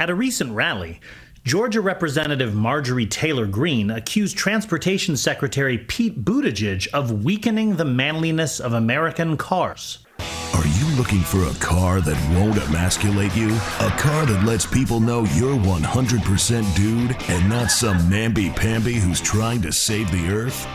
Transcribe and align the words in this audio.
At 0.00 0.10
a 0.10 0.14
recent 0.14 0.52
rally, 0.52 1.00
Georgia 1.42 1.80
Representative 1.80 2.54
Marjorie 2.54 3.06
Taylor 3.06 3.48
Greene 3.48 3.90
accused 3.90 4.36
Transportation 4.36 5.16
Secretary 5.16 5.76
Pete 5.76 6.24
Buttigieg 6.24 6.86
of 6.92 7.24
weakening 7.24 7.74
the 7.74 7.84
manliness 7.84 8.60
of 8.60 8.74
American 8.74 9.36
cars. 9.36 9.98
Looking 10.98 11.20
for 11.20 11.44
a 11.44 11.54
car 11.60 12.00
that 12.00 12.34
won't 12.34 12.58
emasculate 12.58 13.34
you? 13.36 13.54
A 13.54 13.90
car 14.00 14.26
that 14.26 14.44
lets 14.44 14.66
people 14.66 14.98
know 14.98 15.20
you're 15.34 15.54
100% 15.54 16.74
dude 16.74 17.16
and 17.28 17.48
not 17.48 17.70
some 17.70 18.10
namby-pamby 18.10 18.94
who's 18.94 19.20
trying 19.20 19.62
to 19.62 19.70
save 19.70 20.10
the 20.10 20.28
earth? 20.28 20.66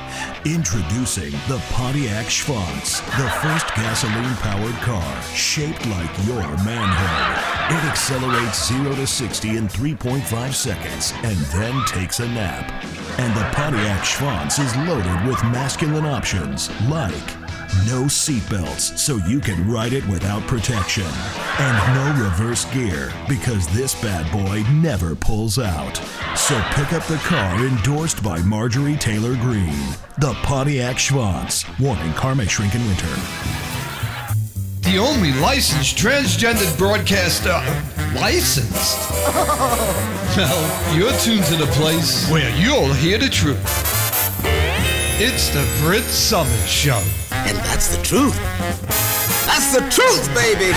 Introducing 0.45 1.31
the 1.49 1.61
Pontiac 1.73 2.27
Schwanz, 2.27 3.01
the 3.17 3.29
first 3.41 3.67
gasoline-powered 3.75 4.75
car 4.75 5.21
shaped 5.35 5.85
like 5.87 6.25
your 6.25 6.47
manhood. 6.63 7.77
It 7.77 7.83
accelerates 7.83 8.69
0 8.69 8.95
to 8.95 9.05
60 9.05 9.57
in 9.57 9.67
3.5 9.67 10.53
seconds 10.53 11.11
and 11.23 11.37
then 11.51 11.83
takes 11.85 12.21
a 12.21 12.27
nap. 12.29 12.71
And 13.19 13.35
the 13.35 13.43
Pontiac 13.53 14.05
Schwanz 14.05 14.57
is 14.57 14.73
loaded 14.87 15.27
with 15.27 15.43
masculine 15.51 16.05
options 16.05 16.69
like 16.87 17.42
no 17.87 18.03
seatbelts 18.03 18.97
so 18.97 19.17
you 19.27 19.39
can 19.39 19.69
ride 19.69 19.93
it 19.93 20.07
without 20.07 20.41
protection. 20.43 21.05
And 21.59 21.95
no 21.95 22.23
reverse 22.23 22.65
gear 22.65 23.11
because 23.27 23.67
this 23.67 23.99
bad 24.01 24.31
boy 24.31 24.63
never 24.73 25.15
pulls 25.15 25.59
out. 25.59 25.97
So 26.35 26.59
pick 26.71 26.93
up 26.93 27.03
the 27.05 27.21
car 27.23 27.65
endorsed 27.65 28.23
by 28.23 28.39
Marjorie 28.39 28.97
Taylor 28.97 29.35
Greene. 29.35 29.95
The 30.19 30.33
Pontiac 30.43 30.97
Schwanz. 30.97 31.65
Warning 31.79 32.13
car 32.13 32.35
may 32.35 32.47
shrink 32.47 32.75
in 32.75 32.85
winter. 32.87 33.15
The 34.81 34.97
only 34.97 35.31
licensed 35.33 35.97
transgender 35.97 36.77
broadcaster 36.77 37.61
licensed. 38.15 39.09
well, 40.37 40.95
you're 40.95 41.17
tuned 41.19 41.45
to 41.45 41.55
the 41.55 41.71
place 41.73 42.29
where 42.29 42.49
you'll 42.57 42.93
hear 42.93 43.17
the 43.17 43.29
truth. 43.29 44.02
It's 45.17 45.49
the 45.49 45.63
Brit 45.79 46.03
Somers 46.05 46.67
Show. 46.67 46.99
And 47.31 47.55
that's 47.57 47.95
the 47.95 48.03
truth. 48.03 48.35
That's 49.45 49.71
the 49.71 49.81
truth, 49.91 50.27
baby. 50.33 50.73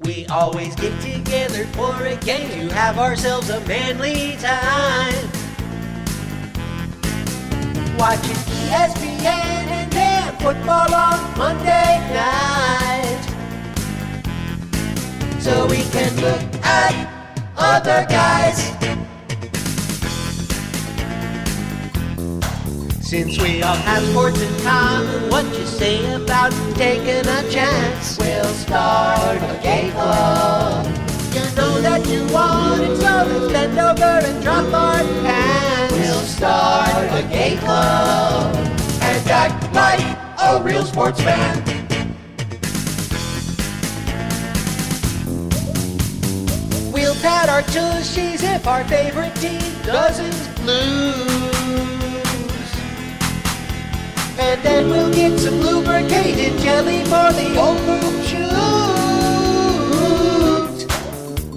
We 0.00 0.26
always 0.26 0.76
get 0.76 1.00
together 1.00 1.64
for 1.68 1.94
a 2.04 2.16
game 2.16 2.68
to 2.68 2.74
have 2.74 2.98
ourselves 2.98 3.48
a 3.48 3.60
manly 3.60 4.36
time. 4.36 5.14
Watching 7.98 8.36
ESPN 8.68 9.24
and 9.24 9.90
then 9.90 10.36
football 10.36 10.94
on 10.94 11.38
Monday 11.38 11.98
night. 12.12 13.24
So 15.40 15.66
we 15.66 15.78
can 15.84 16.14
look 16.20 16.42
at 16.62 17.08
other 17.56 18.06
guys. 18.10 18.78
Since 23.08 23.40
we 23.40 23.62
all 23.62 23.74
have 23.74 24.02
sports 24.08 24.38
in 24.38 24.54
common, 24.60 25.30
what 25.30 25.46
you 25.58 25.64
say 25.64 26.12
about 26.12 26.52
taking 26.74 27.26
a 27.26 27.50
chance? 27.50 28.18
We'll 28.18 28.44
start 28.52 29.38
a 29.38 29.58
gay 29.62 29.90
club. 29.92 30.84
You 31.32 31.40
know 31.56 31.80
that 31.80 32.06
you 32.06 32.30
want 32.30 32.82
it, 32.82 32.98
so 32.98 33.24
let's 33.26 33.50
bend 33.50 33.78
over 33.78 34.04
and 34.04 34.42
drop 34.42 34.70
our 34.74 35.02
pants. 35.24 35.94
We'll 35.94 36.20
start 36.20 36.90
a 37.14 37.26
gay 37.32 37.56
club 37.56 38.54
and 39.00 39.30
act 39.30 39.72
like 39.72 40.04
a 40.42 40.62
real 40.62 40.84
sports 40.84 41.22
fan. 41.22 41.64
We'll 46.92 47.14
pat 47.22 47.48
our 47.48 47.62
tushies 47.62 48.42
if 48.42 48.66
our 48.66 48.84
favorite 48.84 49.34
team 49.36 49.62
doesn't 49.82 50.66
lose. 50.66 51.37
And 54.40 54.62
then 54.62 54.88
we'll 54.88 55.12
get 55.12 55.38
some 55.38 55.60
lubricated 55.60 56.58
jelly 56.60 57.02
for 57.04 57.32
the 57.32 57.56
old 57.58 57.78
poop. 57.78 58.08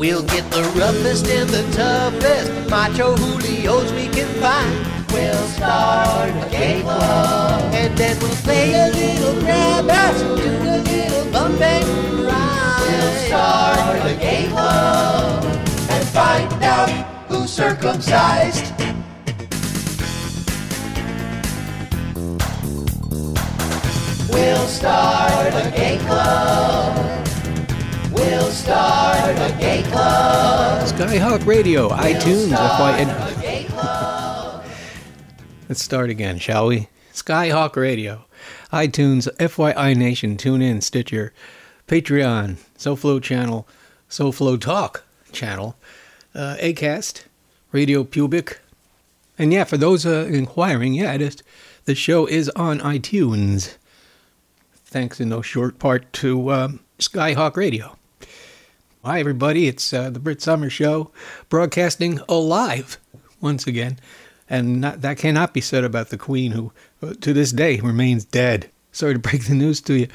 We'll 0.02 0.24
get 0.24 0.50
the 0.50 0.64
roughest 0.80 1.28
and 1.28 1.48
the 1.48 1.62
toughest 1.78 2.52
macho 2.72 3.16
Julios 3.16 3.92
we 3.94 4.08
can 4.08 4.28
find. 4.42 4.74
We'll 5.14 5.48
start 5.50 6.32
a 6.32 6.50
gay 6.50 6.82
club. 6.82 7.62
And 7.72 7.96
then 7.96 8.20
we'll 8.20 8.36
play 8.38 8.74
a 8.74 8.88
little 8.88 9.40
grab 9.42 9.88
ass 9.92 10.20
do 10.20 10.34
a 10.34 10.82
little 10.82 11.32
bump 11.32 11.62
and 11.62 12.26
ride. 12.26 12.82
We'll 12.82 13.14
start 13.28 14.12
a 14.12 14.16
gay 14.16 14.48
club 14.48 15.44
and 15.92 16.08
find 16.08 16.64
out 16.64 16.90
who's 17.28 17.54
circumcised. 17.54 18.74
We'll 24.32 24.68
start 24.68 25.54
a 25.54 25.72
gay 25.76 25.98
club. 26.00 27.28
We'll 28.12 28.50
start 28.52 29.38
a 29.38 29.56
gay 29.60 29.84
club. 29.84 30.88
Skyhawk 30.88 31.46
Radio, 31.46 31.90
iTunes, 31.90 32.48
Start 32.50 33.00
FYN. 33.00 33.10
a 33.10 33.42
gay 33.42 33.64
club. 33.66 34.66
Let's 35.70 35.84
start 35.84 36.10
again, 36.10 36.38
shall 36.40 36.68
we? 36.68 36.88
Skyhawk 37.14 37.76
Radio, 37.76 38.26
iTunes, 38.72 39.28
FYI 39.38 39.96
Nation, 39.96 40.38
TuneIn, 40.38 40.82
Stitcher, 40.82 41.34
Patreon, 41.88 42.58
SoFlo 42.78 43.22
channel, 43.22 43.68
SoFlo 44.10 44.60
Talk 44.60 45.04
channel, 45.32 45.76
uh, 46.34 46.56
Acast, 46.60 47.24
Radio 47.72 48.04
Pubic, 48.04 48.60
and 49.38 49.52
yeah, 49.52 49.64
for 49.66 49.78
those 49.78 50.06
uh, 50.06 50.26
inquiring, 50.30 50.94
yeah, 50.94 51.14
it 51.14 51.22
is, 51.22 51.38
the 51.86 51.96
show 51.96 52.26
is 52.26 52.50
on 52.50 52.80
iTunes. 52.80 53.76
Thanks 54.92 55.22
in 55.22 55.30
no 55.30 55.42
short 55.42 55.80
part 55.80 56.12
to 56.12 56.52
um, 56.52 56.82
Skyhawk 57.00 57.56
Radio. 57.56 57.98
Hi, 59.06 59.22
everybody. 59.22 59.70
It's 59.70 59.94
uh, 59.94 60.10
the 60.10 60.20
Brit 60.20 60.42
Somers 60.42 60.74
Show, 60.74 61.12
broadcasting 61.48 62.20
alive 62.28 63.00
once 63.40 63.66
again. 63.66 64.00
And 64.50 64.82
not, 64.82 65.00
that 65.00 65.18
cannot 65.18 65.54
be 65.54 65.62
said 65.62 65.86
about 65.86 66.10
the 66.10 66.18
Queen, 66.18 66.52
who 66.52 66.74
uh, 67.02 67.14
to 67.22 67.32
this 67.32 67.54
day 67.54 67.80
remains 67.80 68.26
dead. 68.26 68.70
Sorry 68.92 69.14
to 69.14 69.20
break 69.20 69.46
the 69.46 69.56
news 69.56 69.80
to 69.80 69.94
you, 69.94 70.08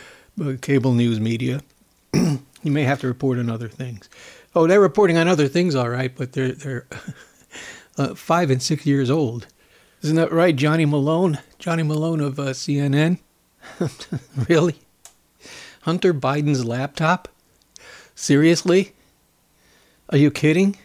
uh, 0.45 0.57
cable 0.61 0.93
news 0.93 1.21
media. 1.21 1.63
you 2.13 2.39
may 2.63 2.83
have 2.83 3.01
to 3.01 3.07
report 3.07 3.39
on 3.39 3.49
other 3.49 3.69
things. 3.69 4.11
Oh, 4.55 4.67
they're 4.67 4.79
reporting 4.79 5.17
on 5.17 5.27
other 5.27 5.49
things, 5.49 5.75
all 5.75 5.89
right, 5.89 6.15
but 6.15 6.33
they're 6.33 6.53
they're 6.53 6.87
uh, 7.97 8.15
five 8.15 8.51
and 8.51 8.63
six 8.63 8.85
years 8.85 9.09
old. 9.09 9.47
Isn't 10.03 10.17
that 10.17 10.33
right, 10.33 10.55
Johnny 10.55 10.85
Malone? 10.85 11.39
Johnny 11.59 11.83
Malone 11.83 12.21
of 12.21 12.39
uh, 12.39 12.49
CNN. 12.49 13.21
really? 14.49 14.77
Hunter 15.83 16.13
Biden's 16.13 16.65
laptop? 16.65 17.29
Seriously? 18.15 18.93
Are 20.11 20.19
you 20.19 20.31
kidding? 20.31 20.77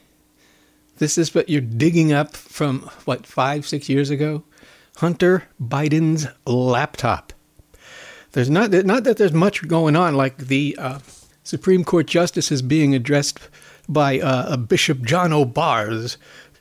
This 0.97 1.17
is 1.17 1.33
what 1.33 1.49
you're 1.49 1.61
digging 1.61 2.13
up 2.13 2.35
from, 2.35 2.81
what, 3.05 3.25
five, 3.25 3.67
six 3.67 3.89
years 3.89 4.09
ago? 4.09 4.43
Hunter 4.97 5.43
Biden's 5.61 6.27
laptop. 6.45 7.33
There's 8.33 8.49
not, 8.49 8.71
not 8.71 9.03
that 9.03 9.17
there's 9.17 9.33
much 9.33 9.67
going 9.67 9.95
on, 9.95 10.15
like 10.15 10.37
the 10.37 10.75
uh, 10.79 10.99
Supreme 11.43 11.83
Court 11.83 12.07
justices 12.07 12.61
being 12.61 12.93
addressed 12.93 13.39
by 13.89 14.19
uh, 14.19 14.55
Bishop 14.57 15.03
John 15.03 15.33
O'Bars, 15.33 16.17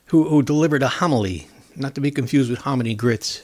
who, 0.06 0.28
who 0.28 0.42
delivered 0.42 0.82
a 0.82 0.88
homily, 0.88 1.48
not 1.76 1.94
to 1.94 2.00
be 2.00 2.10
confused 2.10 2.50
with 2.50 2.60
hominy 2.60 2.94
grits 2.94 3.42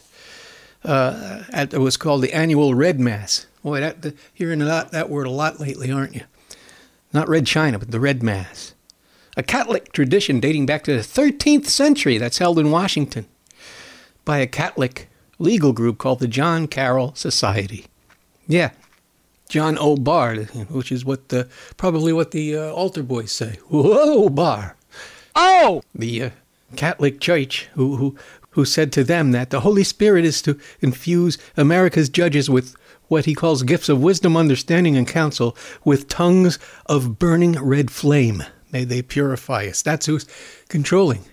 uh, 0.84 1.44
at 1.52 1.74
it 1.74 1.78
was 1.78 1.96
called 1.96 2.22
the 2.22 2.32
annual 2.32 2.74
Red 2.74 3.00
Mass. 3.00 3.46
Boy, 3.62 3.80
that, 3.80 4.02
the, 4.02 4.14
hearing 4.32 4.60
that, 4.60 4.92
that 4.92 5.10
word 5.10 5.26
a 5.26 5.30
lot 5.30 5.58
lately, 5.58 5.90
aren't 5.90 6.14
you? 6.14 6.22
Not 7.12 7.28
Red 7.28 7.46
China, 7.46 7.78
but 7.78 7.90
the 7.90 8.00
Red 8.00 8.22
Mass. 8.22 8.74
A 9.36 9.42
Catholic 9.42 9.92
tradition 9.92 10.40
dating 10.40 10.66
back 10.66 10.84
to 10.84 10.94
the 10.94 11.00
13th 11.00 11.66
century 11.66 12.16
that's 12.18 12.38
held 12.38 12.58
in 12.58 12.70
Washington 12.70 13.26
by 14.24 14.38
a 14.38 14.46
Catholic 14.46 15.08
legal 15.38 15.72
group 15.72 15.98
called 15.98 16.20
the 16.20 16.28
John 16.28 16.66
Carroll 16.66 17.14
Society. 17.14 17.86
Yeah, 18.46 18.70
John 19.48 19.76
O. 19.78 19.96
Bar, 19.96 20.36
which 20.36 20.90
is 20.90 21.04
what 21.04 21.28
the, 21.28 21.48
probably 21.76 22.12
what 22.12 22.30
the 22.30 22.56
uh, 22.56 22.70
altar 22.70 23.02
boys 23.02 23.32
say. 23.32 23.58
Whoa, 23.68 24.28
Bar. 24.28 24.76
Oh! 25.34 25.82
The 25.94 26.22
uh, 26.22 26.30
Catholic 26.76 27.20
Church 27.20 27.68
who, 27.74 27.96
who, 27.96 28.16
who 28.56 28.64
said 28.64 28.90
to 28.90 29.04
them 29.04 29.30
that 29.32 29.50
the 29.50 29.60
Holy 29.60 29.84
Spirit 29.84 30.24
is 30.24 30.42
to 30.42 30.58
infuse 30.80 31.38
America's 31.56 32.08
judges 32.08 32.50
with 32.50 32.74
what 33.06 33.26
he 33.26 33.34
calls 33.34 33.62
gifts 33.62 33.88
of 33.88 34.02
wisdom, 34.02 34.36
understanding, 34.36 34.96
and 34.96 35.06
counsel, 35.06 35.56
with 35.84 36.08
tongues 36.08 36.58
of 36.86 37.18
burning 37.18 37.52
red 37.52 37.90
flame. 37.90 38.42
May 38.72 38.84
they 38.84 39.02
purify 39.02 39.66
us. 39.66 39.82
That's 39.82 40.06
who's 40.06 40.26
controlling 40.68 41.26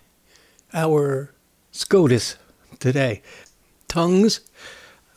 our 0.74 1.32
SCOTUS 1.72 2.38
today. 2.80 3.22
Tongues 3.88 4.42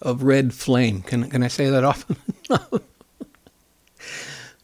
of 0.01 0.23
red 0.23 0.55
flame. 0.55 1.03
Can, 1.03 1.29
can 1.29 1.43
I 1.43 1.49
say 1.49 1.69
that 1.69 1.85
often? 1.85 2.17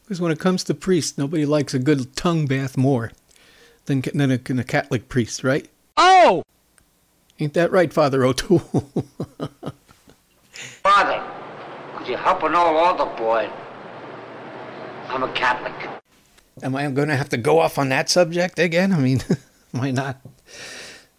Because 0.03 0.19
when 0.19 0.31
it 0.31 0.39
comes 0.39 0.65
to 0.65 0.73
priests, 0.73 1.17
nobody 1.17 1.45
likes 1.45 1.73
a 1.73 1.79
good 1.79 2.13
tongue 2.15 2.45
bath 2.45 2.75
more 2.77 3.13
than, 3.85 4.01
than, 4.13 4.31
a, 4.31 4.37
than 4.37 4.59
a 4.59 4.63
Catholic 4.63 5.07
priest, 5.07 5.43
right? 5.43 5.67
Oh! 5.95 6.43
Ain't 7.39 7.53
that 7.53 7.71
right, 7.71 7.91
Father 7.91 8.23
O'Toole? 8.23 8.59
Father, 10.51 11.23
could 11.97 12.07
you 12.07 12.17
help 12.17 12.43
an 12.43 12.55
old 12.55 12.75
altar 12.77 13.05
boy? 13.17 13.49
I'm 15.07 15.23
a 15.23 15.31
Catholic. 15.33 15.73
Am 16.61 16.75
I 16.75 16.89
going 16.91 17.07
to 17.07 17.15
have 17.15 17.29
to 17.29 17.37
go 17.37 17.59
off 17.59 17.77
on 17.77 17.89
that 17.89 18.09
subject 18.09 18.59
again? 18.59 18.93
I 18.93 18.99
mean, 18.99 19.21
why 19.71 19.91
not? 19.91 20.21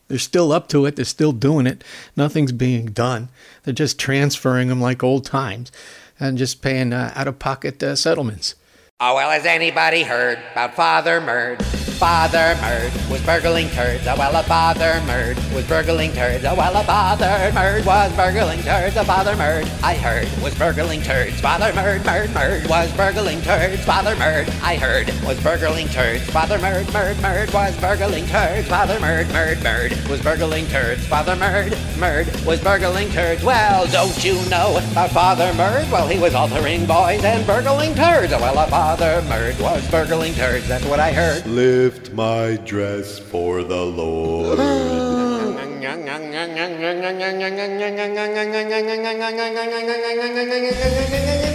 They're 0.08 0.18
still 0.18 0.52
up 0.52 0.68
to 0.68 0.86
it. 0.86 0.96
They're 0.96 1.04
still 1.04 1.32
doing 1.32 1.66
it. 1.66 1.82
Nothing's 2.16 2.52
being 2.52 2.86
done. 2.86 3.30
They're 3.64 3.74
just 3.74 3.98
transferring 3.98 4.68
them 4.68 4.80
like 4.80 5.02
old 5.02 5.24
times 5.24 5.72
and 6.20 6.38
just 6.38 6.62
paying 6.62 6.92
uh, 6.92 7.12
out 7.16 7.26
of 7.26 7.38
pocket 7.38 7.82
uh, 7.82 7.96
settlements. 7.96 8.54
Oh, 9.00 9.16
well, 9.16 9.30
has 9.30 9.44
anybody 9.44 10.04
heard 10.04 10.38
about 10.52 10.74
Father 10.74 11.20
Murd? 11.20 11.83
Father 11.94 12.54
Murd 12.60 13.10
was 13.10 13.22
burgling 13.22 13.70
turds. 13.70 14.06
Oh, 14.06 14.16
well, 14.18 14.34
a 14.34 14.42
Father 14.42 15.00
Murd 15.06 15.36
was 15.54 15.66
burgling 15.66 16.12
turds. 16.12 16.44
Oh, 16.44 16.54
well, 16.54 16.76
a 16.76 16.84
Father 16.84 17.50
Murd 17.52 17.86
was 17.86 18.12
burgling 18.16 18.60
turds. 18.62 18.96
A 18.96 19.04
Father 19.04 19.34
Murd, 19.34 19.64
I 19.82 19.94
heard, 19.94 20.28
was 20.42 20.54
burgling 20.56 21.02
turds. 21.02 21.40
Father 21.40 21.72
Murd, 21.72 22.00
Murd, 22.00 22.28
Murd 22.28 22.68
was 22.68 22.92
burgling 22.96 23.40
turds. 23.42 23.84
Father 23.84 24.14
Murd, 24.16 24.48
I 24.62 24.76
heard, 24.76 25.06
was 25.24 25.40
burgling 25.42 25.88
turds. 25.88 26.24
Father 26.30 26.58
Murd, 26.58 26.84
Murd, 26.86 27.14
Murd 27.16 27.54
was 27.54 27.76
burgling 27.80 28.26
turds. 28.26 28.68
Father 28.68 28.98
Murd, 28.98 29.26
Murd, 29.26 29.56
Murd 29.58 30.08
was 30.08 30.20
burgling 30.20 30.66
turds. 30.66 31.06
Father 31.06 31.36
Murd, 31.36 31.72
Murd 31.94 32.44
was 32.44 32.60
burgling 32.60 33.10
turds. 33.10 33.42
Well, 33.42 33.86
don't 33.86 34.24
you 34.24 34.34
know 34.48 34.78
about 34.92 35.10
Father 35.10 35.52
Murd? 35.52 35.90
Well, 35.90 36.08
he 36.08 36.18
was 36.18 36.34
altering 36.34 36.86
boys 36.86 37.24
and 37.24 37.46
burgling 37.46 37.94
turds. 37.94 38.32
Well, 38.32 38.58
a 38.58 38.66
Father 38.66 39.22
Murd 39.22 39.60
was 39.60 39.88
burgling 39.90 40.34
turds. 40.34 40.68
That's 40.68 40.84
what 40.84 41.00
I 41.00 41.12
heard. 41.12 41.46
Lift 41.46 42.12
my 42.12 42.56
dress 42.64 43.18
for 43.18 43.62
the 43.62 43.84
Lord. 43.84 44.58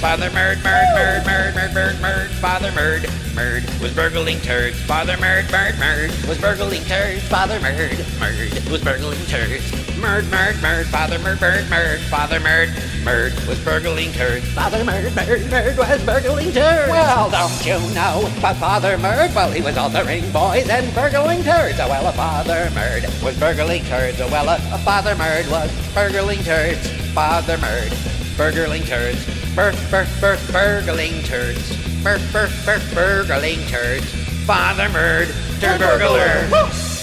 Father 0.00 0.28
Murd, 0.30 0.56
Murd, 0.58 0.86
Murd, 0.94 1.24
Murd, 1.24 1.54
Murd, 1.54 1.72
Murd, 1.72 1.94
Murd, 2.00 2.28
Father 2.38 2.70
Murd, 2.72 3.02
Murd 3.34 3.80
was 3.80 3.94
burgling 3.94 4.38
turds. 4.40 4.78
Father 4.82 5.16
Murd, 5.16 5.44
Murd, 5.44 5.72
Murd 5.74 6.28
was 6.28 6.38
burgling 6.38 6.84
turds. 6.84 7.22
Father 7.28 7.58
Murd, 7.60 7.96
Murd 8.20 8.70
was 8.70 8.82
burgling 8.84 9.24
turds. 9.26 9.64
Murd, 9.96 10.24
Murd, 10.24 10.54
Murd, 10.60 10.84
Father 10.86 11.18
Murd, 11.18 11.38
Murd, 11.38 11.64
Murd, 11.64 11.98
Father 12.10 12.38
Murd, 12.40 12.68
Murd 13.04 13.48
was 13.48 13.58
burgling 13.64 14.12
turds. 14.12 14.46
Father 14.52 14.84
Murd, 14.84 15.10
Murd, 15.16 15.40
Murd 15.48 15.78
was 15.78 16.04
burgling 16.04 16.52
turds. 16.52 16.90
Well, 16.90 17.30
don't 17.30 17.66
you 17.66 17.80
know 17.94 18.30
about 18.38 18.56
Father 18.56 18.98
Murd? 18.98 19.34
Well, 19.34 19.50
he 19.50 19.62
was 19.62 19.78
altering 19.78 20.30
boys 20.30 20.68
and 20.68 20.94
burgling 20.94 21.42
turds. 21.42 21.80
Oh, 21.80 21.88
well, 21.88 22.06
a 22.06 22.12
Father 22.12 22.68
Murd 22.74 23.24
was 23.24 23.38
burgling 23.38 23.84
turds. 23.84 24.20
Oh, 24.20 24.28
well, 24.28 24.48
a 24.50 24.78
Father 24.78 25.14
Murd 25.14 25.50
was 25.50 25.72
burgling 25.94 26.44
turds. 26.44 26.86
Father 27.12 27.56
Murd, 27.56 28.36
burgling 28.36 28.84
turds. 28.84 29.35
Bur, 29.56 29.72
bur, 29.90 30.06
bur, 30.20 30.38
burgling 30.52 31.22
turds. 31.22 31.74
Bur, 32.02 32.18
bur, 32.30 32.50
bur, 32.66 32.78
burgling 32.92 33.66
turds. 33.68 34.04
Father 34.44 34.86
Murd, 34.90 35.28
turd 35.60 35.80
burglar. 35.80 36.95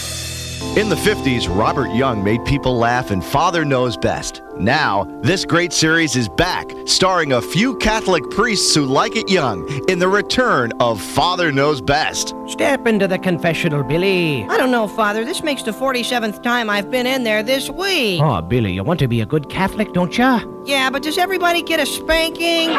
In 0.75 0.89
the 0.89 0.95
50s, 0.95 1.55
Robert 1.55 1.93
Young 1.93 2.23
made 2.23 2.43
people 2.45 2.75
laugh 2.79 3.11
and 3.11 3.23
Father 3.23 3.63
Knows 3.63 3.95
Best. 3.95 4.41
Now, 4.57 5.03
this 5.21 5.45
great 5.45 5.71
series 5.71 6.15
is 6.15 6.27
back, 6.29 6.67
starring 6.85 7.33
a 7.33 7.41
few 7.43 7.75
Catholic 7.77 8.27
priests 8.31 8.73
who 8.73 8.85
like 8.85 9.15
it 9.15 9.29
young 9.29 9.69
in 9.87 9.99
the 9.99 10.07
return 10.07 10.71
of 10.79 10.99
Father 10.99 11.51
Knows 11.51 11.79
Best. 11.79 12.33
Step 12.47 12.87
into 12.87 13.07
the 13.07 13.19
confessional, 13.19 13.83
Billy. 13.83 14.45
I 14.45 14.57
don't 14.57 14.71
know, 14.71 14.87
Father. 14.87 15.23
This 15.23 15.43
makes 15.43 15.61
the 15.61 15.71
47th 15.71 16.41
time 16.41 16.71
I've 16.71 16.89
been 16.89 17.05
in 17.05 17.23
there 17.23 17.43
this 17.43 17.69
week. 17.69 18.19
Oh, 18.23 18.41
Billy, 18.41 18.73
you 18.73 18.83
want 18.83 18.99
to 19.01 19.07
be 19.07 19.21
a 19.21 19.27
good 19.27 19.49
Catholic, 19.49 19.93
don't 19.93 20.17
ya? 20.17 20.41
Yeah, 20.65 20.89
but 20.89 21.03
does 21.03 21.19
everybody 21.19 21.61
get 21.61 21.79
a 21.81 21.85
spanking? 21.85 22.69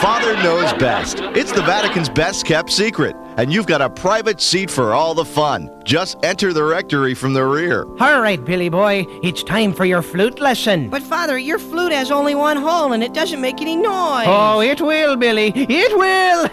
Father 0.00 0.34
Knows 0.42 0.72
Best. 0.74 1.18
It's 1.34 1.50
the 1.50 1.62
Vatican's 1.62 2.08
best 2.10 2.46
kept 2.46 2.70
secret, 2.70 3.16
and 3.36 3.52
you've 3.52 3.66
got 3.66 3.80
a 3.80 3.90
private 3.90 4.40
seat 4.40 4.70
for 4.70 4.92
all 4.92 5.14
the 5.14 5.24
fun. 5.24 5.70
Just 5.84 6.16
enter 6.24 6.52
the 6.52 6.64
rectory 6.64 7.14
from 7.14 7.32
the 7.32 7.44
rear. 7.44 7.84
All 8.00 8.20
right, 8.20 8.42
Billy 8.44 8.68
boy, 8.68 9.06
it's 9.22 9.42
time 9.42 9.72
for 9.72 9.84
your 9.84 10.02
flute 10.02 10.40
lesson. 10.40 10.88
But, 10.88 11.02
Father, 11.02 11.38
your 11.38 11.58
flute 11.58 11.92
has 11.92 12.10
only 12.10 12.34
one 12.34 12.56
hole 12.56 12.92
and 12.92 13.02
it 13.02 13.12
doesn't 13.12 13.40
make 13.40 13.60
any 13.60 13.76
noise. 13.76 14.26
Oh, 14.26 14.60
it 14.60 14.80
will, 14.80 15.16
Billy. 15.16 15.52
It 15.54 15.96
will. 15.96 16.48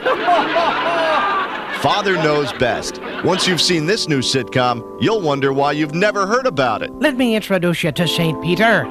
Father 1.82 2.14
Knows 2.14 2.54
Best. 2.54 3.02
Once 3.24 3.48
you've 3.48 3.62
seen 3.62 3.88
this 3.88 4.08
new 4.08 4.20
sitcom, 4.20 4.84
you'll 5.02 5.22
wonder 5.22 5.52
why 5.52 5.72
you've 5.72 5.96
never 5.96 6.28
heard 6.28 6.46
about 6.46 6.84
it. 6.84 6.94
Let 6.96 7.18
me 7.18 7.36
introduce 7.36 7.84
you 7.84 7.92
to 7.92 8.08
St. 8.08 8.42
Peter. 8.44 8.86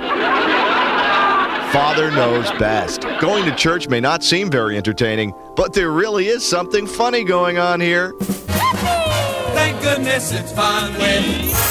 Father 1.73 2.11
Knows 2.11 2.51
Best. 2.59 3.03
Going 3.21 3.45
to 3.45 3.55
church 3.55 3.89
may 3.89 4.01
not 4.01 4.25
seem 4.25 4.51
very 4.51 4.77
entertaining, 4.77 5.33
but 5.55 5.73
there 5.73 5.93
really 5.93 6.27
is 6.27 6.45
something 6.45 6.85
funny 6.85 7.23
going 7.23 7.59
on 7.59 7.81
here. 7.81 8.13
Thank 8.19 9.81
goodness 9.81 10.33
it's 10.33 10.51
fun 10.51 10.93
with 10.95 11.23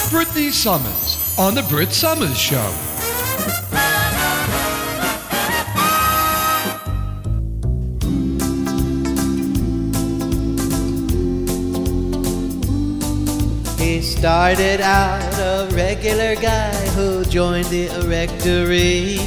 Britany 0.09 0.51
Somers 0.51 1.35
on 1.37 1.53
the 1.53 1.63
Brit 1.63 1.89
Somers 1.89 2.37
Show. 2.37 2.55
He 13.77 14.01
started 14.01 14.79
out 14.79 15.33
a 15.33 15.69
regular 15.75 16.35
guy 16.35 16.73
who 16.91 17.25
joined 17.25 17.65
the 17.65 17.89
rectory 18.07 19.19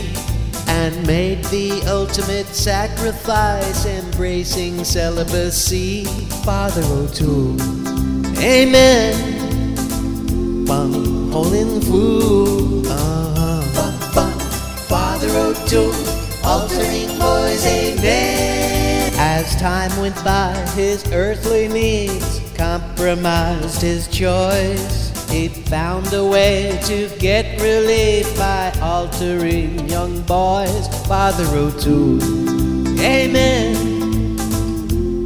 and 0.69 1.07
made 1.07 1.45
the 1.47 1.83
ultimate 1.87 2.47
sacrifice, 2.47 3.87
embracing 3.87 4.85
celibacy. 4.85 6.05
Father 6.45 6.83
O'Toole, 6.85 7.61
Amen. 8.39 9.15
Bum, 10.65 11.31
holding 11.31 11.81
fool. 11.83 12.87
Uh-huh. 12.87 13.63
Bum, 13.75 14.15
bum. 14.15 14.39
Father 14.89 15.29
O'Toole, 15.29 15.93
altering 16.45 17.19
boys, 17.19 17.65
amen. 17.67 19.13
As 19.17 19.55
time 19.57 19.97
went 20.01 20.17
by, 20.25 20.55
his 20.75 21.07
earthly 21.13 21.69
needs 21.69 22.41
compromised 22.57 23.81
his 23.83 24.09
choice. 24.09 25.12
He 25.33 25.49
found 25.49 26.13
a 26.13 26.23
way 26.23 26.79
to 26.85 27.09
get 27.19 27.59
relief 27.63 28.37
by 28.37 28.71
altering 28.83 29.89
young 29.89 30.21
boys. 30.23 30.89
Father 31.07 31.47
O'Toole, 31.57 32.23
amen. 33.01 34.37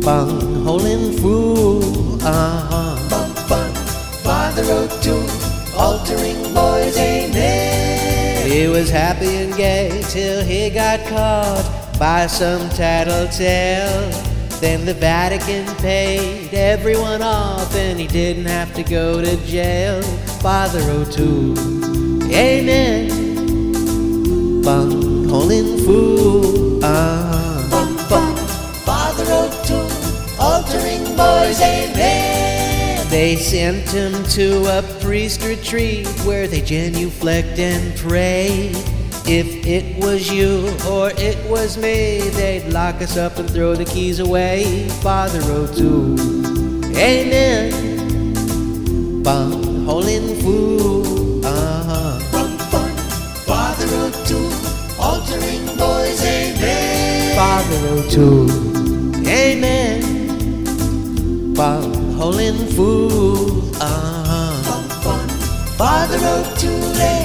Bung, 0.00 0.62
holding 0.62 1.18
fool, 1.18 2.22
uh-huh. 2.22 3.08
Bum, 3.10 3.48
bum. 3.48 3.74
Father 4.22 4.62
O'Toole, 4.62 5.28
altering 5.76 6.54
boys, 6.54 6.96
amen. 6.96 8.48
He 8.48 8.68
was 8.68 8.88
happy 8.88 9.34
and 9.42 9.56
gay 9.56 10.04
till 10.08 10.44
he 10.44 10.70
got 10.70 11.00
caught 11.08 11.96
by 11.98 12.28
some 12.28 12.70
tattletale. 12.70 14.25
Then 14.60 14.86
the 14.86 14.94
Vatican 14.94 15.66
paid 15.76 16.54
everyone 16.54 17.20
off 17.20 17.74
and 17.76 18.00
he 18.00 18.06
didn't 18.06 18.46
have 18.46 18.72
to 18.74 18.82
go 18.82 19.20
to 19.20 19.36
jail. 19.44 20.00
Father 20.40 20.80
O'Toole, 20.90 21.58
amen. 22.32 23.08
Bung, 24.62 25.28
holding 25.28 25.78
fool, 25.84 26.82
uh-huh. 26.82 27.70
Bum, 27.70 27.96
bum. 28.08 28.36
Father 28.84 29.24
O'Toole, 29.24 30.40
altering 30.40 31.04
boys, 31.16 31.60
amen. 31.60 33.06
They 33.10 33.36
sent 33.36 33.90
him 33.90 34.24
to 34.30 34.78
a 34.78 34.82
priest 35.00 35.42
retreat 35.44 36.08
where 36.24 36.48
they 36.48 36.62
genuflect 36.62 37.58
and 37.58 37.94
pray. 37.96 38.72
If 39.28 39.66
it 39.66 39.98
was 40.04 40.30
you 40.30 40.68
or 40.88 41.10
it 41.16 41.36
was 41.50 41.76
me, 41.76 42.20
they'd 42.30 42.72
lock 42.72 43.02
us 43.02 43.16
up 43.16 43.38
and 43.38 43.50
throw 43.50 43.74
the 43.74 43.84
keys 43.84 44.20
away. 44.20 44.88
Father 45.02 45.40
O'Toole, 45.50 46.14
amen. 46.96 47.72
Bum, 49.24 49.84
holding 49.84 50.40
fool. 50.40 51.44
Uh-huh. 51.44 52.20
Bum, 52.30 52.56
bum. 52.70 52.96
Father 53.44 53.88
O'Toole, 53.96 54.52
altering 55.02 55.66
boys, 55.76 56.22
amen. 56.22 57.34
Father 57.34 57.88
O'Toole, 57.94 58.48
amen. 59.26 60.02
Bum, 61.52 62.12
holding 62.12 62.64
fool. 62.76 63.74
Uh-huh. 63.82 64.62
Bum, 64.70 64.86
bum. 65.02 65.28
Father 65.76 66.18
O'Toole, 66.18 66.94
amen. 66.94 67.15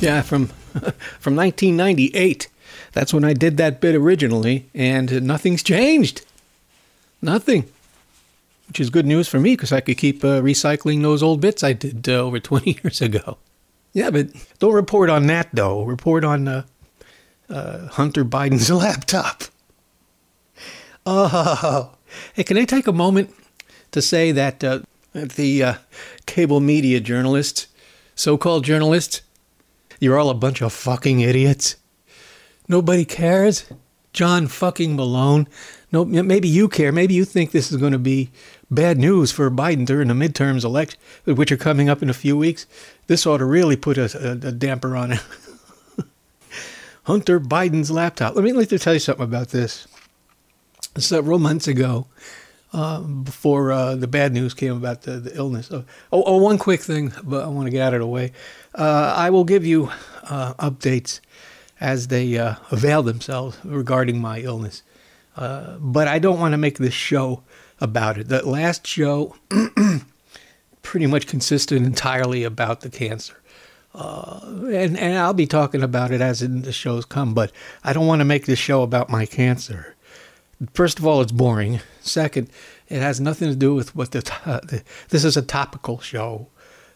Yeah, 0.00 0.22
from 0.22 0.46
from 1.20 1.36
1998. 1.36 2.48
That's 2.92 3.14
when 3.14 3.24
I 3.24 3.32
did 3.32 3.56
that 3.58 3.80
bit 3.80 3.94
originally, 3.94 4.66
and 4.74 5.22
nothing's 5.22 5.62
changed. 5.62 6.22
Nothing. 7.22 7.68
Which 8.68 8.80
is 8.80 8.90
good 8.90 9.06
news 9.06 9.28
for 9.28 9.40
me 9.40 9.54
because 9.54 9.72
I 9.72 9.80
could 9.80 9.98
keep 9.98 10.24
uh, 10.24 10.40
recycling 10.40 11.02
those 11.02 11.22
old 11.22 11.40
bits 11.40 11.62
I 11.62 11.72
did 11.72 12.08
uh, 12.08 12.12
over 12.12 12.38
20 12.40 12.78
years 12.82 13.00
ago. 13.00 13.36
Yeah, 13.92 14.10
but 14.10 14.28
don't 14.58 14.74
report 14.74 15.10
on 15.10 15.26
that 15.26 15.48
though. 15.52 15.82
Report 15.82 16.24
on 16.24 16.46
uh, 16.48 16.62
uh, 17.48 17.88
Hunter 17.88 18.24
Biden's 18.24 18.70
laptop. 18.70 19.44
Oh, 21.06 21.90
hey, 22.34 22.44
can 22.44 22.56
I 22.58 22.64
take 22.64 22.86
a 22.86 22.92
moment 22.92 23.34
to 23.90 24.00
say 24.02 24.32
that 24.32 24.62
uh, 24.62 24.80
the 25.12 25.62
uh, 25.62 25.74
cable 26.26 26.60
media 26.60 27.00
journalists, 27.00 27.66
so-called 28.14 28.64
journalists, 28.64 29.22
you're 30.00 30.18
all 30.18 30.30
a 30.30 30.34
bunch 30.34 30.62
of 30.62 30.72
fucking 30.72 31.20
idiots. 31.20 31.76
Nobody 32.66 33.04
cares. 33.04 33.66
John 34.12 34.48
fucking 34.48 34.96
Malone. 34.96 35.46
No, 35.92 36.04
maybe 36.04 36.48
you 36.48 36.68
care. 36.68 36.90
Maybe 36.90 37.14
you 37.14 37.24
think 37.24 37.50
this 37.50 37.70
is 37.70 37.76
going 37.76 37.92
to 37.92 37.98
be 37.98 38.30
bad 38.70 38.98
news 38.98 39.30
for 39.30 39.50
Biden 39.50 39.86
during 39.86 40.08
the 40.08 40.14
midterms 40.14 40.64
election, 40.64 40.98
which 41.24 41.52
are 41.52 41.56
coming 41.56 41.88
up 41.88 42.02
in 42.02 42.10
a 42.10 42.14
few 42.14 42.36
weeks. 42.36 42.66
This 43.06 43.26
ought 43.26 43.38
to 43.38 43.44
really 43.44 43.76
put 43.76 43.98
a, 43.98 44.04
a, 44.16 44.48
a 44.48 44.52
damper 44.52 44.96
on 44.96 45.12
it. 45.12 45.20
Hunter 47.04 47.40
Biden's 47.40 47.90
laptop. 47.90 48.34
Let 48.34 48.44
me, 48.44 48.52
let 48.52 48.70
me 48.70 48.78
tell 48.78 48.94
you 48.94 49.00
something 49.00 49.24
about 49.24 49.48
this. 49.48 49.86
Several 50.96 51.38
months 51.38 51.68
ago, 51.68 52.06
uh, 52.72 53.00
before 53.00 53.72
uh, 53.72 53.96
the 53.96 54.06
bad 54.06 54.32
news 54.32 54.54
came 54.54 54.76
about 54.76 55.02
the, 55.02 55.12
the 55.12 55.36
illness. 55.36 55.70
Oh, 55.72 55.84
oh, 56.12 56.36
one 56.36 56.58
quick 56.58 56.80
thing, 56.80 57.12
but 57.22 57.44
I 57.44 57.48
want 57.48 57.66
to 57.66 57.70
get 57.70 57.82
out 57.82 57.94
of 57.94 58.00
the 58.00 58.06
way. 58.06 58.32
Uh, 58.74 59.14
I 59.16 59.30
will 59.30 59.44
give 59.44 59.66
you 59.66 59.90
uh, 60.24 60.54
updates 60.54 61.20
as 61.80 62.08
they 62.08 62.38
uh, 62.38 62.56
avail 62.70 63.02
themselves 63.02 63.58
regarding 63.64 64.20
my 64.20 64.40
illness. 64.40 64.82
But 65.36 66.08
I 66.08 66.18
don't 66.18 66.38
want 66.38 66.52
to 66.52 66.58
make 66.58 66.78
this 66.78 66.94
show 66.94 67.42
about 67.80 68.18
it. 68.18 68.28
The 68.28 68.46
last 68.46 68.86
show 68.86 69.36
pretty 70.82 71.06
much 71.06 71.26
consisted 71.26 71.82
entirely 71.82 72.44
about 72.44 72.82
the 72.82 72.90
cancer. 72.90 73.40
Uh, 73.94 74.40
and, 74.72 74.96
and 74.96 75.18
I'll 75.18 75.34
be 75.34 75.46
talking 75.46 75.82
about 75.82 76.12
it 76.12 76.20
as 76.20 76.40
the 76.40 76.72
shows 76.72 77.04
come, 77.04 77.34
but 77.34 77.50
I 77.82 77.92
don't 77.92 78.06
want 78.06 78.20
to 78.20 78.24
make 78.24 78.46
this 78.46 78.58
show 78.58 78.82
about 78.82 79.10
my 79.10 79.26
cancer. 79.26 79.96
First 80.74 80.98
of 80.98 81.06
all, 81.06 81.22
it's 81.22 81.32
boring. 81.32 81.80
Second, 82.00 82.50
it 82.88 83.00
has 83.00 83.20
nothing 83.20 83.48
to 83.48 83.56
do 83.56 83.74
with 83.74 83.96
what 83.96 84.10
the, 84.10 84.20
the 84.44 84.82
this 85.08 85.24
is 85.24 85.36
a 85.36 85.42
topical 85.42 86.00
show. 86.00 86.48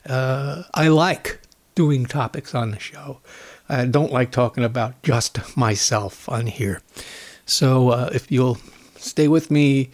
Uh, 0.06 0.64
I 0.74 0.88
like 0.88 1.40
doing 1.74 2.06
topics 2.06 2.54
on 2.54 2.72
the 2.72 2.78
show. 2.78 3.20
I 3.68 3.86
don't 3.86 4.12
like 4.12 4.30
talking 4.30 4.64
about 4.64 5.02
just 5.02 5.56
myself 5.56 6.28
on 6.28 6.46
here. 6.46 6.82
So 7.46 7.90
uh, 7.90 8.10
if 8.12 8.30
you'll 8.30 8.58
stay 8.96 9.28
with 9.28 9.50
me, 9.50 9.90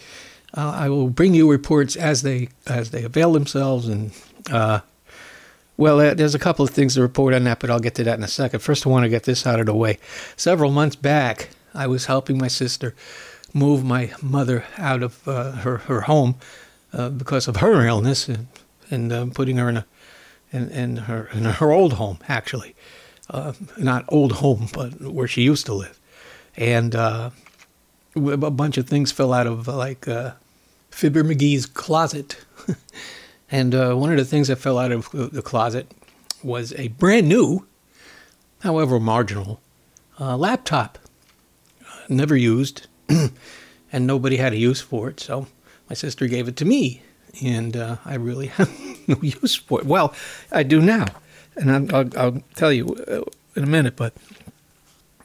uh, 0.56 0.70
I 0.70 0.88
will 0.88 1.08
bring 1.08 1.34
you 1.34 1.48
reports 1.50 1.94
as 1.96 2.22
they 2.22 2.48
as 2.66 2.90
they 2.90 3.04
avail 3.04 3.32
themselves. 3.32 3.88
And 3.88 4.12
uh, 4.50 4.80
well, 5.76 6.00
uh, 6.00 6.14
there's 6.14 6.34
a 6.34 6.40
couple 6.40 6.64
of 6.64 6.70
things 6.70 6.94
to 6.94 7.02
report 7.02 7.34
on 7.34 7.44
that, 7.44 7.60
but 7.60 7.70
I'll 7.70 7.78
get 7.78 7.94
to 7.96 8.04
that 8.04 8.18
in 8.18 8.24
a 8.24 8.28
second. 8.28 8.60
First, 8.60 8.86
I 8.86 8.90
want 8.90 9.04
to 9.04 9.08
get 9.08 9.24
this 9.24 9.46
out 9.46 9.60
of 9.60 9.66
the 9.66 9.74
way. 9.74 9.98
Several 10.36 10.72
months 10.72 10.96
back, 10.96 11.50
I 11.72 11.86
was 11.86 12.06
helping 12.06 12.36
my 12.36 12.48
sister 12.48 12.94
move 13.52 13.84
my 13.84 14.12
mother 14.22 14.64
out 14.78 15.02
of 15.02 15.26
uh, 15.26 15.52
her 15.52 15.78
her 15.78 16.02
home 16.02 16.36
uh, 16.92 17.08
because 17.08 17.48
of 17.48 17.56
her 17.56 17.86
illness 17.86 18.28
and 18.28 18.46
and 18.90 19.34
putting 19.34 19.56
her 19.56 19.68
in 19.68 19.76
a 19.78 19.86
in, 20.52 20.68
in 20.70 20.96
her 20.96 21.28
in 21.32 21.44
her 21.44 21.72
old 21.72 21.94
home 21.94 22.18
actually 22.28 22.74
uh, 23.32 23.52
not 23.78 24.04
old 24.08 24.32
home, 24.32 24.68
but 24.72 25.00
where 25.00 25.28
she 25.28 25.42
used 25.42 25.66
to 25.66 25.74
live. 25.74 25.98
And 26.56 26.94
uh, 26.94 27.30
a 28.16 28.50
bunch 28.50 28.76
of 28.76 28.88
things 28.88 29.12
fell 29.12 29.32
out 29.32 29.46
of 29.46 29.68
like 29.68 30.08
uh, 30.08 30.32
Fibber 30.90 31.22
McGee's 31.22 31.66
closet. 31.66 32.38
and 33.50 33.74
uh, 33.74 33.94
one 33.94 34.10
of 34.10 34.18
the 34.18 34.24
things 34.24 34.48
that 34.48 34.56
fell 34.56 34.78
out 34.78 34.92
of 34.92 35.10
the 35.12 35.42
closet 35.42 35.90
was 36.42 36.72
a 36.74 36.88
brand 36.88 37.28
new, 37.28 37.66
however 38.60 38.98
marginal, 38.98 39.60
uh, 40.18 40.36
laptop. 40.36 40.98
Never 42.08 42.36
used, 42.36 42.88
and 43.92 44.06
nobody 44.06 44.36
had 44.36 44.52
a 44.52 44.56
use 44.56 44.80
for 44.80 45.08
it. 45.08 45.20
So 45.20 45.46
my 45.88 45.94
sister 45.94 46.26
gave 46.26 46.48
it 46.48 46.56
to 46.56 46.64
me, 46.64 47.02
and 47.42 47.76
uh, 47.76 47.96
I 48.04 48.14
really 48.14 48.46
have 48.58 48.70
no 49.06 49.16
use 49.20 49.56
for 49.56 49.80
it. 49.80 49.86
Well, 49.86 50.14
I 50.52 50.62
do 50.62 50.80
now 50.80 51.06
and 51.56 51.92
I'll, 51.92 52.18
I'll 52.18 52.42
tell 52.54 52.72
you 52.72 52.94
uh, 53.08 53.22
in 53.56 53.64
a 53.64 53.66
minute, 53.66 53.96
but 53.96 54.14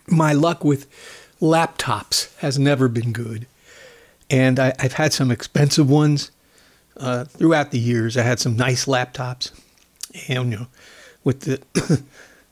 my 0.07 0.33
luck 0.33 0.63
with 0.63 0.87
laptops 1.41 2.35
has 2.37 2.59
never 2.59 2.87
been 2.87 3.11
good. 3.11 3.47
And 4.29 4.59
I, 4.59 4.73
have 4.79 4.93
had 4.93 5.13
some 5.13 5.31
expensive 5.31 5.89
ones 5.89 6.31
uh, 6.97 7.25
throughout 7.25 7.71
the 7.71 7.79
years. 7.79 8.17
I 8.17 8.23
had 8.23 8.39
some 8.39 8.55
nice 8.55 8.85
laptops, 8.85 9.51
and 10.27 10.51
you 10.51 10.57
know, 10.57 10.67
with 11.23 11.41
the 11.41 11.61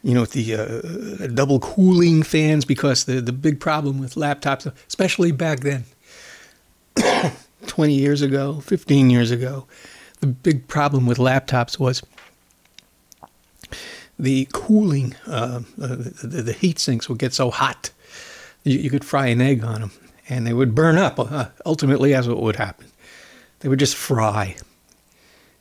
you 0.04 0.14
know 0.14 0.22
with 0.22 0.32
the 0.32 0.56
uh, 0.56 1.28
double 1.28 1.60
cooling 1.60 2.24
fans 2.24 2.66
because 2.66 3.06
the 3.06 3.22
the 3.22 3.32
big 3.32 3.60
problem 3.60 4.00
with 4.00 4.16
laptops, 4.16 4.72
especially 4.88 5.32
back 5.32 5.62
then, 5.62 5.86
twenty 7.68 7.94
years 7.94 8.22
ago, 8.22 8.60
fifteen 8.60 9.10
years 9.10 9.32
ago, 9.32 9.66
the 10.20 10.28
big 10.28 10.68
problem 10.68 11.06
with 11.06 11.18
laptops 11.18 11.80
was 11.80 12.04
the 14.20 14.48
cooling, 14.54 15.16
uh, 15.26 15.62
the, 15.78 15.96
the, 16.24 16.42
the, 16.44 16.54
heat 16.54 16.80
sinks 16.80 17.10
would 17.10 17.18
get 17.18 17.34
so 17.34 17.50
hot, 17.50 17.90
you, 18.64 18.78
you, 18.78 18.90
could 18.90 19.04
fry 19.04 19.28
an 19.28 19.42
egg 19.42 19.64
on 19.64 19.82
them, 19.82 19.92
and 20.30 20.46
they 20.46 20.54
would 20.54 20.76
burn 20.76 20.98
up. 20.98 21.20
Uh, 21.20 21.48
ultimately, 21.66 22.12
that's 22.12 22.28
what 22.28 22.42
would 22.42 22.56
happen. 22.56 22.86
They 23.60 23.70
would 23.70 23.80
just 23.80 23.96
fry. 23.96 24.56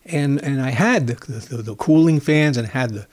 And 0.05 0.43
and 0.43 0.61
I 0.61 0.71
had 0.71 1.07
the, 1.07 1.15
the, 1.15 1.63
the 1.63 1.77
cooling 1.77 2.21
fans 2.21 2.57
and 2.57 2.69
had 2.69 2.91
the 2.91 3.07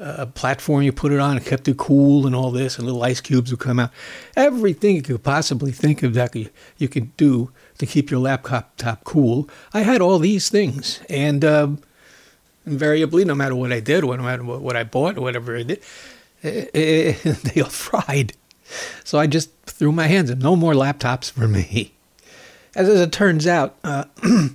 uh, 0.00 0.26
platform 0.26 0.82
you 0.82 0.92
put 0.92 1.12
it 1.12 1.18
on, 1.18 1.36
it 1.36 1.44
kept 1.44 1.68
it 1.68 1.76
cool 1.76 2.26
and 2.26 2.34
all 2.34 2.50
this, 2.50 2.76
and 2.76 2.86
little 2.86 3.02
ice 3.02 3.20
cubes 3.20 3.50
would 3.50 3.60
come 3.60 3.78
out. 3.78 3.90
Everything 4.36 4.96
you 4.96 5.02
could 5.02 5.22
possibly 5.22 5.72
think 5.72 6.02
of 6.02 6.14
that 6.14 6.34
you, 6.34 6.48
you 6.76 6.88
could 6.88 7.16
do 7.16 7.50
to 7.78 7.86
keep 7.86 8.10
your 8.10 8.20
laptop 8.20 8.76
top 8.76 9.04
cool. 9.04 9.48
I 9.72 9.82
had 9.82 10.00
all 10.00 10.18
these 10.18 10.48
things, 10.48 11.00
and 11.08 11.44
um, 11.44 11.78
invariably, 12.66 13.24
no 13.24 13.34
matter 13.34 13.54
what 13.54 13.72
I 13.72 13.80
did, 13.80 14.04
no 14.04 14.16
matter 14.16 14.44
what 14.44 14.76
I 14.76 14.84
bought, 14.84 15.16
or 15.16 15.22
whatever 15.22 15.56
I 15.56 15.62
did, 15.62 15.82
eh, 16.42 16.66
eh, 16.74 17.12
they 17.44 17.60
all 17.60 17.70
fried. 17.70 18.34
So 19.04 19.18
I 19.18 19.26
just 19.26 19.50
threw 19.64 19.92
my 19.92 20.08
hands 20.08 20.30
up. 20.30 20.38
No 20.38 20.56
more 20.56 20.74
laptops 20.74 21.30
for 21.30 21.46
me. 21.46 21.94
As, 22.74 22.88
as 22.88 23.00
it 23.00 23.12
turns 23.12 23.46
out, 23.46 23.76
uh, 23.84 24.04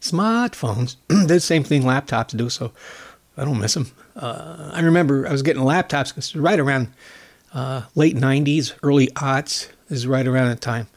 smartphones 0.00 0.96
the 1.08 1.38
same 1.38 1.62
thing 1.62 1.82
laptops 1.82 2.36
do, 2.36 2.48
so 2.48 2.72
I 3.36 3.44
don't 3.44 3.60
miss 3.60 3.74
them. 3.74 3.90
Uh, 4.18 4.72
I 4.74 4.80
remember 4.80 5.26
I 5.28 5.32
was 5.32 5.42
getting 5.42 5.62
laptops 5.62 6.08
because 6.08 6.34
right 6.34 6.58
around 6.58 6.88
uh, 7.54 7.82
late 7.94 8.16
90s, 8.16 8.74
early 8.82 9.06
aughts 9.08 9.68
is 9.88 10.06
right 10.06 10.26
around 10.26 10.50
the 10.50 10.56
time. 10.56 10.88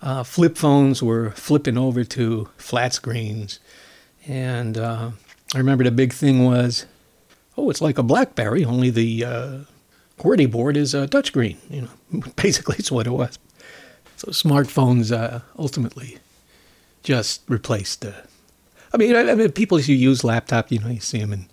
Uh, 0.00 0.22
flip 0.22 0.56
phones 0.56 1.02
were 1.02 1.30
flipping 1.32 1.76
over 1.76 2.04
to 2.04 2.48
flat 2.56 2.94
screens, 2.94 3.58
and 4.26 4.78
uh, 4.78 5.10
I 5.54 5.58
remember 5.58 5.84
the 5.84 5.90
big 5.90 6.12
thing 6.12 6.44
was, 6.44 6.86
oh, 7.58 7.68
it's 7.68 7.82
like 7.82 7.98
a 7.98 8.02
BlackBerry, 8.02 8.64
only 8.64 8.88
the 8.88 9.24
uh, 9.24 9.58
QWERTY 10.18 10.50
board 10.50 10.76
is 10.76 10.94
a 10.94 11.06
touchscreen. 11.08 11.56
You 11.68 11.82
know, 11.82 12.22
basically, 12.36 12.76
it's 12.78 12.92
what 12.92 13.06
it 13.06 13.10
was. 13.10 13.38
So 14.16 14.28
smartphones 14.28 15.14
uh, 15.14 15.40
ultimately 15.58 16.18
just 17.02 17.42
replaced. 17.48 18.04
Uh, 18.04 18.12
I 18.94 18.96
mean, 18.96 19.14
I 19.14 19.34
mean, 19.34 19.52
people 19.52 19.78
who 19.78 19.92
use 19.92 20.24
laptop, 20.24 20.70
you 20.70 20.78
know, 20.78 20.88
you 20.88 21.00
see 21.00 21.18
them 21.18 21.32
in 21.32 21.46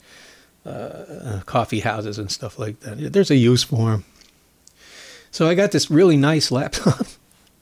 uh, 0.68 1.42
coffee 1.46 1.80
houses 1.80 2.18
and 2.18 2.32
stuff 2.32 2.60
like 2.60 2.80
that. 2.82 3.14
There's 3.14 3.32
a 3.32 3.36
use 3.36 3.64
for 3.64 3.92
them. 3.92 4.06
So 5.32 5.48
I 5.48 5.56
got 5.56 5.72
this 5.72 5.92
really 5.92 6.18
nice 6.18 6.52
laptop. 6.52 7.06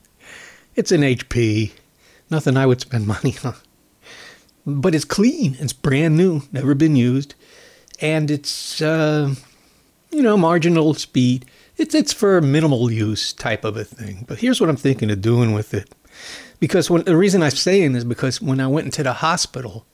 it's 0.76 0.92
an 0.92 1.02
HP. 1.02 1.72
Nothing 2.30 2.58
I 2.58 2.66
would 2.66 2.82
spend 2.82 3.08
money 3.08 3.36
on 3.44 3.56
but 4.66 4.96
it's 4.96 5.06
clean. 5.06 5.56
It's 5.60 5.74
brand 5.74 6.18
new, 6.18 6.42
never 6.52 6.74
been 6.74 6.96
used, 6.96 7.36
and 8.02 8.32
it's 8.32 8.82
uh, 8.82 9.34
you 10.12 10.22
know 10.22 10.38
marginal 10.38 10.94
speed. 10.94 11.46
It's 11.78 11.94
it's 11.94 12.14
for 12.14 12.42
minimal 12.42 12.92
use 12.92 13.34
type 13.34 13.64
of 13.64 13.78
a 13.78 13.84
thing. 13.84 14.26
But 14.28 14.40
here's 14.40 14.60
what 14.60 14.70
I'm 14.70 14.78
thinking 14.78 15.12
of 15.12 15.22
doing 15.22 15.54
with 15.54 15.74
it, 15.74 15.94
because 16.60 16.90
when, 16.90 17.04
the 17.04 17.18
reason 17.18 17.44
I'm 17.44 17.52
saying 17.52 17.96
is 17.96 18.04
because 18.04 18.42
when 18.42 18.60
I 18.60 18.68
went 18.68 18.86
into 18.86 19.04
the 19.04 19.14
hospital, 19.14 19.86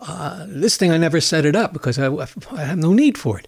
uh, 0.00 0.46
this 0.48 0.76
thing 0.76 0.90
I 0.90 0.96
never 0.96 1.20
set 1.20 1.44
it 1.44 1.54
up 1.54 1.72
because 1.72 1.98
I, 1.98 2.08
I 2.52 2.64
have 2.64 2.78
no 2.78 2.92
need 2.92 3.18
for 3.18 3.38
it. 3.38 3.46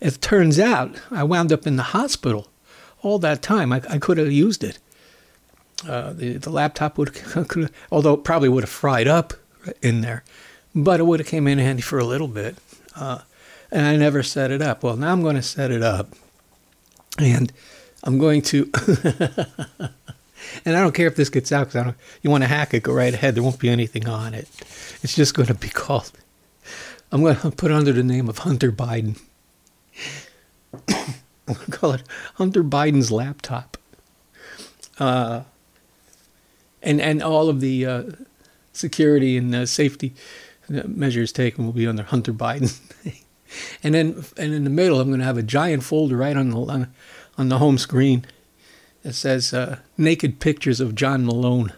It 0.00 0.20
turns 0.22 0.58
out 0.58 1.00
I 1.10 1.24
wound 1.24 1.52
up 1.52 1.66
in 1.66 1.76
the 1.76 1.82
hospital 1.82 2.48
all 3.02 3.18
that 3.18 3.42
time. 3.42 3.72
I, 3.72 3.82
I 3.88 3.98
could 3.98 4.18
have 4.18 4.32
used 4.32 4.64
it. 4.64 4.78
Uh, 5.86 6.12
the, 6.12 6.36
the 6.36 6.50
laptop 6.50 6.98
would, 6.98 7.14
could, 7.48 7.70
although 7.90 8.14
it 8.14 8.24
probably 8.24 8.48
would 8.48 8.62
have 8.64 8.70
fried 8.70 9.08
up 9.08 9.34
in 9.82 10.00
there, 10.00 10.24
but 10.74 11.00
it 11.00 11.04
would 11.04 11.20
have 11.20 11.26
came 11.26 11.46
in 11.46 11.58
handy 11.58 11.82
for 11.82 11.98
a 11.98 12.04
little 12.04 12.28
bit. 12.28 12.56
Uh, 12.96 13.20
and 13.70 13.86
I 13.86 13.96
never 13.96 14.22
set 14.22 14.50
it 14.50 14.60
up. 14.60 14.82
Well, 14.82 14.96
now 14.96 15.12
I'm 15.12 15.22
going 15.22 15.36
to 15.36 15.42
set 15.42 15.70
it 15.70 15.82
up, 15.82 16.08
and 17.18 17.52
I'm 18.02 18.18
going 18.18 18.42
to. 18.42 18.70
and 20.64 20.76
I 20.76 20.80
don't 20.80 20.94
care 20.94 21.06
if 21.06 21.16
this 21.16 21.28
gets 21.28 21.52
out 21.52 21.68
because 21.68 21.76
I 21.76 21.84
don't. 21.84 21.96
You 22.22 22.30
want 22.30 22.44
to 22.44 22.48
hack 22.48 22.74
it? 22.74 22.82
Go 22.82 22.92
right 22.92 23.12
ahead. 23.12 23.34
There 23.34 23.42
won't 23.42 23.58
be 23.58 23.68
anything 23.68 24.08
on 24.08 24.34
it. 24.34 24.48
It's 25.02 25.14
just 25.14 25.34
going 25.34 25.48
to 25.48 25.54
be 25.54 25.68
called. 25.68 26.12
I'm 27.12 27.22
going 27.22 27.36
to 27.36 27.50
put 27.50 27.72
under 27.72 27.92
the 27.92 28.04
name 28.04 28.28
of 28.28 28.38
Hunter 28.38 28.70
Biden. 28.70 29.20
I'm 30.88 31.54
going 31.54 31.58
to 31.66 31.70
call 31.70 31.92
it 31.92 32.02
Hunter 32.34 32.62
Biden's 32.62 33.10
laptop. 33.10 33.76
Uh, 34.98 35.42
and 36.82 37.00
and 37.00 37.22
all 37.22 37.48
of 37.48 37.60
the 37.60 37.86
uh, 37.86 38.02
security 38.72 39.36
and 39.36 39.54
uh, 39.54 39.66
safety 39.66 40.14
measures 40.68 41.32
taken 41.32 41.64
will 41.64 41.72
be 41.72 41.86
under 41.86 42.04
Hunter 42.04 42.32
Biden. 42.32 42.78
and 43.82 43.94
then 43.94 44.24
and 44.36 44.54
in 44.54 44.64
the 44.64 44.70
middle, 44.70 45.00
I'm 45.00 45.08
going 45.08 45.20
to 45.20 45.26
have 45.26 45.38
a 45.38 45.42
giant 45.42 45.82
folder 45.82 46.16
right 46.16 46.36
on 46.36 46.50
the 46.50 46.88
on 47.36 47.48
the 47.48 47.58
home 47.58 47.78
screen 47.78 48.24
that 49.02 49.14
says 49.14 49.52
uh, 49.52 49.78
"naked 49.96 50.40
pictures 50.40 50.80
of 50.80 50.94
John 50.94 51.24
Malone." 51.24 51.72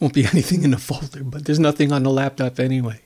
Won't 0.00 0.14
be 0.14 0.26
anything 0.32 0.62
in 0.62 0.70
the 0.70 0.78
folder, 0.78 1.24
but 1.24 1.44
there's 1.44 1.58
nothing 1.58 1.92
on 1.92 2.02
the 2.02 2.10
laptop 2.10 2.58
anyway. 2.58 3.00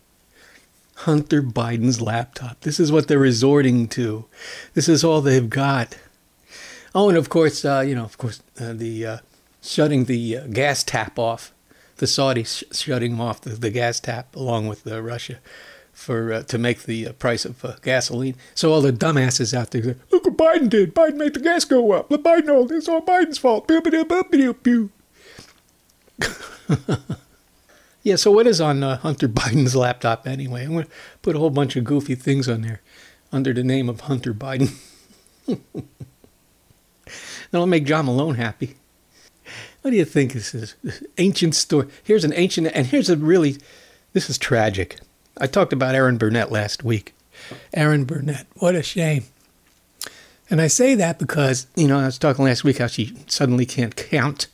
Hunter 1.02 1.42
Biden's 1.42 2.00
laptop. 2.00 2.60
This 2.60 2.80
is 2.80 2.90
what 2.90 3.06
they're 3.06 3.18
resorting 3.18 3.86
to. 3.88 4.24
This 4.74 4.88
is 4.88 5.04
all 5.04 5.20
they've 5.20 5.48
got. 5.48 5.96
Oh, 6.94 7.08
and 7.08 7.16
of 7.16 7.28
course, 7.28 7.64
uh, 7.64 7.84
you 7.86 7.94
know, 7.94 8.04
of 8.04 8.18
course, 8.18 8.42
uh, 8.60 8.72
the 8.72 9.06
uh, 9.06 9.18
shutting 9.62 10.06
the 10.06 10.38
uh, 10.38 10.46
gas 10.48 10.82
tap 10.82 11.18
off, 11.18 11.52
the 11.98 12.06
Saudis 12.06 12.58
sh- 12.58 12.76
shutting 12.76 13.20
off 13.20 13.40
the, 13.42 13.50
the, 13.50 13.70
gas 13.70 14.00
tap 14.00 14.34
along 14.34 14.66
with 14.66 14.86
uh, 14.86 15.00
Russia 15.00 15.38
for 15.98 16.32
uh, 16.32 16.42
to 16.44 16.58
make 16.58 16.84
the 16.84 17.08
uh, 17.08 17.12
price 17.14 17.44
of 17.44 17.64
uh, 17.64 17.74
gasoline. 17.82 18.36
So 18.54 18.72
all 18.72 18.80
the 18.80 18.92
dumbasses 18.92 19.52
out 19.52 19.72
there, 19.72 19.96
look 20.12 20.24
what 20.24 20.36
Biden 20.36 20.70
did. 20.70 20.94
Biden 20.94 21.16
made 21.16 21.34
the 21.34 21.40
gas 21.40 21.64
go 21.64 21.90
up. 21.90 22.08
The 22.08 22.18
Biden, 22.18 22.48
all 22.48 22.72
it's 22.72 22.88
all 22.88 23.02
Biden's 23.02 23.36
fault. 23.36 23.68
yeah. 28.02 28.16
So 28.16 28.30
what 28.30 28.46
is 28.46 28.60
on 28.60 28.84
uh, 28.84 28.98
Hunter 28.98 29.28
Biden's 29.28 29.74
laptop 29.74 30.26
anyway? 30.26 30.64
I'm 30.64 30.72
gonna 30.72 30.86
put 31.20 31.34
a 31.34 31.40
whole 31.40 31.50
bunch 31.50 31.74
of 31.74 31.82
goofy 31.82 32.14
things 32.14 32.48
on 32.48 32.62
there 32.62 32.80
under 33.32 33.52
the 33.52 33.64
name 33.64 33.88
of 33.88 34.02
Hunter 34.02 34.32
Biden. 34.32 34.72
That'll 37.50 37.66
make 37.66 37.84
John 37.84 38.06
Malone 38.06 38.36
happy. 38.36 38.76
What 39.82 39.90
do 39.90 39.96
you 39.96 40.04
think 40.04 40.32
this 40.32 40.54
is? 40.54 40.76
This 40.84 41.02
ancient 41.18 41.56
story. 41.56 41.88
Here's 42.04 42.24
an 42.24 42.34
ancient, 42.34 42.68
and 42.68 42.86
here's 42.86 43.10
a 43.10 43.16
really, 43.16 43.56
this 44.12 44.30
is 44.30 44.38
tragic. 44.38 44.98
I 45.40 45.46
talked 45.46 45.72
about 45.72 45.94
Erin 45.94 46.18
Burnett 46.18 46.50
last 46.50 46.84
week. 46.84 47.14
Erin 47.72 48.04
Burnett, 48.04 48.46
what 48.56 48.74
a 48.74 48.82
shame. 48.82 49.24
And 50.50 50.60
I 50.60 50.66
say 50.66 50.94
that 50.94 51.18
because, 51.18 51.66
you 51.76 51.86
know, 51.86 51.98
I 51.98 52.06
was 52.06 52.18
talking 52.18 52.44
last 52.44 52.64
week 52.64 52.78
how 52.78 52.86
she 52.86 53.14
suddenly 53.26 53.66
can't 53.66 53.94
count 53.94 54.46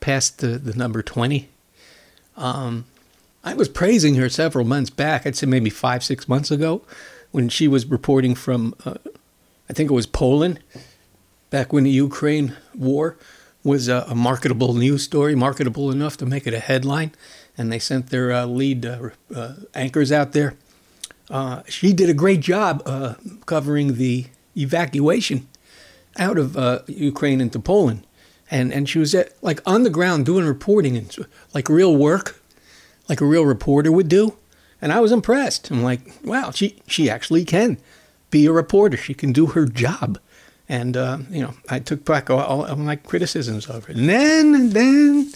past 0.00 0.38
the, 0.38 0.58
the 0.58 0.74
number 0.74 1.02
20. 1.02 1.48
Um, 2.36 2.84
I 3.44 3.54
was 3.54 3.68
praising 3.68 4.16
her 4.16 4.28
several 4.28 4.64
months 4.64 4.90
back, 4.90 5.24
I'd 5.24 5.36
say 5.36 5.46
maybe 5.46 5.70
five, 5.70 6.02
six 6.02 6.28
months 6.28 6.50
ago, 6.50 6.82
when 7.30 7.48
she 7.48 7.68
was 7.68 7.86
reporting 7.86 8.34
from, 8.34 8.74
uh, 8.84 8.94
I 9.70 9.72
think 9.72 9.90
it 9.90 9.94
was 9.94 10.06
Poland, 10.06 10.58
back 11.50 11.72
when 11.72 11.84
the 11.84 11.90
Ukraine 11.90 12.56
war 12.74 13.16
was 13.66 13.88
a, 13.88 14.06
a, 14.08 14.14
marketable 14.14 14.74
news 14.74 15.02
story, 15.02 15.34
marketable 15.34 15.90
enough 15.90 16.16
to 16.18 16.24
make 16.24 16.46
it 16.46 16.54
a 16.54 16.60
headline, 16.60 17.10
and 17.58 17.72
they 17.72 17.80
sent 17.80 18.10
their 18.10 18.32
uh, 18.32 18.46
lead 18.46 18.86
uh, 18.86 19.10
uh, 19.34 19.54
anchors 19.74 20.12
out 20.12 20.32
there. 20.32 20.54
Uh, 21.28 21.62
she 21.68 21.92
did 21.92 22.08
a 22.08 22.14
great 22.14 22.40
job 22.40 22.80
uh, 22.86 23.14
covering 23.44 23.96
the 23.96 24.26
evacuation 24.56 25.48
out 26.16 26.38
of 26.38 26.88
Ukraine 26.88 27.40
into 27.40 27.58
Poland, 27.58 28.06
and 28.50 28.72
and 28.72 28.88
she 28.88 29.00
was 29.00 29.14
at, 29.14 29.32
like 29.42 29.60
on 29.66 29.82
the 29.82 29.90
ground 29.90 30.24
doing 30.24 30.46
reporting 30.46 30.96
and 30.96 31.14
like 31.52 31.68
real 31.68 31.94
work, 31.96 32.40
like 33.08 33.20
a 33.20 33.26
real 33.26 33.44
reporter 33.44 33.90
would 33.90 34.08
do, 34.08 34.36
and 34.80 34.92
I 34.92 35.00
was 35.00 35.10
impressed. 35.10 35.70
I'm 35.70 35.82
like, 35.82 36.00
wow, 36.24 36.52
she 36.52 36.76
she 36.86 37.10
actually 37.10 37.44
can 37.44 37.78
be 38.30 38.46
a 38.46 38.52
reporter. 38.52 38.96
She 38.96 39.12
can 39.14 39.32
do 39.32 39.46
her 39.46 39.66
job. 39.66 40.18
And, 40.68 40.96
uh, 40.96 41.18
you 41.30 41.42
know, 41.42 41.54
I 41.68 41.78
took 41.78 42.04
back 42.04 42.28
all, 42.28 42.64
all, 42.64 42.76
my 42.76 42.96
criticisms 42.96 43.66
of 43.66 43.84
her. 43.84 43.92
And 43.92 44.08
then, 44.08 44.70
then 44.70 45.32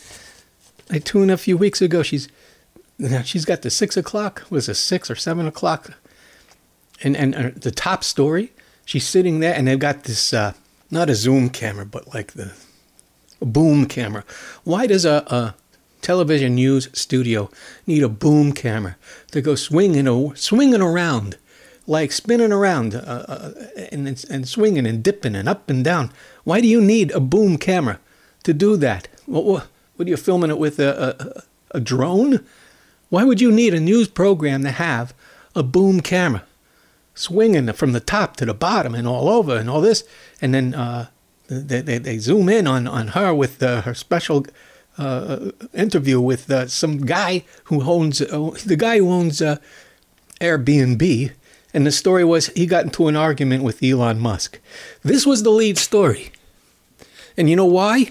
I 0.91 0.99
tuned 0.99 1.31
a 1.31 1.37
few 1.37 1.57
weeks 1.57 1.81
ago. 1.81 2.03
She's 2.03 2.29
she's 3.25 3.45
got 3.45 3.63
the 3.63 3.71
six 3.71 3.97
o'clock, 3.97 4.45
was 4.51 4.69
it 4.69 4.75
six 4.75 5.11
or 5.11 5.15
seven 5.15 5.47
o'clock? 5.47 5.93
And, 7.03 7.17
and 7.17 7.35
uh, 7.35 7.51
the 7.57 7.71
top 7.71 8.05
story, 8.05 8.53
she's 8.85 9.07
sitting 9.07 9.41
there 9.41 9.55
and 9.55 9.67
they've 9.67 9.79
got 9.79 10.05
this, 10.05 10.35
uh, 10.35 10.53
not 10.91 11.09
a 11.09 11.15
zoom 11.15 11.49
camera, 11.49 11.87
but 11.87 12.13
like 12.15 12.33
the 12.33 12.53
boom 13.41 13.87
camera. 13.87 14.25
Why 14.65 14.87
does 14.87 15.05
a, 15.05 15.25
a 15.29 15.55
television 16.03 16.55
news 16.57 16.89
studio 16.93 17.51
need 17.87 18.03
a 18.03 18.09
boom 18.09 18.53
camera 18.53 18.97
to 19.31 19.41
go 19.41 19.55
swinging, 19.55 20.35
swinging 20.37 20.83
around 20.83 21.39
like 21.91 22.13
spinning 22.13 22.53
around 22.53 22.95
uh, 22.95 22.99
uh, 22.99 23.53
and, 23.91 24.07
and 24.31 24.49
swinging 24.49 24.87
and 24.87 25.03
dipping 25.03 25.35
and 25.35 25.49
up 25.49 25.69
and 25.69 25.85
down. 25.85 26.13
Why 26.45 26.61
do 26.61 26.69
you 26.69 26.81
need 26.81 27.11
a 27.11 27.19
boom 27.19 27.59
camera 27.59 27.99
to 28.45 28.55
do 28.55 28.77
that? 28.77 29.09
What, 29.27 29.45
what, 29.45 29.67
what 29.97 30.07
are 30.07 30.11
you 30.11 30.17
filming 30.17 30.51
it 30.51 30.59
with 30.59 30.79
a, 30.79 31.43
a, 31.73 31.79
a 31.79 31.81
drone? 31.81 32.47
Why 33.09 33.25
would 33.25 33.41
you 33.41 33.51
need 33.51 33.75
a 33.75 33.81
news 33.81 34.07
program 34.07 34.63
to 34.63 34.71
have 34.71 35.13
a 35.57 35.65
boom 35.65 36.01
camera 36.01 36.45
swinging 37.17 37.73
from 37.73 37.91
the 37.91 37.99
top 37.99 38.37
to 38.37 38.47
the 38.47 38.55
bottom 38.55 38.95
and 38.95 39.09
all 39.09 39.29
over 39.29 39.57
and 39.57 39.69
all 39.69 39.81
this? 39.81 40.05
And 40.41 40.55
then 40.55 40.75
uh, 40.75 41.09
they, 41.49 41.81
they, 41.81 41.99
they, 41.99 42.19
zoom 42.19 42.49
in 42.49 42.69
on, 42.69 42.87
on 42.87 43.09
her 43.09 43.35
with 43.35 43.61
uh, 43.65 43.83
her 43.83 43.95
special 43.95 44.47
uh, 44.97 45.51
interview 45.75 46.21
with 46.21 46.49
uh, 46.53 46.69
some 46.69 46.99
guy 46.99 47.45
who 47.65 47.83
owns 47.83 48.21
uh, 48.21 48.53
the 48.65 48.77
guy 48.77 48.99
who 48.99 49.11
owns 49.11 49.43
uh, 49.43 49.57
Airbnb 50.41 51.33
and 51.73 51.87
the 51.87 51.93
story 51.93 52.25
was 52.25 52.49
he 52.49 52.67
got 52.67 52.85
into 52.85 53.09
an 53.09 53.17
argument 53.17 53.63
with 53.63 53.83
Elon 53.83 54.19
Musk. 54.19 54.59
This 55.03 55.27
was 55.27 55.43
the 55.43 55.51
lead 55.51 55.79
story. 55.79 56.33
And 57.37 57.49
you 57.49 57.57
know 57.57 57.67
why? 57.67 58.11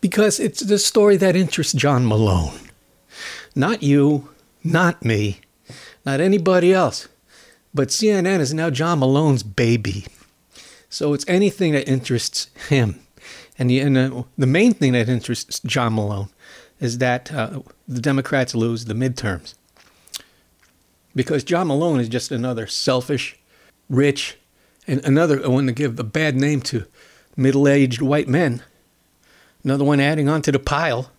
Because 0.00 0.40
it's 0.40 0.60
the 0.60 0.78
story 0.78 1.16
that 1.18 1.36
interests 1.36 1.74
John 1.74 2.06
Malone. 2.06 2.70
Not 3.54 3.82
you, 3.82 4.30
not 4.64 5.04
me, 5.04 5.40
not 6.06 6.20
anybody 6.20 6.72
else. 6.72 7.08
But 7.74 7.88
CNN 7.88 8.40
is 8.40 8.54
now 8.54 8.70
John 8.70 8.98
Malone's 8.98 9.42
baby. 9.42 10.06
So 10.88 11.12
it's 11.12 11.24
anything 11.28 11.72
that 11.72 11.88
interests 11.88 12.48
him. 12.68 13.00
And 13.58 13.70
the, 13.70 13.80
and 13.80 13.96
the, 13.96 14.24
the 14.38 14.46
main 14.46 14.72
thing 14.74 14.92
that 14.92 15.08
interests 15.08 15.60
John 15.60 15.94
Malone 15.94 16.30
is 16.80 16.98
that 16.98 17.32
uh, 17.32 17.60
the 17.86 18.00
Democrats 18.00 18.54
lose 18.54 18.86
the 18.86 18.94
midterms 18.94 19.54
because 21.14 21.44
John 21.44 21.68
Malone 21.68 22.00
is 22.00 22.08
just 22.08 22.30
another 22.30 22.66
selfish, 22.66 23.38
rich, 23.88 24.36
and 24.86 25.04
another 25.04 25.48
one 25.48 25.66
to 25.66 25.72
give 25.72 25.98
a 25.98 26.04
bad 26.04 26.36
name 26.36 26.60
to 26.62 26.86
middle 27.36 27.68
aged 27.68 28.02
white 28.02 28.28
men. 28.28 28.62
Another 29.64 29.84
one 29.84 30.00
adding 30.00 30.28
on 30.28 30.42
to 30.42 30.52
the 30.52 30.58
pile. 30.58 31.10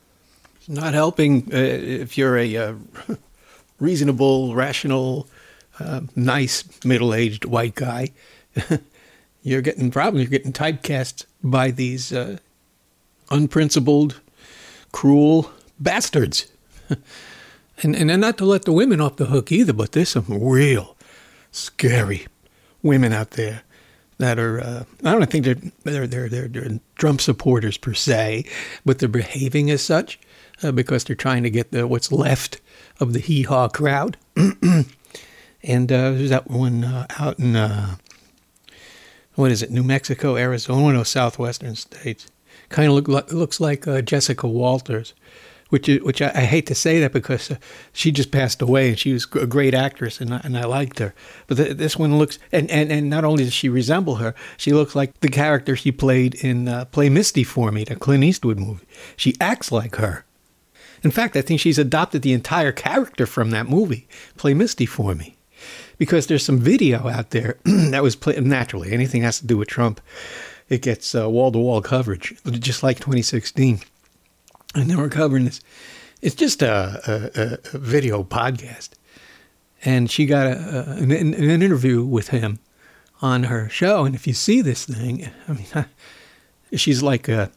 It's 0.58 0.70
Not 0.70 0.94
helping 0.94 1.50
uh, 1.54 1.58
if 1.58 2.18
you're 2.18 2.38
a 2.38 2.58
uh, 2.58 2.74
reasonable, 3.80 4.56
rational, 4.56 5.28
uh, 5.80 6.02
nice 6.16 6.64
middle 6.86 7.14
aged 7.14 7.46
white 7.46 7.76
guy. 7.76 8.10
you're 9.42 9.62
getting 9.62 9.92
probably 9.92 10.22
you're 10.22 10.30
getting 10.30 10.54
typecast 10.54 11.26
by 11.44 11.72
these 11.72 12.12
uh, 12.14 12.38
unprincipled, 13.30 14.20
cruel 14.92 15.52
bastards. 15.80 16.52
And, 17.84 17.96
and 17.96 18.22
not 18.22 18.38
to 18.38 18.46
let 18.46 18.66
the 18.66 18.74
women 18.74 19.02
off 19.02 19.16
the 19.16 19.26
hook 19.26 19.52
either, 19.52 19.74
but 19.74 19.92
there's 19.92 20.10
some 20.10 20.26
real 20.30 20.96
scary 21.52 22.28
women 22.84 23.12
out 23.12 23.32
there 23.32 23.64
that 24.20 24.38
are, 24.38 24.62
uh, 24.62 24.84
I 25.04 25.12
don't 25.14 25.30
think 25.30 25.46
they're, 25.46 25.56
they're, 25.84 26.08
they're, 26.08 26.30
they're, 26.30 26.48
they're 26.48 26.80
Trump 26.96 27.22
supporters 27.22 27.78
per 27.78 27.94
se, 27.94 28.46
but 28.86 29.00
they're 29.00 29.10
behaving 29.10 29.72
as 29.72 29.82
such 29.82 30.20
uh, 30.62 30.72
because 30.72 31.04
they're 31.04 31.16
trying 31.16 31.44
to 31.44 31.50
get 31.50 31.72
the, 31.72 31.88
what's 31.88 32.12
left 32.12 32.62
of 33.00 33.14
the 33.14 33.20
hee 33.20 33.44
haw 33.44 33.68
crowd. 33.68 34.18
and 34.36 35.92
uh, 35.92 36.12
there's 36.12 36.30
that 36.30 36.50
one 36.50 36.84
uh, 36.84 37.08
out 37.18 37.40
in, 37.40 37.56
uh, 37.56 37.96
what 39.36 39.52
is 39.52 39.64
it, 39.64 39.72
New 39.72 39.84
Mexico, 39.84 40.36
Arizona, 40.38 40.84
one 40.84 40.96
of 40.96 41.00
those 41.00 41.10
southwestern 41.10 41.76
states. 41.76 42.28
Kind 42.70 42.90
of 42.90 43.08
look, 43.08 43.32
looks 43.32 43.60
like 43.60 43.88
uh, 43.88 44.02
Jessica 44.02 44.48
Walters 44.48 45.14
which 45.72 45.88
which 45.88 46.22
I, 46.22 46.32
I, 46.36 46.42
hate 46.42 46.68
to 46.68 46.76
say 46.76 47.00
that 47.00 47.14
because 47.14 47.50
uh, 47.50 47.56
she 47.94 48.12
just 48.12 48.30
passed 48.30 48.62
away 48.62 48.90
and 48.90 49.00
she 49.00 49.14
was 49.14 49.26
a 49.36 49.48
great 49.48 49.74
actress 49.74 50.20
and 50.20 50.34
I, 50.34 50.42
and 50.44 50.58
I 50.58 50.66
liked 50.66 51.00
her. 51.00 51.14
But 51.48 51.56
th- 51.56 51.78
this 51.78 51.98
one 51.98 52.18
looks 52.18 52.38
and, 52.52 52.70
and 52.70 52.92
and 52.92 53.10
not 53.10 53.24
only 53.24 53.46
does 53.46 53.54
she 53.54 53.70
resemble 53.70 54.18
her, 54.18 54.36
she 54.58 54.74
looks 54.74 54.96
like 54.96 55.18
the 55.22 55.30
character 55.30 55.76
she 55.78 55.92
played 55.92 56.36
in 56.36 56.68
uh, 56.68 56.86
Play 56.86 57.10
Misty 57.10 57.46
for 57.46 57.72
Me, 57.72 57.86
the 57.86 57.96
Clint 57.96 58.26
Eastwood 58.26 58.60
movie. 58.60 58.86
She 59.16 59.36
acts 59.40 59.72
like 59.72 59.96
her. 59.96 60.26
In 61.04 61.10
fact, 61.10 61.38
I 61.38 61.42
think 61.42 61.62
she's 61.62 61.80
adopted 61.80 62.22
the 62.22 62.34
entire 62.34 62.74
character 62.74 63.26
from 63.26 63.52
that 63.52 63.68
movie, 63.68 64.08
Play 64.36 64.54
Misty 64.54 64.86
for 64.86 65.16
Me. 65.16 65.38
because 65.98 66.28
there's 66.28 66.46
some 66.46 66.60
video 66.60 67.08
out 67.08 67.30
there 67.30 67.58
that 67.66 68.04
was 68.04 68.18
played 68.18 68.44
naturally. 68.46 68.92
Anything 68.92 69.22
has 69.22 69.40
to 69.40 69.48
do 69.48 69.58
with 69.58 69.70
Trump, 69.70 70.02
it 70.68 70.82
gets 70.82 71.14
wall 71.14 71.52
to 71.52 71.60
wall 71.60 71.82
coverage, 71.82 72.36
just 72.60 72.84
like 72.84 72.98
2016. 72.98 73.82
And 74.76 74.90
they 74.90 74.96
were 74.96 75.10
covering 75.10 75.46
this. 75.46 75.62
It's 76.22 76.36
just 76.36 76.62
a, 76.62 77.02
a, 77.08 77.58
a 77.74 77.78
video 77.78 78.24
podcast. 78.24 78.90
And 79.84 80.10
she 80.10 80.26
got 80.26 80.48
a, 80.48 80.92
an, 80.98 81.12
an 81.12 81.34
interview 81.34 82.04
with 82.04 82.30
him 82.30 82.60
on 83.22 83.44
her 83.44 83.70
show. 83.70 84.06
And 84.06 84.16
if 84.16 84.28
you 84.28 84.34
see 84.34 84.62
this 84.62 84.86
thing, 84.86 85.30
I 85.48 85.54
mean, 85.54 85.86
she's 86.74 87.04
like 87.04 87.28
uh, 87.30 87.48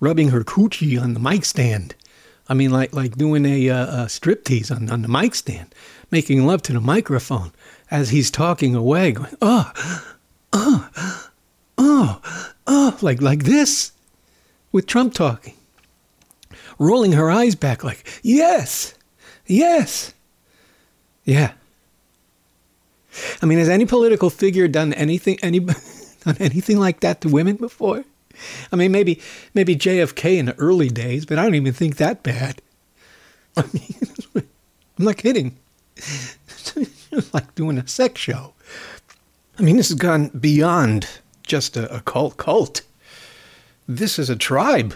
rubbing 0.00 0.28
her 0.28 0.42
coochie 0.42 1.00
on 1.00 1.14
the 1.14 1.20
mic 1.20 1.44
stand. 1.44 1.94
I 2.48 2.54
mean, 2.54 2.70
like 2.70 2.92
like 2.92 3.16
doing 3.16 3.46
a, 3.46 3.70
uh, 3.70 4.04
a 4.04 4.06
striptease 4.06 4.74
on, 4.74 4.90
on 4.90 5.02
the 5.02 5.08
mic 5.08 5.34
stand, 5.34 5.74
making 6.10 6.44
love 6.44 6.60
to 6.62 6.72
the 6.72 6.80
microphone 6.80 7.52
as 7.90 8.10
he's 8.10 8.30
talking 8.30 8.74
away, 8.74 9.12
going, 9.12 9.36
oh, 9.40 9.72
oh, 10.52 10.90
oh, 11.78 12.50
oh, 12.66 12.98
like 13.00 13.22
like 13.22 13.44
this, 13.44 13.92
with 14.72 14.86
Trump 14.86 15.14
talking, 15.14 15.54
rolling 16.78 17.12
her 17.12 17.30
eyes 17.30 17.54
back, 17.54 17.84
like 17.84 18.06
yes, 18.22 18.94
yes, 19.46 20.12
yeah. 21.24 21.52
I 23.42 23.46
mean, 23.46 23.58
has 23.58 23.68
any 23.68 23.84
political 23.84 24.30
figure 24.30 24.68
done 24.68 24.92
anything 24.94 25.38
any 25.42 25.60
done 26.24 26.36
anything 26.40 26.78
like 26.78 27.00
that 27.00 27.20
to 27.22 27.28
women 27.28 27.56
before? 27.56 28.04
I 28.72 28.76
mean, 28.76 28.92
maybe 28.92 29.20
maybe 29.54 29.76
JFK 29.76 30.38
in 30.38 30.46
the 30.46 30.54
early 30.54 30.88
days, 30.88 31.26
but 31.26 31.38
I 31.38 31.44
don't 31.44 31.54
even 31.54 31.72
think 31.72 31.96
that 31.96 32.22
bad. 32.22 32.62
I 33.56 33.64
mean, 33.72 33.94
I'm 34.98 35.04
not 35.04 35.16
kidding. 35.16 35.56
Like 37.34 37.54
doing 37.54 37.76
a 37.76 37.86
sex 37.86 38.20
show. 38.20 38.54
I 39.58 39.62
mean, 39.62 39.76
this 39.76 39.90
has 39.90 39.98
gone 39.98 40.28
beyond 40.28 41.06
just 41.42 41.76
a, 41.76 41.94
a 41.94 42.00
cult. 42.00 42.38
Cult. 42.38 42.82
This 43.86 44.18
is 44.18 44.30
a 44.30 44.36
tribe. 44.36 44.94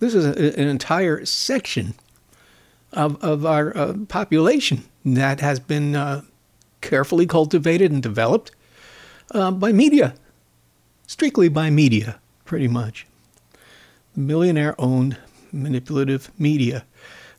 This 0.00 0.14
is 0.14 0.26
a, 0.26 0.60
an 0.60 0.68
entire 0.68 1.24
section 1.24 1.94
of 2.92 3.22
of 3.22 3.46
our 3.46 3.76
uh, 3.76 3.94
population 4.08 4.84
that 5.04 5.40
has 5.40 5.60
been 5.60 5.94
uh, 5.94 6.22
carefully 6.80 7.26
cultivated 7.26 7.92
and 7.92 8.02
developed 8.02 8.50
uh, 9.32 9.50
by 9.50 9.72
media, 9.72 10.14
strictly 11.06 11.48
by 11.48 11.70
media 11.70 12.18
pretty 12.44 12.66
much. 12.66 13.06
Millionaire 14.16 14.74
owned 14.76 15.16
manipulative 15.52 16.32
media, 16.36 16.84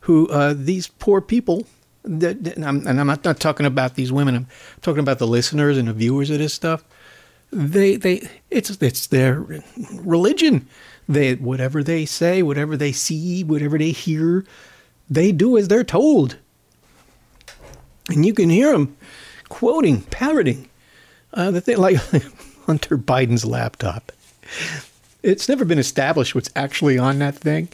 who 0.01 0.27
uh, 0.29 0.53
these 0.55 0.87
poor 0.87 1.19
people, 1.19 1.65
that, 2.03 2.37
and, 2.55 2.63
I'm, 2.63 2.87
and 2.87 2.99
I'm 2.99 3.07
not, 3.07 3.25
not 3.25 3.39
talking 3.41 3.65
about 3.65 3.95
these 3.95 4.11
women, 4.11 4.35
I'm 4.35 4.47
talking 4.81 5.01
about 5.01 5.19
the 5.19 5.27
listeners 5.27 5.77
and 5.77 5.89
the 5.89 5.93
viewers 5.93 6.29
of 6.29 6.39
this 6.39 6.53
stuff. 6.53 6.85
They, 7.51 7.97
they, 7.97 8.29
it's, 8.49 8.69
it's 8.81 9.07
their 9.07 9.45
religion. 9.91 10.67
They, 11.07 11.35
whatever 11.35 11.83
they 11.83 12.05
say, 12.05 12.41
whatever 12.41 12.77
they 12.77 12.91
see, 12.91 13.43
whatever 13.43 13.77
they 13.77 13.91
hear, 13.91 14.45
they 15.09 15.31
do 15.31 15.57
as 15.57 15.67
they're 15.67 15.83
told. 15.83 16.37
And 18.09 18.25
you 18.25 18.33
can 18.33 18.49
hear 18.49 18.71
them 18.71 18.95
quoting, 19.49 20.01
parroting 20.03 20.69
uh, 21.33 21.51
the 21.51 21.61
thing 21.61 21.77
like 21.77 21.95
Hunter 22.65 22.97
Biden's 22.97 23.45
laptop 23.45 24.11
it's 25.23 25.47
never 25.47 25.65
been 25.65 25.79
established 25.79 26.35
what's 26.35 26.49
actually 26.55 26.97
on 26.97 27.19
that 27.19 27.35
thing 27.35 27.69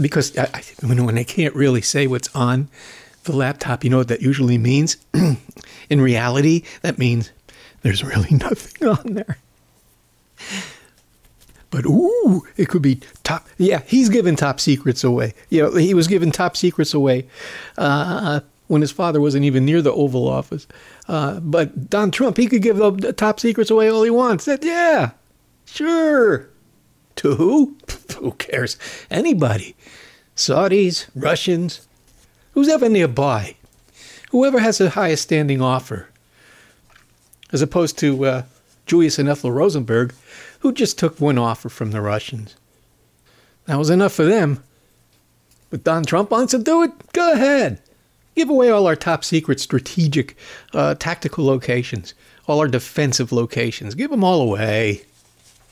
because 0.00 0.36
I, 0.36 0.48
I, 0.54 0.62
when 0.86 1.14
they 1.14 1.24
can't 1.24 1.54
really 1.54 1.82
say 1.82 2.06
what's 2.06 2.34
on 2.34 2.68
the 3.24 3.36
laptop, 3.36 3.84
you 3.84 3.90
know 3.90 3.98
what 3.98 4.08
that 4.08 4.22
usually 4.22 4.58
means? 4.58 4.96
In 5.90 6.00
reality, 6.00 6.62
that 6.82 6.98
means 6.98 7.30
there's 7.82 8.02
really 8.04 8.30
nothing 8.36 8.88
on 8.88 9.14
there. 9.14 9.38
But 11.72 11.86
ooh, 11.86 12.46
it 12.58 12.68
could 12.68 12.82
be 12.82 13.00
top. 13.24 13.48
Yeah, 13.56 13.80
he's 13.86 14.10
giving 14.10 14.36
top 14.36 14.60
secrets 14.60 15.02
away. 15.02 15.32
You 15.48 15.62
know, 15.62 15.74
he 15.74 15.94
was 15.94 16.06
giving 16.06 16.30
top 16.30 16.54
secrets 16.54 16.92
away 16.92 17.26
uh, 17.78 18.40
when 18.68 18.82
his 18.82 18.92
father 18.92 19.22
wasn't 19.22 19.46
even 19.46 19.64
near 19.64 19.80
the 19.80 19.90
Oval 19.90 20.28
Office. 20.28 20.68
Uh, 21.08 21.40
but 21.40 21.88
Don 21.88 22.10
Trump, 22.10 22.36
he 22.36 22.46
could 22.46 22.60
give 22.60 22.76
the 22.76 23.14
top 23.14 23.40
secrets 23.40 23.70
away 23.70 23.90
all 23.90 24.02
he 24.02 24.10
wants. 24.10 24.44
Said, 24.44 24.62
yeah, 24.62 25.12
sure. 25.64 26.50
To 27.16 27.34
who? 27.36 27.76
Who 28.18 28.32
cares? 28.32 28.76
Anybody. 29.10 29.74
Saudis, 30.36 31.08
Russians, 31.14 31.86
who's 32.52 32.68
ever 32.68 32.88
nearby. 32.88 33.56
Whoever 34.30 34.60
has 34.60 34.78
the 34.78 34.90
highest 34.90 35.24
standing 35.24 35.60
offer. 35.60 36.08
As 37.50 37.62
opposed 37.62 37.98
to 37.98 38.24
uh, 38.24 38.42
Julius 38.86 39.18
and 39.18 39.28
Ethel 39.28 39.52
Rosenberg, 39.52 40.14
who 40.60 40.72
just 40.72 40.98
took 40.98 41.20
one 41.20 41.38
offer 41.38 41.68
from 41.68 41.90
the 41.90 42.00
Russians. 42.00 42.56
That 43.66 43.78
was 43.78 43.90
enough 43.90 44.12
for 44.12 44.24
them. 44.24 44.62
But 45.70 45.84
Don 45.84 46.04
Trump 46.04 46.30
wants 46.30 46.50
to 46.50 46.58
do 46.58 46.82
it? 46.82 46.92
Go 47.12 47.32
ahead. 47.32 47.80
Give 48.34 48.50
away 48.50 48.70
all 48.70 48.86
our 48.86 48.96
top 48.96 49.24
secret 49.24 49.60
strategic 49.60 50.36
uh, 50.72 50.94
tactical 50.94 51.44
locations, 51.44 52.14
all 52.46 52.60
our 52.60 52.68
defensive 52.68 53.30
locations. 53.30 53.94
Give 53.94 54.10
them 54.10 54.24
all 54.24 54.40
away. 54.40 55.02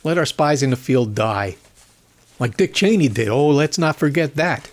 Let 0.05 0.19
our 0.19 0.27
spies 0.27 0.63
in 0.63 0.71
the 0.71 0.77
field 0.77 1.15
die. 1.15 1.57
Like 2.39 2.57
Dick 2.57 2.75
Cheney 2.75 3.09
did. 3.09 3.29
Oh, 3.29 3.49
let's 3.49 3.79
not 3.79 3.97
forget 3.97 4.37
that. 4.37 4.71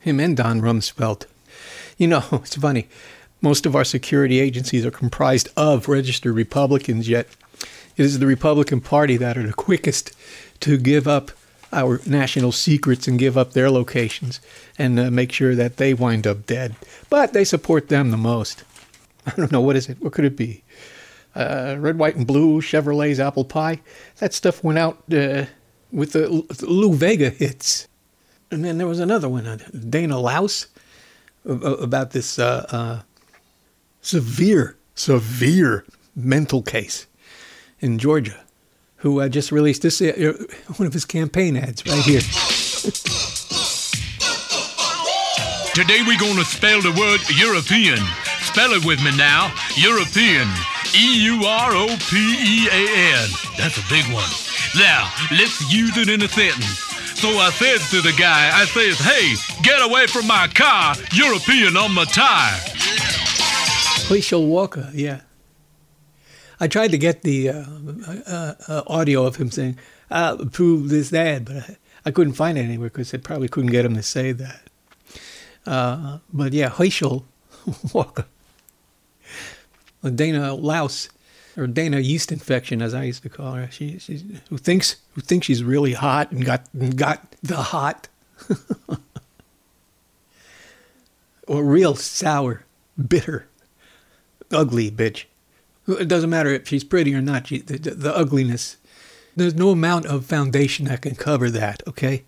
Him 0.00 0.20
and 0.20 0.36
Don 0.36 0.60
Rumsfeld. 0.60 1.26
You 1.96 2.06
know, 2.06 2.24
it's 2.32 2.56
funny. 2.56 2.88
Most 3.40 3.66
of 3.66 3.76
our 3.76 3.84
security 3.84 4.40
agencies 4.40 4.84
are 4.84 4.90
comprised 4.90 5.48
of 5.56 5.88
registered 5.88 6.34
Republicans, 6.34 7.08
yet 7.08 7.28
it 7.96 8.04
is 8.04 8.18
the 8.18 8.26
Republican 8.26 8.80
Party 8.80 9.16
that 9.16 9.36
are 9.36 9.46
the 9.46 9.52
quickest 9.52 10.12
to 10.60 10.76
give 10.76 11.06
up 11.06 11.30
our 11.72 12.00
national 12.06 12.50
secrets 12.50 13.06
and 13.06 13.18
give 13.18 13.36
up 13.36 13.52
their 13.52 13.70
locations 13.70 14.40
and 14.78 14.98
uh, 14.98 15.10
make 15.10 15.30
sure 15.32 15.54
that 15.54 15.76
they 15.76 15.92
wind 15.94 16.26
up 16.26 16.46
dead. 16.46 16.74
But 17.10 17.32
they 17.32 17.44
support 17.44 17.88
them 17.88 18.10
the 18.10 18.16
most. 18.16 18.64
I 19.26 19.32
don't 19.32 19.52
know. 19.52 19.60
What 19.60 19.76
is 19.76 19.88
it? 19.88 20.00
What 20.00 20.12
could 20.12 20.24
it 20.24 20.36
be? 20.36 20.62
uh, 21.38 21.76
Red, 21.78 21.98
White, 21.98 22.16
and 22.16 22.26
Blue, 22.26 22.60
Chevrolet's 22.60 23.20
Apple 23.20 23.44
Pie. 23.44 23.80
That 24.18 24.34
stuff 24.34 24.64
went 24.64 24.78
out 24.78 25.02
uh, 25.12 25.46
with 25.92 26.12
the, 26.12 26.28
Lou 26.66 26.94
Vega 26.94 27.30
hits. 27.30 27.86
And 28.50 28.64
then 28.64 28.78
there 28.78 28.86
was 28.86 29.00
another 29.00 29.28
one, 29.28 29.46
uh, 29.46 29.58
Dana 29.88 30.18
Laus, 30.18 30.66
about 31.44 32.10
this 32.10 32.38
uh, 32.38 32.66
uh, 32.70 33.00
severe, 34.08 34.74
severe 34.94 35.84
mental 36.16 36.62
case 36.62 37.06
in 37.78 37.98
Georgia, 37.98 38.40
who 38.96 39.20
uh, 39.20 39.28
just 39.28 39.52
released 39.52 39.82
this 39.82 40.00
one 40.00 40.86
of 40.86 40.94
his 40.94 41.04
campaign 41.04 41.58
ads 41.58 41.84
right 41.84 42.02
here. 42.02 42.22
Today 45.74 46.00
we're 46.06 46.18
going 46.18 46.38
to 46.38 46.44
spell 46.44 46.80
the 46.80 46.96
word 46.98 47.20
European. 47.36 47.98
Spell 48.40 48.72
it 48.72 48.84
with 48.86 48.98
me 49.04 49.14
now. 49.16 49.52
European. 49.76 50.48
E 50.96 51.24
U 51.26 51.44
R 51.44 51.76
O 51.76 51.86
P 52.08 52.16
E 52.16 52.68
A 52.72 53.12
N. 53.12 53.28
That's 53.58 53.76
a 53.76 53.84
big 53.90 54.06
one. 54.06 54.30
Now, 54.74 55.12
let's 55.32 55.70
use 55.70 55.98
it 55.98 56.08
in 56.08 56.22
a 56.22 56.28
sentence. 56.28 56.80
So 57.20 57.28
I 57.28 57.50
says 57.50 57.90
to 57.90 58.00
the 58.00 58.14
guy, 58.18 58.50
I 58.54 58.64
says, 58.64 58.98
hey, 58.98 59.34
get 59.62 59.82
away 59.82 60.06
from 60.06 60.26
my 60.26 60.48
car, 60.54 60.94
European 61.12 61.76
on 61.76 61.92
my 61.92 62.04
tire. 62.06 63.07
Herschel 64.08 64.46
Walker, 64.46 64.90
yeah. 64.94 65.20
I 66.58 66.66
tried 66.66 66.92
to 66.92 66.98
get 66.98 67.22
the 67.22 67.50
uh, 67.50 67.64
uh, 68.26 68.54
uh, 68.66 68.82
audio 68.86 69.26
of 69.26 69.36
him 69.36 69.50
saying, 69.50 69.78
I'll 70.10 70.40
approve 70.40 70.88
this 70.88 71.12
ad, 71.12 71.44
but 71.44 71.56
I, 71.56 71.76
I 72.06 72.10
couldn't 72.10 72.32
find 72.32 72.56
it 72.56 72.62
anywhere 72.62 72.88
because 72.88 73.10
they 73.10 73.18
probably 73.18 73.48
couldn't 73.48 73.70
get 73.70 73.84
him 73.84 73.94
to 73.94 74.02
say 74.02 74.32
that. 74.32 74.62
Uh, 75.66 76.18
but 76.32 76.54
yeah, 76.54 76.70
Herschel 76.70 77.26
Walker. 77.92 78.24
Dana 80.14 80.54
Louse, 80.54 81.10
or 81.56 81.66
Dana 81.66 81.98
yeast 81.98 82.32
infection, 82.32 82.80
as 82.80 82.94
I 82.94 83.02
used 83.04 83.22
to 83.24 83.28
call 83.28 83.54
her. 83.54 83.70
She, 83.70 83.98
she's 83.98 84.24
who 84.48 84.56
thinks 84.56 84.96
who 85.14 85.20
thinks 85.20 85.46
she's 85.48 85.62
really 85.62 85.92
hot 85.92 86.30
and 86.30 86.44
got 86.44 86.66
got 86.96 87.34
the 87.42 87.56
hot, 87.56 88.08
or 91.46 91.64
real 91.64 91.94
sour, 91.96 92.64
bitter, 93.08 93.47
ugly 94.52 94.90
bitch. 94.90 95.24
It 95.86 96.08
doesn't 96.08 96.30
matter 96.30 96.50
if 96.50 96.68
she's 96.68 96.84
pretty 96.84 97.14
or 97.14 97.22
not. 97.22 97.46
She, 97.46 97.58
the, 97.58 97.78
the 97.78 98.16
ugliness. 98.16 98.76
There's 99.36 99.54
no 99.54 99.70
amount 99.70 100.06
of 100.06 100.26
foundation 100.26 100.86
that 100.86 101.02
can 101.02 101.14
cover 101.14 101.48
that. 101.50 101.82
Okay. 101.86 102.24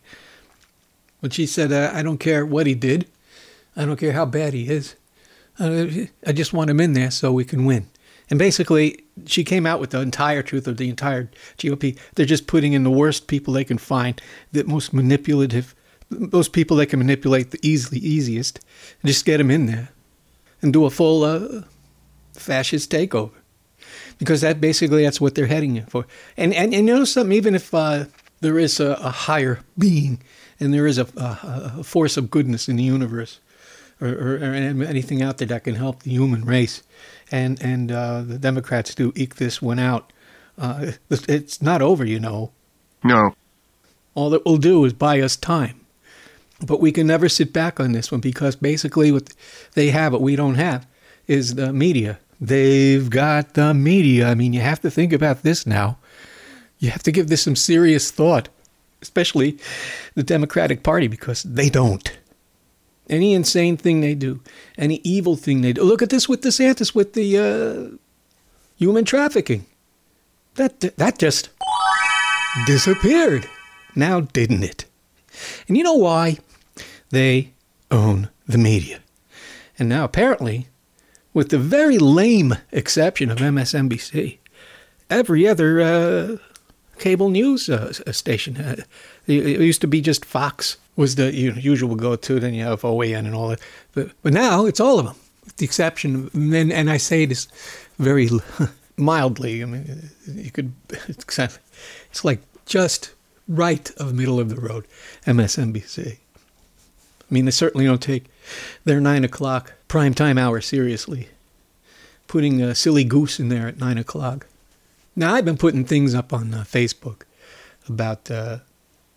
But 1.21 1.33
she 1.33 1.47
said, 1.47 1.73
uh, 1.73 1.91
I 1.93 2.03
don't 2.03 2.19
care 2.19 2.47
what 2.47 2.67
he 2.67 2.75
did. 2.75 3.07
I 3.77 3.85
don't 3.85 3.99
care 3.99 4.13
how 4.13 4.25
bad 4.25 4.55
he 4.55 4.69
is. 4.69 4.97
I 5.59 6.33
just 6.33 6.55
want 6.55 6.71
him 6.71 6.81
in 6.81 6.95
there 6.95 7.11
so 7.11 7.33
we 7.33 7.45
can 7.45 7.67
win. 7.67 7.89
And 8.31 8.39
basically, 8.39 9.05
she 9.27 9.45
came 9.45 9.67
out 9.67 9.81
with 9.81 9.91
the 9.91 10.01
entire 10.01 10.43
truth 10.43 10.67
of 10.67 10.77
the 10.77 10.89
entire 10.89 11.29
GOP. 11.59 11.99
They're 12.15 12.25
just 12.25 12.47
putting 12.47 12.73
in 12.73 12.85
the 12.85 12.91
worst 12.91 13.27
people 13.27 13.53
they 13.53 13.65
can 13.65 13.77
find, 13.77 14.21
the 14.53 14.65
most 14.65 14.95
manipulative, 14.95 15.75
those 16.09 16.49
people 16.49 16.77
they 16.77 16.87
can 16.87 17.01
manipulate 17.01 17.51
the 17.51 17.59
easily 17.63 17.99
easiest, 17.99 18.61
and 19.03 19.09
just 19.09 19.25
get 19.25 19.39
them 19.39 19.51
in 19.51 19.67
there 19.67 19.91
and 20.63 20.73
do 20.73 20.85
a 20.85 20.91
full 20.91 21.25
uh, 21.25 21.63
fascist 22.35 22.91
takeover 22.91 23.33
because 24.19 24.43
that 24.43 24.61
basically 24.61 25.03
that's 25.05 25.21
what 25.21 25.35
they're 25.35 25.47
heading 25.47 25.83
for. 25.87 26.07
And 26.37 26.55
and, 26.55 26.75
and 26.75 26.87
you 26.87 26.95
know 26.95 27.05
something, 27.05 27.37
even 27.37 27.55
if 27.55 27.75
uh, 27.75 28.05
there 28.41 28.59
is 28.59 28.81
a, 28.81 28.93
a, 28.93 29.11
higher 29.11 29.61
being 29.79 30.21
and 30.59 30.73
there 30.73 30.87
is 30.87 30.99
a, 30.99 31.07
a, 31.17 31.79
a, 31.79 31.85
force 31.85 32.17
of 32.17 32.31
goodness 32.31 32.69
in 32.69 32.77
the 32.77 32.83
universe 32.83 33.41
or, 34.01 34.09
or, 34.09 34.35
or, 34.37 34.55
anything 34.55 35.23
out 35.23 35.39
there 35.39 35.49
that 35.49 35.65
can 35.65 35.75
help 35.75 36.03
the 36.03 36.11
human 36.11 36.45
race, 36.45 36.83
and 37.31 37.61
and 37.63 37.91
uh, 37.91 38.23
the 38.23 38.39
Democrats 38.39 38.95
do 38.95 39.13
eke 39.17 39.37
this 39.37 39.61
one 39.61 39.79
out. 39.79 40.13
Uh, 40.59 40.93
it's 41.11 41.63
not 41.63 41.81
over, 41.81 42.05
you 42.05 42.21
know. 42.21 42.53
No. 43.03 43.35
All 44.15 44.31
that 44.31 44.45
will 44.45 44.59
do 44.59 44.85
is 44.85 44.93
buy 44.93 45.21
us 45.21 45.37
time. 45.37 45.81
But 46.67 46.81
we 46.81 46.93
can 46.93 47.07
never 47.07 47.31
sit 47.31 47.55
back 47.55 47.81
on 47.81 47.93
this 47.93 48.13
one 48.13 48.21
because 48.21 48.57
basically 48.57 49.11
what 49.11 49.33
they 49.73 49.89
have, 49.89 50.13
what 50.13 50.21
we 50.21 50.37
don't 50.37 50.57
have, 50.57 50.87
is 51.31 51.55
the 51.55 51.73
media. 51.73 52.19
They've 52.41 53.09
got 53.09 53.55
the 53.55 53.73
media. 53.73 54.29
I 54.29 54.35
mean, 54.35 54.53
you 54.53 54.61
have 54.61 54.81
to 54.81 54.91
think 54.91 55.13
about 55.13 55.43
this 55.43 55.67
now. 55.67 55.99
You 56.81 56.91
have 56.91 57.05
to 57.05 57.13
give 57.13 57.29
this 57.29 57.43
some 57.43 57.55
serious 57.55 58.11
thought, 58.11 58.49
especially 59.01 59.59
the 60.17 60.25
Democratic 60.25 60.83
Party, 60.83 61.07
because 61.07 61.45
they 61.45 61.71
don't. 61.71 62.19
Any 63.09 63.33
insane 63.35 63.77
thing 63.77 64.01
they 64.01 64.15
do, 64.15 64.41
any 64.77 65.01
evil 65.05 65.37
thing 65.37 65.61
they 65.61 65.73
do. 65.73 65.83
Look 65.83 66.03
at 66.03 66.11
this 66.11 66.29
with 66.29 66.41
DeSantis 66.41 66.95
with 66.95 67.13
the 67.13 67.39
uh, 67.39 67.97
human 68.77 69.05
trafficking. 69.05 69.67
That 70.55 70.81
that 70.81 71.19
just 71.19 71.51
disappeared. 72.67 73.47
Now, 73.95 74.21
didn't 74.21 74.65
it? 74.65 74.85
And 75.69 75.77
you 75.77 75.85
know 75.85 75.95
why? 75.95 76.39
They 77.11 77.53
own 77.91 78.31
the 78.47 78.59
media. 78.59 79.01
And 79.79 79.89
now, 79.89 80.05
apparently, 80.05 80.70
with 81.33 81.51
the 81.51 81.59
very 81.59 81.99
lame 81.99 82.57
exception 82.73 83.31
of 83.31 83.39
MSNBC, 83.39 84.39
every 85.09 85.47
other 85.47 85.81
uh, 85.81 86.37
cable 86.99 87.31
news 87.31 87.69
uh, 87.69 87.93
station, 88.13 88.57
uh, 88.57 88.77
it 89.27 89.61
used 89.61 89.81
to 89.81 89.87
be 89.87 90.01
just 90.01 90.25
Fox 90.25 90.77
was 90.97 91.15
the 91.15 91.33
usual 91.33 91.95
go-to. 91.95 92.41
Then 92.41 92.55
you 92.55 92.65
have 92.65 92.83
OAN 92.83 93.21
and 93.27 93.35
all 93.35 93.49
that, 93.49 93.61
but, 93.93 94.11
but 94.23 94.33
now 94.33 94.67
it's 94.67 94.81
all 94.81 94.99
of 94.99 95.07
them, 95.07 95.17
with 95.45 95.57
the 95.57 95.65
exception. 95.65 96.31
And, 96.35 96.73
and 96.73 96.91
I 96.91 96.97
say 96.97 97.27
this 97.27 97.47
very 97.99 98.29
mildly. 98.97 99.63
I 99.63 99.67
mean, 99.67 100.11
you 100.27 100.51
could. 100.51 100.73
It's 102.11 102.25
like 102.25 102.41
just 102.67 103.15
right 103.47 103.91
of 103.97 104.15
middle 104.15 104.41
of 104.41 104.49
the 104.49 104.61
road, 104.61 104.87
MSNBC. 105.27 106.17
I 106.17 107.35
mean, 107.35 107.45
they 107.45 107.51
certainly 107.53 107.87
don't 107.87 108.03
take 108.03 108.25
their 108.85 109.01
nine 109.01 109.25
o'clock 109.25 109.75
prime 109.91 110.15
time 110.15 110.39
hour 110.39 110.61
seriously. 110.61 111.29
Putting 112.29 112.63
a 112.63 112.77
silly 112.77 113.03
goose 113.03 113.41
in 113.41 113.49
there 113.49 113.67
at 113.67 113.79
nine 113.79 113.99
o'clock. 113.99 114.47
Now, 115.17 115.35
I've 115.35 115.45
been 115.45 115.57
putting 115.57 115.85
things 115.85 116.15
up 116.15 116.33
on 116.33 116.55
uh, 116.55 116.59
Facebook 116.59 117.23
about 117.89 118.31
uh, 118.31 118.59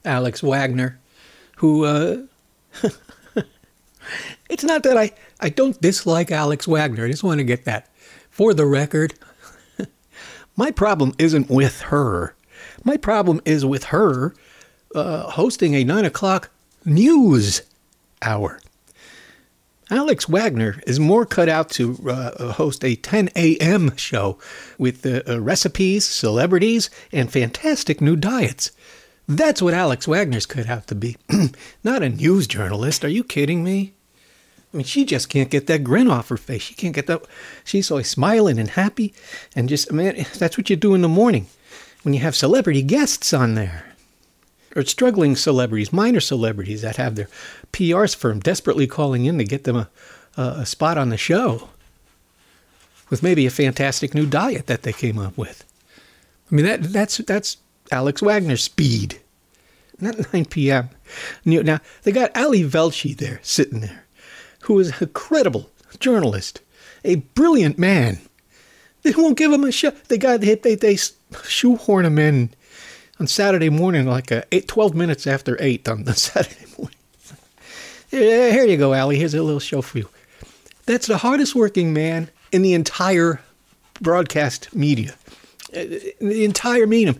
Alex 0.03 0.41
Wagner, 0.41 0.99
who. 1.57 1.85
Uh, 1.85 2.23
it's 4.49 4.63
not 4.63 4.81
that 4.81 4.97
I, 4.97 5.11
I 5.39 5.49
don't 5.49 5.79
dislike 5.79 6.31
Alex 6.31 6.67
Wagner. 6.67 7.05
I 7.05 7.11
just 7.11 7.23
want 7.23 7.37
to 7.37 7.43
get 7.43 7.65
that 7.65 7.87
for 8.31 8.55
the 8.55 8.65
record. 8.65 9.13
My 10.57 10.71
problem 10.71 11.13
isn't 11.19 11.51
with 11.51 11.81
her. 11.81 12.33
My 12.83 12.97
problem 12.97 13.41
is 13.45 13.63
with 13.63 13.85
her 13.85 14.33
uh, 14.95 15.29
hosting 15.29 15.75
a 15.75 15.83
9 15.83 16.03
o'clock 16.03 16.49
news 16.83 17.61
hour. 18.23 18.59
Alex 19.91 20.27
Wagner 20.29 20.81
is 20.87 20.99
more 20.99 21.25
cut 21.25 21.49
out 21.49 21.69
to 21.71 21.97
uh, 22.09 22.53
host 22.53 22.83
a 22.85 22.95
10 22.95 23.29
a.m. 23.35 23.95
show 23.97 24.39
with 24.77 25.05
uh, 25.05 25.41
recipes, 25.41 26.05
celebrities, 26.05 26.89
and 27.11 27.31
fantastic 27.31 27.99
new 27.99 28.15
diets. 28.15 28.71
That's 29.27 29.61
what 29.61 29.73
Alex 29.73 30.07
Wagner's 30.07 30.45
cut 30.45 30.69
out 30.69 30.87
to 30.87 30.95
be. 30.95 31.17
Not 31.83 32.03
a 32.03 32.09
news 32.09 32.47
journalist. 32.47 33.05
Are 33.05 33.09
you 33.09 33.23
kidding 33.23 33.63
me? 33.63 33.93
I 34.73 34.77
mean, 34.77 34.85
she 34.85 35.05
just 35.05 35.29
can't 35.29 35.51
get 35.51 35.67
that 35.67 35.83
grin 35.83 36.09
off 36.09 36.29
her 36.29 36.37
face. 36.37 36.63
She 36.63 36.73
can't 36.73 36.95
get 36.95 37.07
that. 37.07 37.23
She's 37.63 37.91
always 37.91 38.09
smiling 38.09 38.57
and 38.57 38.69
happy, 38.69 39.13
and 39.55 39.69
just, 39.69 39.91
I 39.91 39.95
mean, 39.95 40.25
that's 40.37 40.57
what 40.57 40.69
you 40.69 40.75
do 40.75 40.95
in 40.95 41.01
the 41.01 41.07
morning 41.07 41.47
when 42.01 42.13
you 42.13 42.21
have 42.21 42.35
celebrity 42.35 42.81
guests 42.81 43.33
on 43.33 43.53
there. 43.55 43.85
Or 44.75 44.83
struggling 44.83 45.35
celebrities, 45.35 45.93
minor 45.93 46.19
celebrities 46.19 46.81
that 46.81 46.95
have 46.95 47.15
their 47.15 47.29
PR's 47.73 48.13
firm 48.13 48.39
desperately 48.39 48.87
calling 48.87 49.25
in 49.25 49.37
to 49.37 49.43
get 49.43 49.65
them 49.65 49.75
a, 49.75 49.89
a, 50.37 50.65
spot 50.65 50.97
on 50.97 51.09
the 51.09 51.17
show 51.17 51.69
with 53.09 53.21
maybe 53.21 53.45
a 53.45 53.51
fantastic 53.51 54.13
new 54.13 54.25
diet 54.25 54.67
that 54.67 54.83
they 54.83 54.93
came 54.93 55.19
up 55.19 55.37
with. 55.37 55.65
I 56.49 56.55
mean, 56.55 56.65
that 56.65 56.83
that's 56.83 57.17
that's 57.17 57.57
Alex 57.91 58.21
Wagner's 58.21 58.63
speed. 58.63 59.19
Not 59.99 60.33
9 60.33 60.45
p.m. 60.45 60.89
Now, 61.45 61.79
they 62.03 62.11
got 62.11 62.35
Ali 62.35 62.63
Velshi 62.63 63.15
there, 63.15 63.39
sitting 63.43 63.81
there 63.81 64.03
who 64.63 64.79
is 64.79 65.01
a 65.01 65.07
credible 65.07 65.69
journalist, 65.99 66.61
a 67.03 67.15
brilliant 67.15 67.77
man. 67.77 68.19
They 69.03 69.11
won't 69.11 69.37
give 69.37 69.51
him 69.51 69.63
a 69.63 69.71
show. 69.71 69.91
They 70.07 70.17
got 70.17 70.41
they 70.41 70.55
they, 70.55 70.75
they 70.75 70.97
shoehorn 71.45 72.05
him 72.05 72.17
in 72.17 72.51
on 73.19 73.27
Saturday 73.27 73.69
morning, 73.69 74.07
like 74.07 74.31
a 74.31 74.45
eight, 74.51 74.67
12 74.67 74.95
minutes 74.95 75.27
after 75.27 75.57
eight 75.61 75.87
on 75.87 76.05
the 76.05 76.13
Saturday 76.15 76.65
morning. 76.77 76.97
Here 78.13 78.65
you 78.65 78.77
go, 78.77 78.93
Ali. 78.93 79.17
Here's 79.17 79.33
a 79.33 79.41
little 79.41 79.59
show 79.59 79.81
for 79.81 79.97
you. 79.97 80.09
That's 80.85 81.07
the 81.07 81.17
hardest 81.17 81.55
working 81.55 81.93
man 81.93 82.29
in 82.51 82.61
the 82.61 82.75
entire 82.75 83.41
broadcast 84.01 84.75
media, 84.75 85.15
uh, 85.75 85.85
the 86.19 86.45
entire 86.45 86.85
medium. 86.85 87.19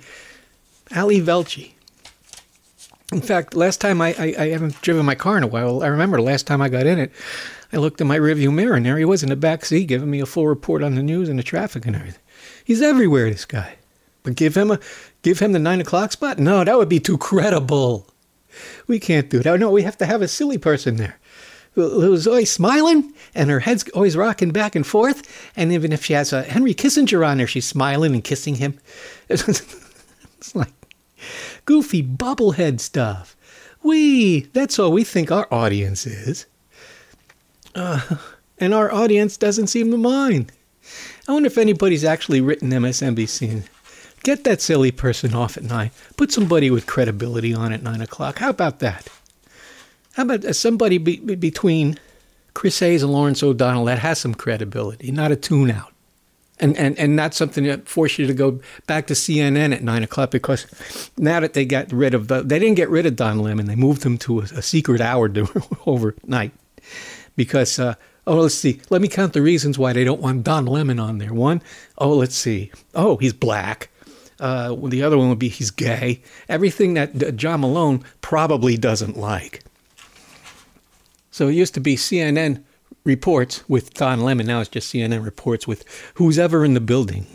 Ali 0.95 1.19
Velshi. 1.19 1.71
In 3.12 3.21
fact, 3.21 3.56
last 3.56 3.82
time 3.82 4.01
I, 4.01 4.13
I, 4.19 4.36
I, 4.38 4.49
haven't 4.49 4.79
driven 4.82 5.06
my 5.06 5.15
car 5.15 5.36
in 5.38 5.43
a 5.43 5.47
while. 5.47 5.82
I 5.82 5.88
remember 5.88 6.17
the 6.17 6.23
last 6.23 6.45
time 6.45 6.62
I 6.62 6.69
got 6.69 6.86
in 6.86 6.99
it, 6.99 7.12
I 7.71 7.77
looked 7.77 7.99
in 7.99 8.08
my 8.08 8.19
rearview 8.19 8.53
mirror 8.53 8.75
and 8.75 8.86
there 8.86 8.97
he 8.97 9.06
was 9.06 9.23
in 9.23 9.29
the 9.29 9.36
back 9.36 9.65
seat 9.65 9.86
giving 9.86 10.12
me 10.12 10.19
a 10.19 10.27
full 10.27 10.47
report 10.47 10.84
on 10.84 10.93
the 10.93 11.01
news 11.01 11.27
and 11.27 11.39
the 11.39 11.43
traffic 11.43 11.88
and 11.88 11.95
everything. 11.95 12.21
He's 12.63 12.82
everywhere, 12.82 13.29
this 13.32 13.45
guy. 13.45 13.77
But 14.21 14.36
give 14.36 14.56
him 14.56 14.69
a 14.69 14.79
give 15.23 15.39
him 15.39 15.53
the 15.53 15.60
nine 15.60 15.82
o'clock 15.82 16.12
spot? 16.12 16.38
No, 16.38 16.63
that 16.63 16.77
would 16.77 16.89
be 16.89 16.99
too 16.99 17.17
credible. 17.17 18.08
We 18.88 19.00
can't 19.00 19.30
do 19.30 19.39
that. 19.39 19.60
No, 19.60 19.72
we 19.72 19.84
have 19.84 19.98
to 20.00 20.06
have 20.06 20.22
a 20.22 20.28
silly 20.28 20.58
person 20.58 20.98
there 20.98 21.20
who's 21.76 22.28
always 22.28 22.52
smiling 22.52 23.13
and 23.34 23.50
her 23.50 23.60
head's 23.60 23.88
always 23.89 24.16
rocking 24.16 24.52
back 24.52 24.76
and 24.76 24.86
forth. 24.86 25.52
And 25.56 25.72
even 25.72 25.92
if 25.92 26.06
she 26.06 26.13
has 26.13 26.32
a 26.32 26.44
Henry 26.44 26.74
Kissinger 26.74 27.28
on 27.28 27.38
there, 27.38 27.48
she's 27.48 27.66
smiling 27.66 28.13
and 28.13 28.24
kissing 28.24 28.56
him. 28.56 28.80
it's 29.30 30.56
like 30.56 30.74
goofy 31.66 32.04
bubblehead 32.04 32.80
stuff. 32.80 33.36
We, 33.82 34.42
that's 34.54 34.78
all 34.80 34.92
we 34.92 35.04
think 35.04 35.32
our 35.32 35.48
audience 35.52 36.06
is. 36.06 36.46
Uh, 37.76 38.18
and 38.60 38.74
our 38.74 38.94
audience 38.94 39.36
doesn't 39.36 39.68
seem 39.68 39.89
to 39.92 39.98
mind. 39.98 40.52
I 41.28 41.34
wonder 41.34 41.48
if 41.48 41.58
anybody's 41.58 42.04
actually 42.04 42.42
written 42.42 42.70
MSNBC 42.70 43.63
get 44.23 44.43
that 44.45 44.62
silly 44.62 44.91
person 44.91 45.33
off 45.33 45.57
at 45.57 45.63
nine. 45.63 45.91
Put 46.17 46.31
somebody 46.31 46.71
with 46.71 46.88
credibility 46.88 47.53
on 47.53 47.73
at 47.73 47.83
nine 47.83 48.01
o'clock. 48.01 48.39
How 48.39 48.49
about 48.49 48.79
that? 48.79 49.07
How 50.13 50.23
about 50.23 50.45
uh, 50.45 50.53
somebody 50.53 50.97
be, 50.97 51.17
be 51.17 51.36
between 51.36 51.99
Chris 52.53 52.79
Hayes 52.79 53.03
and 53.03 53.12
Lawrence 53.12 53.43
O'Donnell 53.43 53.86
that 53.86 53.99
has 53.99 54.19
some 54.19 54.33
credibility, 54.33 55.12
not 55.12 55.31
a 55.31 55.36
tune 55.36 55.71
out? 55.71 55.93
and, 56.59 56.77
and, 56.77 56.97
and 56.97 57.15
not 57.15 57.33
something 57.33 57.65
that 57.65 57.88
forced 57.88 58.19
you 58.19 58.27
to 58.27 58.33
go 58.33 58.59
back 58.88 59.07
to 59.07 59.13
CNN 59.13 59.73
at 59.73 59.83
nine 59.83 60.03
o'clock 60.03 60.31
because 60.31 60.65
now 61.17 61.39
that 61.39 61.53
they 61.53 61.65
got 61.65 61.91
rid 61.91 62.13
of, 62.13 62.27
the, 62.27 62.41
they 62.41 62.59
didn't 62.59 62.75
get 62.75 62.89
rid 62.89 63.05
of 63.05 63.15
Don 63.15 63.39
Lemon, 63.39 63.65
they 63.65 63.75
moved 63.75 64.03
him 64.03 64.17
to 64.19 64.39
a, 64.39 64.43
a 64.43 64.62
secret 64.62 65.01
hour 65.01 65.31
overnight 65.86 66.51
because, 67.36 67.79
uh, 67.79 67.95
oh, 68.27 68.41
let's 68.41 68.55
see, 68.55 68.79
let 68.89 69.01
me 69.01 69.07
count 69.07 69.33
the 69.33 69.41
reasons 69.41 69.77
why 69.77 69.93
they 69.93 70.03
don't 70.03 70.21
want 70.21 70.43
Don 70.43 70.65
Lemon 70.65 70.99
on 70.99 71.17
there. 71.17 71.33
One, 71.33 71.62
oh, 71.97 72.13
let's 72.13 72.36
see, 72.36 72.71
oh, 72.95 73.17
he's 73.17 73.33
black. 73.33 73.89
Uh, 74.39 74.76
the 74.76 75.04
other 75.04 75.17
one 75.17 75.30
would 75.30 75.39
be 75.39 75.50
he's 75.50 75.72
gay. 75.72 76.22
Everything 76.50 76.93
that 76.96 77.36
John 77.36 77.62
Malone 77.62 78.04
probably 78.22 78.78
doesn't 78.78 79.17
like. 79.17 79.63
So 81.32 81.48
it 81.48 81.54
used 81.54 81.74
to 81.74 81.80
be 81.80 81.96
CNN 81.96 82.63
reports 83.04 83.67
with 83.67 83.93
Don 83.93 84.22
Lemon. 84.22 84.46
Now 84.46 84.62
it's 84.62 84.69
just 84.69 84.93
CNN 84.93 85.26
reports 85.26 85.67
with 85.67 85.84
who's 86.15 86.39
ever 86.39 86.63
in 86.63 86.74
the 86.74 86.80
building. 86.80 87.26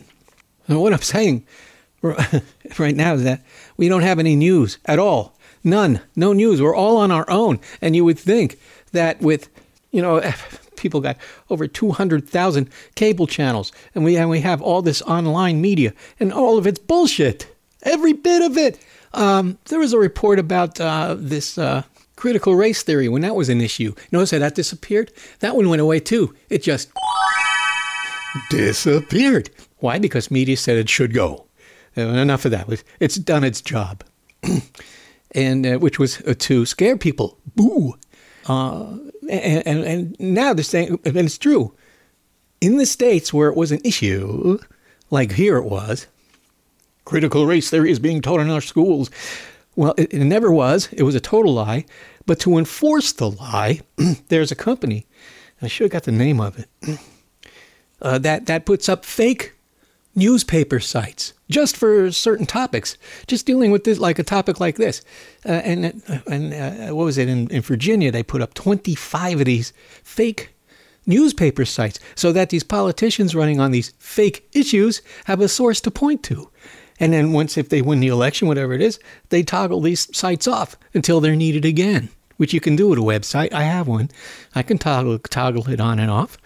And 0.66 0.80
what 0.80 0.92
I'm 0.92 1.02
saying 1.02 1.46
right 2.02 2.94
now 2.94 3.14
is 3.14 3.24
that 3.24 3.44
we 3.76 3.88
don't 3.88 4.02
have 4.02 4.18
any 4.18 4.36
news 4.36 4.78
at 4.84 4.98
all. 4.98 5.36
None. 5.64 6.00
No 6.14 6.32
news. 6.32 6.62
We're 6.62 6.76
all 6.76 6.98
on 6.98 7.10
our 7.10 7.28
own. 7.28 7.60
And 7.80 7.96
you 7.96 8.04
would 8.04 8.18
think 8.18 8.58
that 8.92 9.20
with, 9.20 9.48
you 9.90 10.00
know, 10.00 10.20
people 10.78 11.00
got 11.00 11.16
over 11.50 11.66
200,000 11.66 12.70
cable 12.94 13.26
channels 13.26 13.72
and 13.94 14.04
we, 14.04 14.16
and 14.16 14.30
we 14.30 14.40
have 14.40 14.62
all 14.62 14.82
this 14.82 15.02
online 15.02 15.60
media 15.60 15.92
and 16.20 16.32
all 16.32 16.58
of 16.58 16.66
it's 16.66 16.78
bullshit. 16.78 17.54
Every 17.82 18.12
bit 18.12 18.42
of 18.42 18.56
it. 18.56 18.78
Um, 19.14 19.58
there 19.66 19.78
was 19.78 19.92
a 19.92 19.98
report 19.98 20.38
about 20.38 20.80
uh, 20.80 21.16
this 21.18 21.56
uh, 21.58 21.82
critical 22.16 22.54
race 22.54 22.82
theory 22.82 23.08
when 23.08 23.22
that 23.22 23.36
was 23.36 23.48
an 23.48 23.60
issue. 23.60 23.94
Notice 24.12 24.32
how 24.32 24.38
that 24.40 24.54
disappeared? 24.54 25.12
That 25.40 25.56
one 25.56 25.68
went 25.68 25.80
away 25.80 26.00
too. 26.00 26.34
It 26.50 26.62
just 26.62 26.90
disappeared. 28.50 29.50
Why? 29.78 29.98
Because 29.98 30.30
media 30.30 30.56
said 30.56 30.76
it 30.76 30.88
should 30.88 31.14
go. 31.14 31.46
Uh, 31.96 32.02
enough 32.02 32.44
of 32.44 32.50
that. 32.50 32.84
It's 33.00 33.16
done 33.16 33.44
its 33.44 33.60
job, 33.60 34.04
and 35.32 35.66
uh, 35.66 35.78
which 35.78 35.98
was 35.98 36.20
uh, 36.22 36.34
to 36.38 36.66
scare 36.66 36.96
people. 36.96 37.38
Boo. 37.56 37.94
Uh, 38.48 38.96
and, 39.30 39.66
and, 39.66 39.84
and 39.84 40.16
now 40.18 40.54
they're 40.54 40.64
saying, 40.64 40.98
and 41.04 41.16
it's 41.16 41.38
true. 41.38 41.74
In 42.60 42.78
the 42.78 42.86
states 42.86 43.32
where 43.32 43.48
it 43.48 43.56
was 43.56 43.70
an 43.70 43.80
issue, 43.84 44.58
like 45.10 45.32
here 45.32 45.58
it 45.58 45.64
was, 45.64 46.06
critical 47.04 47.46
race 47.46 47.70
theory 47.70 47.90
is 47.90 47.98
being 47.98 48.20
taught 48.20 48.40
in 48.40 48.50
our 48.50 48.60
schools. 48.60 49.10
Well, 49.76 49.94
it, 49.96 50.12
it 50.12 50.24
never 50.24 50.50
was. 50.50 50.88
It 50.92 51.02
was 51.04 51.14
a 51.14 51.20
total 51.20 51.54
lie. 51.54 51.84
But 52.26 52.40
to 52.40 52.58
enforce 52.58 53.12
the 53.12 53.30
lie, 53.30 53.80
there's 54.28 54.50
a 54.50 54.56
company. 54.56 55.06
I 55.62 55.68
should 55.68 55.84
have 55.84 55.92
got 55.92 56.02
the 56.04 56.12
name 56.12 56.40
of 56.40 56.58
it. 56.58 56.98
Uh, 58.00 58.16
that 58.16 58.46
that 58.46 58.64
puts 58.64 58.88
up 58.88 59.04
fake 59.04 59.56
newspaper 60.14 60.78
sites 60.78 61.32
just 61.50 61.76
for 61.76 62.10
certain 62.12 62.46
topics, 62.46 62.96
just 63.26 63.46
dealing 63.46 63.70
with 63.70 63.84
this 63.84 63.98
like 63.98 64.18
a 64.18 64.24
topic 64.24 64.60
like 64.60 64.76
this. 64.76 65.02
Uh, 65.46 65.52
and 65.52 66.02
and 66.26 66.54
uh, 66.54 66.94
what 66.94 67.04
was 67.04 67.18
it 67.18 67.28
in, 67.28 67.48
in 67.50 67.62
Virginia? 67.62 68.10
They 68.10 68.22
put 68.22 68.42
up 68.42 68.54
25 68.54 69.40
of 69.40 69.46
these 69.46 69.72
fake 70.02 70.54
newspaper 71.06 71.64
sites 71.64 71.98
so 72.14 72.32
that 72.32 72.50
these 72.50 72.62
politicians 72.62 73.34
running 73.34 73.60
on 73.60 73.70
these 73.70 73.94
fake 73.98 74.48
issues 74.52 75.02
have 75.24 75.40
a 75.40 75.48
source 75.48 75.80
to 75.80 75.90
point 75.90 76.22
to. 76.24 76.50
And 77.00 77.12
then 77.12 77.32
once 77.32 77.56
if 77.56 77.68
they 77.68 77.80
win 77.80 78.00
the 78.00 78.08
election, 78.08 78.48
whatever 78.48 78.72
it 78.72 78.82
is, 78.82 78.98
they 79.30 79.42
toggle 79.42 79.80
these 79.80 80.14
sites 80.16 80.46
off 80.46 80.76
until 80.94 81.20
they're 81.20 81.36
needed 81.36 81.64
again, 81.64 82.10
which 82.36 82.52
you 82.52 82.60
can 82.60 82.76
do 82.76 82.88
with 82.88 82.98
a 82.98 83.02
website. 83.02 83.52
I 83.52 83.62
have 83.62 83.88
one. 83.88 84.10
I 84.54 84.62
can 84.62 84.78
toggle 84.78 85.18
toggle 85.18 85.68
it 85.70 85.80
on 85.80 85.98
and 85.98 86.10
off. 86.10 86.36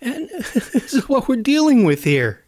And 0.00 0.28
this 0.54 0.94
is 0.94 1.08
what 1.08 1.28
we're 1.28 1.36
dealing 1.36 1.84
with 1.84 2.04
here. 2.04 2.44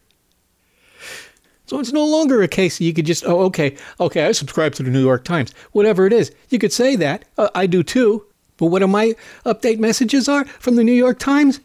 So 1.71 1.79
it's 1.79 1.93
no 1.93 2.05
longer 2.05 2.41
a 2.41 2.49
case 2.49 2.77
that 2.77 2.83
you 2.83 2.93
could 2.93 3.05
just, 3.05 3.23
oh, 3.25 3.43
okay, 3.43 3.77
okay, 3.97 4.25
I 4.25 4.33
subscribe 4.33 4.73
to 4.73 4.83
the 4.83 4.89
New 4.89 4.99
York 4.99 5.23
Times, 5.23 5.53
whatever 5.71 6.05
it 6.05 6.11
is. 6.11 6.29
You 6.49 6.59
could 6.59 6.73
say 6.73 6.97
that. 6.97 7.23
Uh, 7.37 7.47
I 7.55 7.65
do 7.65 7.81
too. 7.81 8.25
But 8.57 8.65
what 8.65 8.83
are 8.83 8.89
my 8.89 9.15
update 9.45 9.79
messages 9.79 10.27
are 10.27 10.43
from 10.43 10.75
the 10.75 10.83
New 10.83 10.91
York 10.91 11.17
Times? 11.17 11.61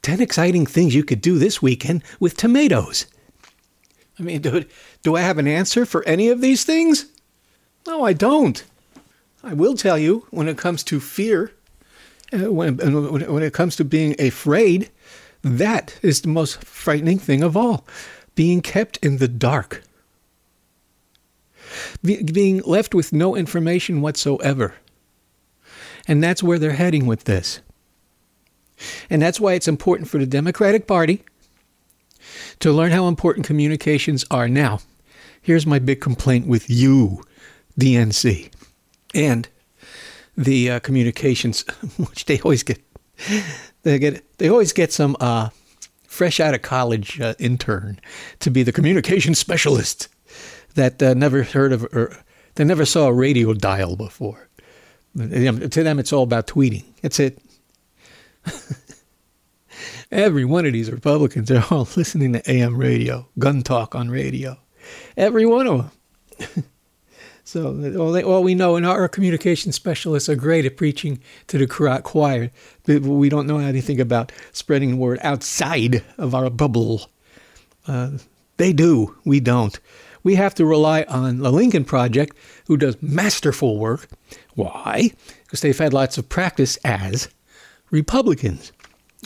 10 0.00 0.22
exciting 0.22 0.64
things 0.64 0.94
you 0.94 1.04
could 1.04 1.20
do 1.20 1.38
this 1.38 1.60
weekend 1.60 2.02
with 2.18 2.34
tomatoes. 2.34 3.04
I 4.18 4.22
mean, 4.22 4.40
dude, 4.40 4.70
do 5.02 5.16
I 5.16 5.20
have 5.20 5.36
an 5.36 5.46
answer 5.46 5.84
for 5.84 6.02
any 6.04 6.30
of 6.30 6.40
these 6.40 6.64
things? 6.64 7.04
No, 7.86 8.04
I 8.04 8.14
don't. 8.14 8.64
I 9.44 9.52
will 9.52 9.74
tell 9.74 9.98
you 9.98 10.26
when 10.30 10.48
it 10.48 10.56
comes 10.56 10.82
to 10.84 10.98
fear, 10.98 11.52
uh, 12.32 12.50
when, 12.50 12.78
when 12.78 13.42
it 13.42 13.52
comes 13.52 13.76
to 13.76 13.84
being 13.84 14.18
afraid, 14.18 14.88
that 15.42 15.98
is 16.00 16.22
the 16.22 16.28
most 16.28 16.64
frightening 16.64 17.18
thing 17.18 17.42
of 17.42 17.54
all 17.54 17.86
being 18.34 18.60
kept 18.60 18.96
in 18.98 19.18
the 19.18 19.28
dark, 19.28 19.82
Be- 22.02 22.22
being 22.22 22.60
left 22.62 22.94
with 22.94 23.12
no 23.12 23.36
information 23.36 24.00
whatsoever. 24.00 24.74
And 26.06 26.22
that's 26.22 26.42
where 26.42 26.58
they're 26.58 26.72
heading 26.72 27.06
with 27.06 27.24
this. 27.24 27.60
And 29.08 29.22
that's 29.22 29.40
why 29.40 29.54
it's 29.54 29.68
important 29.68 30.08
for 30.08 30.18
the 30.18 30.26
Democratic 30.26 30.86
Party 30.86 31.22
to 32.60 32.72
learn 32.72 32.92
how 32.92 33.08
important 33.08 33.46
communications 33.46 34.24
are. 34.30 34.48
Now, 34.48 34.80
here's 35.40 35.66
my 35.66 35.78
big 35.78 36.00
complaint 36.00 36.46
with 36.46 36.68
you, 36.68 37.22
DNC, 37.78 38.50
and 39.14 39.48
the 40.36 40.70
uh, 40.70 40.80
communications, 40.80 41.62
which 41.96 42.24
they 42.24 42.40
always 42.40 42.62
get. 42.62 42.80
They 43.82 43.98
get. 43.98 44.38
They 44.38 44.48
always 44.48 44.72
get 44.72 44.92
some 44.92 45.16
uh, 45.20 45.50
fresh 46.12 46.38
out 46.40 46.54
of 46.54 46.60
college 46.60 47.20
uh, 47.20 47.34
intern 47.38 47.98
to 48.38 48.50
be 48.50 48.62
the 48.62 48.72
communication 48.72 49.34
specialist 49.46 50.08
that 50.74 51.02
uh, 51.02 51.14
never 51.14 51.42
heard 51.42 51.72
of 51.72 51.84
or 51.84 52.16
they 52.54 52.64
never 52.64 52.84
saw 52.84 53.06
a 53.06 53.12
radio 53.12 53.54
dial 53.54 53.96
before. 53.96 54.48
To 55.16 55.68
them, 55.68 55.98
it's 55.98 56.12
all 56.12 56.22
about 56.22 56.46
tweeting. 56.46 56.84
That's 57.02 57.18
it. 57.18 57.38
Every 60.10 60.44
one 60.44 60.66
of 60.66 60.74
these 60.74 60.90
Republicans 60.90 61.50
are 61.50 61.64
all 61.70 61.88
listening 61.96 62.34
to 62.34 62.50
AM 62.50 62.76
radio, 62.76 63.28
gun 63.38 63.62
talk 63.62 63.94
on 63.94 64.10
radio. 64.10 64.58
Every 65.16 65.46
one 65.46 65.66
of 65.66 65.90
them. 66.38 66.64
So 67.52 67.66
all, 67.98 68.12
they, 68.12 68.22
all 68.22 68.42
we 68.42 68.54
know, 68.54 68.76
and 68.76 68.86
our 68.86 69.08
communication 69.08 69.72
specialists 69.72 70.26
are 70.30 70.34
great 70.34 70.64
at 70.64 70.78
preaching 70.78 71.20
to 71.48 71.58
the 71.58 71.66
choir, 71.66 72.50
but 72.84 73.02
we 73.02 73.28
don't 73.28 73.46
know 73.46 73.58
anything 73.58 74.00
about 74.00 74.32
spreading 74.52 74.92
the 74.92 74.96
word 74.96 75.18
outside 75.20 76.02
of 76.16 76.34
our 76.34 76.48
bubble. 76.48 77.10
Uh, 77.86 78.12
they 78.56 78.72
do, 78.72 79.14
we 79.26 79.38
don't. 79.38 79.78
We 80.22 80.36
have 80.36 80.54
to 80.54 80.64
rely 80.64 81.02
on 81.10 81.40
the 81.40 81.52
Lincoln 81.52 81.84
Project, 81.84 82.34
who 82.68 82.78
does 82.78 82.96
masterful 83.02 83.76
work. 83.76 84.08
Why? 84.54 85.10
Because 85.44 85.60
they've 85.60 85.78
had 85.78 85.92
lots 85.92 86.16
of 86.16 86.30
practice 86.30 86.78
as 86.86 87.28
Republicans, 87.90 88.72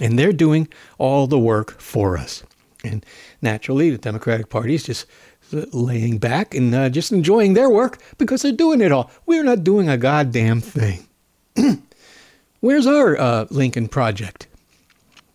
and 0.03 0.19
they're 0.19 0.33
doing 0.33 0.67
all 0.99 1.29
the 1.29 1.39
work 1.39 1.81
for 1.81 2.19
us. 2.19 2.43
And 2.83 3.07
naturally, 3.41 3.91
the 3.91 3.99
Democratic 3.99 4.49
Party 4.49 4.75
is 4.75 4.83
just 4.83 5.07
laying 5.53 6.19
back 6.19 6.55
and 6.55 6.75
uh, 6.75 6.89
just 6.89 7.13
enjoying 7.13 7.55
their 7.55 7.71
work 7.71 7.99
because 8.19 8.43
they're 8.43 8.53
doing 8.53 8.81
it 8.81 8.93
all. 8.93 9.11
We're 9.27 9.45
not 9.45 9.65
doing 9.65 9.89
a 9.89 9.97
goddamn 9.97 10.61
thing. 10.61 11.07
Where's 12.61 12.87
our 12.87 13.17
uh, 13.19 13.47
Lincoln 13.51 13.89
Project? 13.89 14.47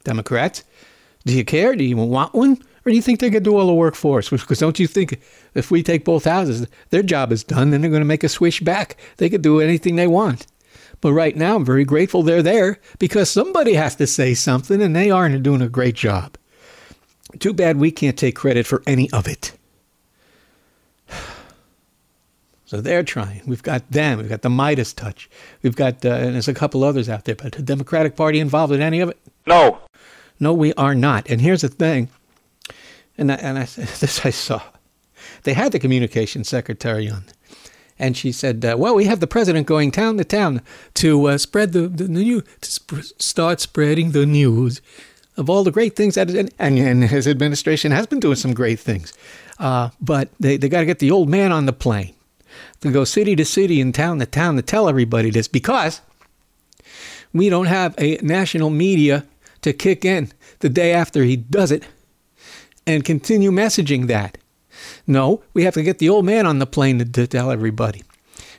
Democrats, 0.04 0.64
do 1.26 1.34
you 1.34 1.46
care? 1.46 1.76
Do 1.76 1.84
you 1.84 1.96
want 1.96 2.34
one? 2.34 2.58
Or 2.84 2.90
do 2.90 2.96
you 2.96 3.02
think 3.02 3.20
they 3.20 3.30
could 3.30 3.44
do 3.44 3.56
all 3.58 3.68
the 3.68 3.74
work 3.74 3.94
for 3.94 4.20
us? 4.20 4.30
Because 4.30 4.58
don't 4.58 4.80
you 4.80 4.88
think 4.88 5.22
if 5.54 5.70
we 5.70 5.84
take 5.84 6.04
both 6.04 6.26
houses, 6.26 6.66
their 6.90 7.04
job 7.04 7.32
is 7.32 7.44
done, 7.44 7.70
then 7.70 7.82
they're 7.82 7.92
going 7.92 8.02
to 8.02 8.06
make 8.06 8.24
a 8.24 8.30
swish 8.30 8.60
back. 8.60 8.98
They 9.18 9.30
could 9.30 9.44
do 9.44 9.60
anything 9.60 9.96
they 9.96 10.08
want. 10.08 10.48
But 11.00 11.14
right 11.14 11.36
now, 11.36 11.56
I'm 11.56 11.66
very 11.66 11.86
grateful 11.86 12.24
they're 12.24 12.44
there 12.44 12.80
because 12.98 13.30
somebody 13.30 13.74
has 13.74 13.96
to 13.98 14.08
say 14.08 14.34
something, 14.34 14.82
and 14.82 14.96
they 14.96 15.12
aren't 15.12 15.44
doing 15.44 15.62
a 15.62 15.70
great 15.70 15.96
job. 15.96 16.38
Too 17.40 17.54
bad 17.54 17.78
we 17.78 17.92
can't 17.92 18.18
take 18.18 18.36
credit 18.36 18.66
for 18.66 18.84
any 18.88 19.10
of 19.12 19.28
it. 19.28 19.54
So 22.72 22.80
they're 22.80 23.04
trying. 23.04 23.42
We've 23.46 23.62
got 23.62 23.92
them. 23.92 24.20
We've 24.20 24.30
got 24.30 24.44
the 24.44 24.50
MeidasTouch. 24.50 25.28
We've 25.62 25.76
got, 25.76 26.06
uh, 26.06 26.12
and 26.12 26.36
there's 26.36 26.48
a 26.48 26.54
couple 26.54 26.86
others 26.86 27.10
out 27.10 27.26
there, 27.26 27.36
but 27.36 27.52
the 27.52 27.62
Democratic 27.62 28.16
Party 28.16 28.40
involved 28.40 28.72
in 28.72 28.80
any 28.80 29.02
of 29.02 29.10
it? 29.10 29.18
No. 29.46 29.80
No, 30.40 30.54
we 30.54 30.72
are 30.76 30.96
not. 30.96 31.30
And 31.30 31.42
here's 31.42 31.64
the 31.64 31.68
thing, 31.68 32.08
and 33.18 33.30
I, 33.30 33.36
and 33.36 33.60
I, 33.60 33.66
this 33.66 34.26
I 34.26 34.30
saw. 34.30 34.62
They 35.44 35.52
had 35.52 35.74
the 35.74 35.80
communications 35.80 36.48
secretary 36.48 37.10
on, 37.10 37.26
and 38.00 38.16
she 38.16 38.32
said, 38.32 38.64
uh, 38.64 38.78
"Well, 38.78 38.96
we 38.96 39.04
have 39.04 39.20
the 39.20 39.28
president 39.28 39.68
going 39.68 39.92
town 39.92 40.16
to 40.16 40.24
town 40.24 40.62
to 40.94 41.26
uh, 41.26 41.38
spread 41.40 41.74
the, 41.74 41.90
the 41.90 42.08
news, 42.08 42.44
to 42.62 42.72
sp- 42.72 43.20
start 43.20 43.60
spreading 43.60 44.12
the 44.12 44.26
news 44.26 44.82
of 45.36 45.50
all 45.50 45.66
the 45.66 45.72
great 45.72 45.98
things 45.98 46.16
that, 46.16 46.30
and, 46.58 46.80
and 46.80 47.04
his 47.04 47.28
administration 47.28 47.92
has 47.92 48.08
been 48.08 48.22
doing 48.22 48.38
some 48.38 48.54
great 48.54 48.80
things, 48.80 49.12
uh, 49.60 49.90
but 50.00 50.30
they 50.40 50.56
they 50.56 50.70
got 50.70 50.80
to 50.80 50.86
get 50.86 51.00
the 51.00 51.12
old 51.12 51.28
man 51.28 51.52
on 51.52 51.66
the 51.66 51.74
plane." 51.74 52.14
To 52.82 52.92
go 52.92 53.04
city 53.04 53.36
to 53.36 53.46
city 53.46 53.82
and 53.82 53.94
town 53.94 54.20
to 54.20 54.26
town 54.26 54.56
to 54.56 54.62
tell 54.62 54.90
everybody 54.90 55.30
this 55.30 55.48
because 55.48 56.02
we 57.34 57.50
don't 57.50 57.68
have 57.68 57.96
a 57.98 58.18
national 58.22 58.70
media 58.70 59.26
to 59.62 59.74
kick 59.74 60.04
in 60.04 60.32
the 60.60 60.70
day 60.70 60.94
after 60.94 61.24
he 61.24 61.36
does 61.36 61.72
it 61.72 61.84
and 62.86 63.06
continue 63.06 63.52
messaging 63.52 64.08
that. 64.08 64.38
No, 65.06 65.44
we 65.54 65.64
have 65.64 65.74
to 65.76 65.84
get 65.84 66.00
the 66.00 66.10
old 66.10 66.26
man 66.26 66.46
on 66.46 66.60
the 66.60 66.66
plane 66.66 67.00
to, 67.00 67.06
to 67.06 67.28
tell 67.28 67.52
everybody. 67.52 68.04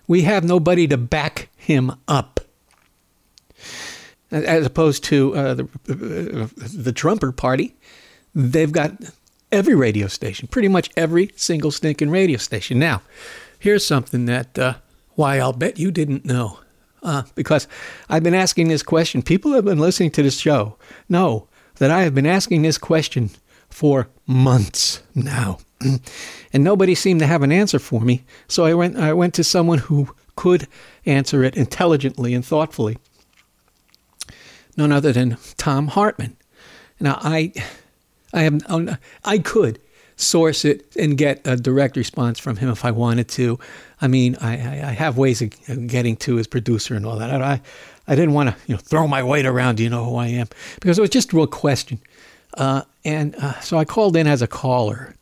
We 0.07 0.23
have 0.23 0.45
nobody 0.45 0.87
to 0.89 0.97
back 0.97 1.49
him 1.57 1.93
up. 2.09 2.41
As 4.31 4.65
opposed 4.65 5.05
to 5.05 5.35
uh, 5.35 5.55
the, 5.55 5.65
uh, 5.88 6.49
the 6.57 6.93
Trumper 6.93 7.33
party, 7.33 7.77
they've 8.35 8.73
got 8.73 8.93
every 9.51 9.75
radio 9.75 10.07
station, 10.07 10.49
pretty 10.49 10.69
much 10.69 10.90
every 10.97 11.31
single 11.37 11.71
stinking 11.71 12.11
radio 12.11 12.38
station. 12.38 12.79
Now, 12.79 13.03
Here's 13.63 13.87
something 13.87 14.25
that, 14.25 14.58
uh, 14.58 14.75
why, 15.10 15.38
I'll 15.38 15.52
bet 15.52 15.79
you 15.79 15.92
didn't 15.92 16.25
know. 16.25 16.58
Uh, 17.00 17.23
because 17.37 17.69
I've 18.08 18.25
been 18.25 18.35
asking 18.35 18.67
this 18.67 18.83
question. 18.83 19.23
People 19.23 19.52
have 19.52 19.65
been 19.65 19.79
listening 19.79 20.10
to 20.13 20.23
this 20.25 20.37
show 20.37 20.77
know 21.08 21.46
that 21.77 21.88
I 21.88 22.02
have 22.02 22.13
been 22.13 22.27
asking 22.27 22.63
this 22.63 22.77
question 22.77 23.31
for 23.71 24.08
months 24.27 25.04
now. 25.15 25.58
and 25.81 26.65
nobody 26.65 26.96
seemed 26.96 27.21
to 27.21 27.27
have 27.29 27.44
an 27.44 27.52
answer 27.52 27.79
for 27.79 28.00
me. 28.00 28.25
So 28.48 28.65
I 28.65 28.75
went, 28.75 28.96
I 28.96 29.13
went 29.13 29.33
to 29.35 29.44
someone 29.44 29.79
who 29.79 30.13
could 30.35 30.67
answer 31.06 31.44
it 31.44 31.56
intelligently 31.56 32.35
and 32.35 32.44
thoughtfully. 32.44 32.98
None 34.77 34.90
other 34.90 35.13
than 35.13 35.37
Thom 35.56 35.87
Hartmann. 35.87 36.37
Now, 36.98 37.17
I, 37.23 37.52
I, 38.35 38.42
am, 38.42 38.98
I 39.25 39.38
could 39.38 39.79
source 40.23 40.64
it 40.64 40.94
and 40.96 41.18
get 41.18 41.46
a 41.46 41.56
direct 41.56 41.96
response 41.96 42.38
from 42.38 42.56
him 42.56 42.68
if 42.70 42.85
I 42.85 42.90
wanted 42.90 43.29
to. 43.29 43.58
I 44.00 44.08
mean, 44.08 44.37
I, 44.40 44.52
I 44.52 44.92
have 44.92 45.18
ways 45.18 45.42
of 45.42 45.50
getting 45.87 46.16
to 46.16 46.37
his 46.37 46.46
producer 46.46 46.94
and 46.94 47.04
all 47.06 47.18
that. 47.18 47.42
I, 47.42 47.60
I 48.08 48.14
didn't 48.14 48.35
want 48.35 48.50
to 48.50 48.56
you 48.66 48.75
know 48.75 48.81
throw 48.81 49.06
my 49.06 49.23
weight 49.23 49.46
around. 49.46 49.77
Do 49.77 49.83
you 49.83 49.90
know 49.90 50.04
who 50.04 50.16
I 50.16 50.29
am? 50.29 50.48
Because 50.81 50.98
it 50.98 51.00
was 51.02 51.10
just 51.10 51.33
a 51.33 51.37
real 51.37 51.46
question. 51.46 52.00
Uh, 52.54 52.83
And 53.04 53.35
uh, 53.37 53.58
so 53.60 53.79
I 53.79 53.85
called 53.85 54.16
in 54.16 54.27
as 54.27 54.42
a 54.42 54.46
caller. 54.46 55.14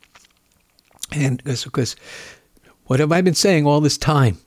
And 1.12 1.42
because 1.42 1.96
what 2.84 3.00
have 3.00 3.12
I 3.12 3.20
been 3.22 3.34
saying 3.34 3.66
all 3.66 3.80
this 3.80 3.98
time? 3.98 4.38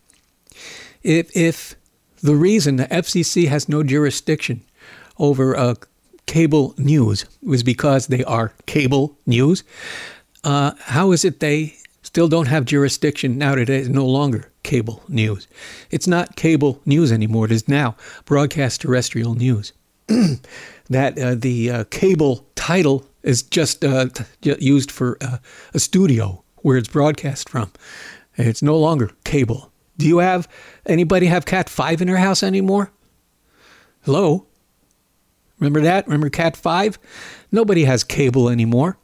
If, 1.02 1.36
if 1.36 1.76
the 2.22 2.36
reason 2.36 2.78
the 2.78 2.86
FCC 2.86 3.48
has 3.48 3.68
no 3.68 3.84
jurisdiction 3.84 4.62
over 5.18 5.56
uh, 5.58 5.76
cable 6.26 6.74
news 6.78 7.26
was 7.42 7.64
because 7.64 8.08
they 8.08 8.24
are 8.24 8.54
cable 8.66 9.18
news, 9.26 9.64
uh, 10.44 10.72
how 10.80 11.12
is 11.12 11.24
it 11.26 11.40
they 11.40 11.76
still 12.02 12.28
don't 12.28 12.48
have 12.48 12.66
jurisdiction 12.66 13.38
now 13.38 13.56
that 13.56 13.62
it 13.62 13.70
is 13.70 13.90
no 13.90 14.06
longer 14.06 14.52
cable 14.64 15.04
news? 15.08 15.48
It's 15.90 16.08
not 16.08 16.36
cable 16.36 16.82
news 16.86 17.12
anymore. 17.12 17.46
It 17.46 17.52
is 17.52 17.68
now 17.68 17.96
broadcast 18.26 18.82
terrestrial 18.82 19.36
news. 19.36 19.74
that 20.90 21.18
uh, 21.18 21.36
the 21.36 21.72
uh, 21.72 21.84
cable 21.86 22.48
title 22.56 23.06
is 23.24 23.42
just 23.42 23.84
uh, 23.86 24.08
t- 24.42 24.56
used 24.60 24.92
for 24.92 25.18
uh, 25.22 25.38
a 25.74 25.80
studio 25.80 26.44
where 26.58 26.78
it's 26.78 26.90
broadcast 26.90 27.50
from. 27.50 27.72
It's 28.36 28.62
no 28.62 28.78
longer 28.78 29.12
cable. 29.24 29.72
Do 29.98 30.08
you 30.08 30.18
have 30.18 30.48
anybody 30.86 31.28
have 31.28 31.46
Cat 31.46 31.70
5 31.70 32.02
in 32.02 32.08
their 32.08 32.18
house 32.18 32.44
anymore? 32.44 32.92
Hello? 34.02 34.48
Remember 35.60 35.82
that? 35.82 36.06
Remember 36.08 36.30
Cat 36.30 36.58
5? 36.58 37.00
Nobody 37.52 37.86
has 37.86 38.04
cable 38.04 38.50
anymore. 38.50 38.98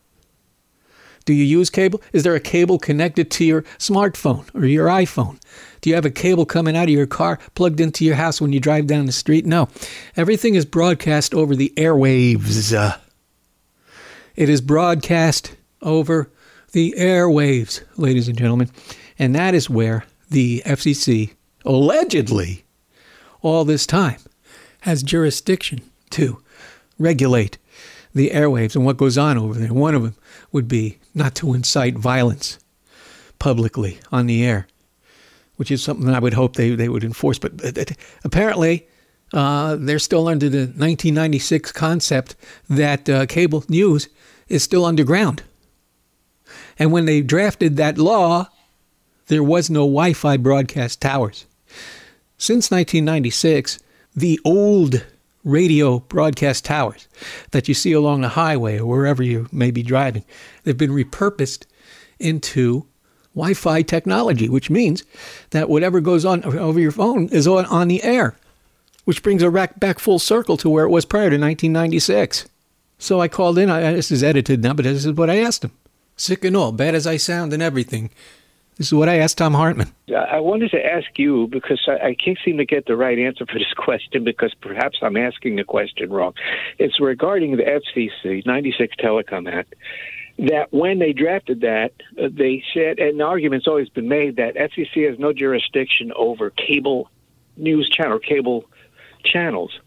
Do 1.29 1.35
you 1.35 1.43
use 1.43 1.69
cable? 1.69 2.01
Is 2.11 2.23
there 2.23 2.33
a 2.33 2.39
cable 2.39 2.79
connected 2.79 3.29
to 3.29 3.45
your 3.45 3.61
smartphone 3.77 4.49
or 4.55 4.65
your 4.65 4.87
iPhone? 4.87 5.39
Do 5.79 5.91
you 5.91 5.95
have 5.95 6.03
a 6.03 6.09
cable 6.09 6.43
coming 6.43 6.75
out 6.75 6.85
of 6.85 6.89
your 6.89 7.05
car 7.05 7.37
plugged 7.53 7.79
into 7.79 8.03
your 8.03 8.15
house 8.15 8.41
when 8.41 8.51
you 8.51 8.59
drive 8.59 8.87
down 8.87 9.05
the 9.05 9.11
street? 9.11 9.45
No. 9.45 9.69
Everything 10.15 10.55
is 10.55 10.65
broadcast 10.65 11.35
over 11.35 11.55
the 11.55 11.71
airwaves. 11.77 12.97
It 14.35 14.49
is 14.49 14.59
broadcast 14.59 15.55
over 15.83 16.31
the 16.71 16.95
airwaves, 16.97 17.83
ladies 17.95 18.27
and 18.27 18.35
gentlemen. 18.35 18.71
And 19.19 19.35
that 19.35 19.53
is 19.53 19.69
where 19.69 20.05
the 20.31 20.63
FCC 20.65 21.35
allegedly 21.63 22.65
all 23.43 23.65
this 23.65 23.85
time 23.85 24.17
has 24.79 25.03
jurisdiction 25.03 25.81
to 26.09 26.41
regulate 26.97 27.59
the 28.15 28.31
airwaves 28.31 28.75
and 28.75 28.83
what 28.83 28.97
goes 28.97 29.15
on 29.15 29.37
over 29.37 29.53
there. 29.53 29.71
One 29.71 29.93
of 29.93 30.01
them 30.01 30.15
would 30.51 30.67
be 30.67 30.97
not 31.13 31.35
to 31.35 31.53
incite 31.53 31.97
violence 31.97 32.59
publicly 33.39 33.99
on 34.11 34.27
the 34.27 34.43
air, 34.45 34.67
which 35.55 35.71
is 35.71 35.83
something 35.83 36.09
I 36.09 36.19
would 36.19 36.33
hope 36.33 36.55
they, 36.55 36.75
they 36.75 36.89
would 36.89 37.03
enforce. 37.03 37.39
But 37.39 37.77
uh, 37.77 37.85
apparently, 38.23 38.87
uh, 39.33 39.77
they're 39.79 39.99
still 39.99 40.27
under 40.27 40.49
the 40.49 40.59
1996 40.59 41.71
concept 41.71 42.35
that 42.69 43.09
uh, 43.09 43.25
cable 43.25 43.63
news 43.69 44.09
is 44.47 44.63
still 44.63 44.85
underground. 44.85 45.43
And 46.77 46.91
when 46.91 47.05
they 47.05 47.21
drafted 47.21 47.77
that 47.77 47.97
law, 47.97 48.49
there 49.27 49.43
was 49.43 49.69
no 49.69 49.81
Wi 49.81 50.13
Fi 50.13 50.37
broadcast 50.37 51.01
towers. 51.01 51.45
Since 52.37 52.71
1996, 52.71 53.79
the 54.15 54.39
old 54.43 55.05
radio 55.43 55.99
broadcast 55.99 56.65
towers 56.65 57.07
that 57.51 57.67
you 57.67 57.73
see 57.73 57.93
along 57.93 58.21
the 58.21 58.29
highway 58.29 58.77
or 58.77 58.85
wherever 58.85 59.23
you 59.23 59.47
may 59.51 59.71
be 59.71 59.83
driving. 59.83 60.23
They've 60.63 60.77
been 60.77 60.91
repurposed 60.91 61.65
into 62.19 62.85
Wi 63.35 63.53
Fi 63.53 63.81
technology, 63.81 64.49
which 64.49 64.69
means 64.69 65.03
that 65.51 65.69
whatever 65.69 66.01
goes 66.01 66.25
on 66.25 66.43
over 66.43 66.79
your 66.79 66.91
phone 66.91 67.29
is 67.29 67.47
on, 67.47 67.65
on 67.67 67.87
the 67.87 68.03
air, 68.03 68.35
which 69.05 69.23
brings 69.23 69.43
back, 69.43 69.79
back 69.79 69.99
full 69.99 70.19
circle 70.19 70.57
to 70.57 70.69
where 70.69 70.85
it 70.85 70.89
was 70.89 71.05
prior 71.05 71.29
to 71.29 71.37
1996. 71.37 72.49
So 72.97 73.21
I 73.21 73.29
called 73.29 73.57
in. 73.57 73.69
I, 73.69 73.93
this 73.93 74.11
is 74.11 74.23
edited 74.23 74.61
now, 74.61 74.73
but 74.73 74.83
this 74.83 75.05
is 75.05 75.13
what 75.13 75.29
I 75.29 75.37
asked 75.37 75.63
him. 75.63 75.71
Sick 76.17 76.43
and 76.43 76.57
all, 76.57 76.73
bad 76.73 76.95
as 76.95 77.07
I 77.07 77.15
sound 77.15 77.53
and 77.53 77.63
everything. 77.63 78.09
This 78.79 78.87
is 78.87 78.93
what 78.93 79.09
I 79.09 79.17
asked 79.17 79.37
Thom 79.37 79.53
Hartmann. 79.53 79.93
I 80.15 80.39
wanted 80.39 80.71
to 80.71 80.83
ask 80.83 81.19
you 81.19 81.47
because 81.47 81.81
I, 81.85 82.07
I 82.07 82.15
can't 82.15 82.39
seem 82.45 82.57
to 82.59 82.65
get 82.65 82.85
the 82.85 82.95
right 82.95 83.19
answer 83.19 83.45
for 83.45 83.59
this 83.59 83.73
question 83.77 84.23
because 84.23 84.55
perhaps 84.61 84.99
I'm 85.01 85.17
asking 85.17 85.57
the 85.57 85.65
question 85.65 86.09
wrong. 86.09 86.33
It's 86.79 86.97
regarding 87.01 87.57
the 87.57 87.63
FCC 87.63 88.45
96 88.45 88.95
Telecom 88.95 89.51
Act. 89.51 89.75
That 90.37 90.71
when 90.71 90.99
they 90.99 91.11
drafted 91.11 91.59
that, 91.59 91.91
uh, 92.17 92.29
they 92.31 92.63
said, 92.73 92.99
and 92.99 93.19
the 93.19 93.25
argument's 93.25 93.67
always 93.67 93.89
been 93.89 94.07
made 94.07 94.37
that 94.37 94.55
FCC 94.55 95.09
has 95.09 95.19
no 95.19 95.33
jurisdiction 95.33 96.13
over 96.15 96.49
cable 96.51 97.09
news 97.57 97.89
channel, 97.89 98.17
cable 98.17 98.63
channels. 99.25 99.77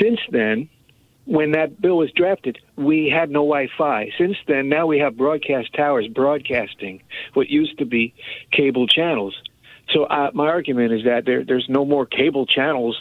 Since 0.00 0.18
then, 0.32 0.68
when 1.30 1.52
that 1.52 1.80
bill 1.80 1.96
was 1.96 2.10
drafted, 2.10 2.58
we 2.76 3.08
had 3.08 3.30
no 3.30 3.42
Wi-Fi. 3.42 4.10
Since 4.18 4.36
then, 4.48 4.68
now 4.68 4.88
we 4.88 4.98
have 4.98 5.16
broadcast 5.16 5.72
towers 5.72 6.08
broadcasting 6.08 7.02
what 7.34 7.48
used 7.48 7.78
to 7.78 7.84
be 7.84 8.12
cable 8.50 8.88
channels. 8.88 9.40
So 9.92 10.04
uh, 10.04 10.32
my 10.34 10.48
argument 10.48 10.92
is 10.92 11.04
that 11.04 11.26
there, 11.26 11.44
there's 11.44 11.68
no 11.68 11.84
more 11.84 12.04
cable 12.04 12.46
channels 12.46 12.96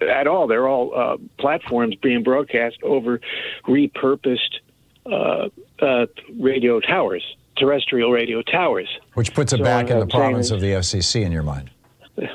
at 0.00 0.26
all. 0.26 0.46
They're 0.46 0.66
all 0.66 0.94
uh, 0.96 1.16
platforms 1.38 1.96
being 1.96 2.22
broadcast 2.22 2.78
over 2.82 3.20
repurposed 3.68 4.54
uh, 5.04 5.48
uh 5.78 6.06
radio 6.40 6.80
towers, 6.80 7.22
terrestrial 7.58 8.10
radio 8.10 8.40
towers. 8.40 8.88
Which 9.12 9.34
puts 9.34 9.52
it 9.52 9.58
so 9.58 9.64
back 9.64 9.90
in 9.90 10.00
the 10.00 10.06
province 10.06 10.50
of 10.50 10.62
the 10.62 10.68
FCC 10.68 11.22
in 11.22 11.30
your 11.30 11.42
mind. 11.42 11.70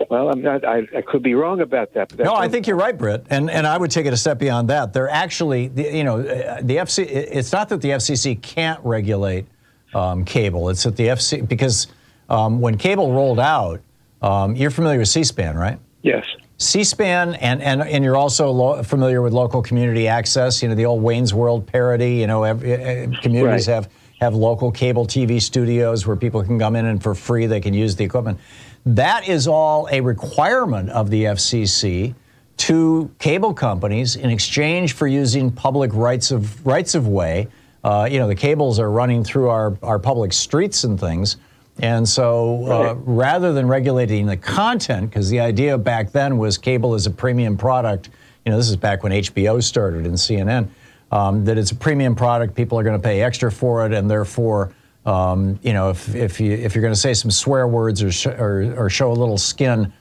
Well, 0.09 0.29
I'm 0.29 0.41
not, 0.41 0.63
I, 0.63 0.87
I 0.95 1.01
could 1.01 1.23
be 1.23 1.33
wrong 1.33 1.61
about 1.61 1.93
that. 1.93 2.17
no, 2.17 2.35
I 2.35 2.47
think 2.47 2.67
you're 2.67 2.75
right, 2.75 2.95
Britt, 2.95 3.25
and 3.29 3.49
and 3.49 3.65
I 3.65 3.77
would 3.77 3.89
take 3.89 4.05
it 4.05 4.13
a 4.13 4.17
step 4.17 4.37
beyond 4.37 4.69
that. 4.69 4.93
They're 4.93 5.09
actually, 5.09 5.71
you 5.75 6.03
know, 6.03 6.19
uh, 6.19 6.59
the 6.61 6.77
FC. 6.77 7.05
It's 7.09 7.51
not 7.51 7.69
that 7.69 7.81
the 7.81 7.89
FCC 7.89 8.39
can't 8.41 8.79
regulate 8.83 9.45
um, 9.93 10.23
cable. 10.23 10.69
It's 10.69 10.83
that 10.83 10.97
the 10.97 11.07
FC 11.07 11.47
because 11.47 11.87
um, 12.29 12.61
when 12.61 12.77
cable 12.77 13.11
rolled 13.11 13.39
out, 13.39 13.81
um, 14.21 14.55
you're 14.55 14.69
familiar 14.71 14.99
with 14.99 15.07
C-SPAN, 15.07 15.57
right? 15.57 15.79
Yes. 16.03 16.25
C-SPAN, 16.57 17.35
and 17.35 17.61
and 17.61 17.81
and 17.81 18.03
you're 18.03 18.17
also 18.17 18.51
lo- 18.51 18.83
familiar 18.83 19.21
with 19.23 19.33
local 19.33 19.63
community 19.63 20.07
access. 20.07 20.61
You 20.61 20.69
know, 20.69 20.75
the 20.75 20.85
old 20.85 21.01
Wayne's 21.01 21.33
World 21.33 21.65
parody. 21.65 22.15
You 22.15 22.27
know, 22.27 22.43
every, 22.43 22.73
uh, 22.73 23.19
communities 23.21 23.67
right. 23.67 23.73
have 23.73 23.89
have 24.21 24.35
local 24.35 24.71
cable 24.71 25.07
TV 25.07 25.41
studios 25.41 26.05
where 26.05 26.15
people 26.15 26.43
can 26.43 26.59
come 26.59 26.75
in 26.75 26.85
and 26.85 27.01
for 27.01 27.15
free 27.15 27.47
they 27.47 27.59
can 27.59 27.73
use 27.73 27.95
the 27.95 28.03
equipment. 28.03 28.39
That 28.85 29.27
is 29.27 29.47
all 29.47 29.87
a 29.91 30.01
requirement 30.01 30.89
of 30.89 31.09
the 31.09 31.25
FCC 31.25 32.15
to 32.57 33.11
cable 33.19 33.53
companies 33.53 34.15
in 34.15 34.29
exchange 34.29 34.93
for 34.93 35.07
using 35.07 35.51
public 35.51 35.93
rights 35.93 36.31
of 36.31 36.65
rights 36.65 36.95
of 36.95 37.07
way. 37.07 37.47
Uh, 37.83 38.07
you 38.09 38.19
know, 38.19 38.27
the 38.27 38.35
cables 38.35 38.79
are 38.79 38.91
running 38.91 39.23
through 39.23 39.49
our, 39.49 39.77
our 39.81 39.97
public 39.97 40.33
streets 40.33 40.83
and 40.83 40.99
things. 40.99 41.37
And 41.79 42.07
so 42.07 42.65
uh, 42.65 42.93
right. 42.93 42.97
rather 43.05 43.53
than 43.53 43.67
regulating 43.67 44.27
the 44.27 44.37
content, 44.37 45.09
because 45.09 45.29
the 45.29 45.39
idea 45.39 45.77
back 45.77 46.11
then 46.11 46.37
was 46.37 46.57
cable 46.57 46.93
is 46.93 47.07
a 47.07 47.11
premium 47.11 47.57
product, 47.57 48.09
you 48.45 48.51
know, 48.51 48.57
this 48.57 48.69
is 48.69 48.75
back 48.75 49.03
when 49.03 49.11
HBO 49.11 49.63
started 49.63 50.05
and 50.05 50.15
CNN, 50.15 50.69
um, 51.11 51.43
that 51.45 51.57
it's 51.57 51.71
a 51.71 51.75
premium 51.75 52.15
product, 52.15 52.55
people 52.55 52.77
are 52.77 52.83
going 52.83 52.99
to 52.99 53.03
pay 53.03 53.21
extra 53.21 53.51
for 53.51 53.85
it, 53.85 53.93
and 53.93 54.09
therefore 54.09 54.73
um, 55.05 55.59
you 55.63 55.73
know, 55.73 55.89
if, 55.89 56.13
if, 56.13 56.39
you, 56.39 56.51
if 56.51 56.75
you're 56.75 56.81
going 56.81 56.93
to 56.93 56.99
say 56.99 57.13
some 57.13 57.31
swear 57.31 57.67
words 57.67 58.03
or, 58.03 58.11
sh- 58.11 58.27
or, 58.27 58.73
or, 58.77 58.89
show 58.89 59.11
a 59.11 59.13
little 59.13 59.37
skin, 59.37 59.91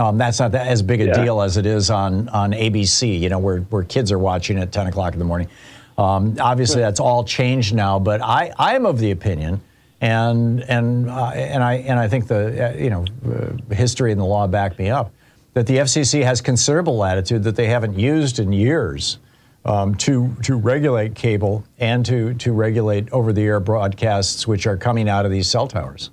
um, 0.00 0.18
that's 0.18 0.40
not 0.40 0.50
that, 0.52 0.66
as 0.66 0.82
big 0.82 1.00
a 1.00 1.06
yeah. 1.06 1.22
deal 1.24 1.40
as 1.40 1.56
it 1.56 1.66
is 1.66 1.90
on, 1.90 2.28
on 2.30 2.50
ABC, 2.50 3.20
you 3.20 3.28
know, 3.28 3.38
where, 3.38 3.58
where 3.58 3.84
kids 3.84 4.10
are 4.10 4.18
watching 4.18 4.58
at 4.58 4.72
10 4.72 4.88
o'clock 4.88 5.12
in 5.12 5.20
the 5.20 5.24
morning. 5.24 5.48
Um, 5.96 6.36
obviously, 6.40 6.80
that's 6.80 6.98
all 6.98 7.22
changed 7.22 7.74
now, 7.74 7.98
but 7.98 8.20
I, 8.20 8.52
I 8.58 8.74
am 8.74 8.84
of 8.84 8.98
the 8.98 9.12
opinion, 9.12 9.60
and, 10.00 10.62
and, 10.62 11.08
uh, 11.08 11.26
and, 11.28 11.62
I, 11.62 11.74
and 11.74 12.00
I 12.00 12.08
think 12.08 12.26
the 12.26 12.70
uh, 12.70 12.76
you 12.76 12.90
know, 12.90 13.04
uh, 13.24 13.74
history 13.74 14.10
and 14.10 14.20
the 14.20 14.24
law 14.24 14.48
back 14.48 14.76
me 14.78 14.90
up, 14.90 15.12
that 15.54 15.66
the 15.66 15.76
FCC 15.76 16.24
has 16.24 16.40
considerable 16.40 16.96
latitude 16.96 17.44
that 17.44 17.54
they 17.54 17.66
haven't 17.66 17.96
used 17.96 18.40
in 18.40 18.52
years 18.52 19.18
um, 19.64 19.94
to 19.96 20.34
to 20.42 20.56
regulate 20.56 21.14
cable 21.14 21.64
and 21.78 22.04
to 22.06 22.34
to 22.34 22.52
regulate 22.52 23.12
over-the-air 23.12 23.60
broadcasts, 23.60 24.46
which 24.46 24.66
are 24.66 24.76
coming 24.76 25.08
out 25.08 25.24
of 25.24 25.30
these 25.30 25.48
cell 25.48 25.68
towers. 25.68 26.10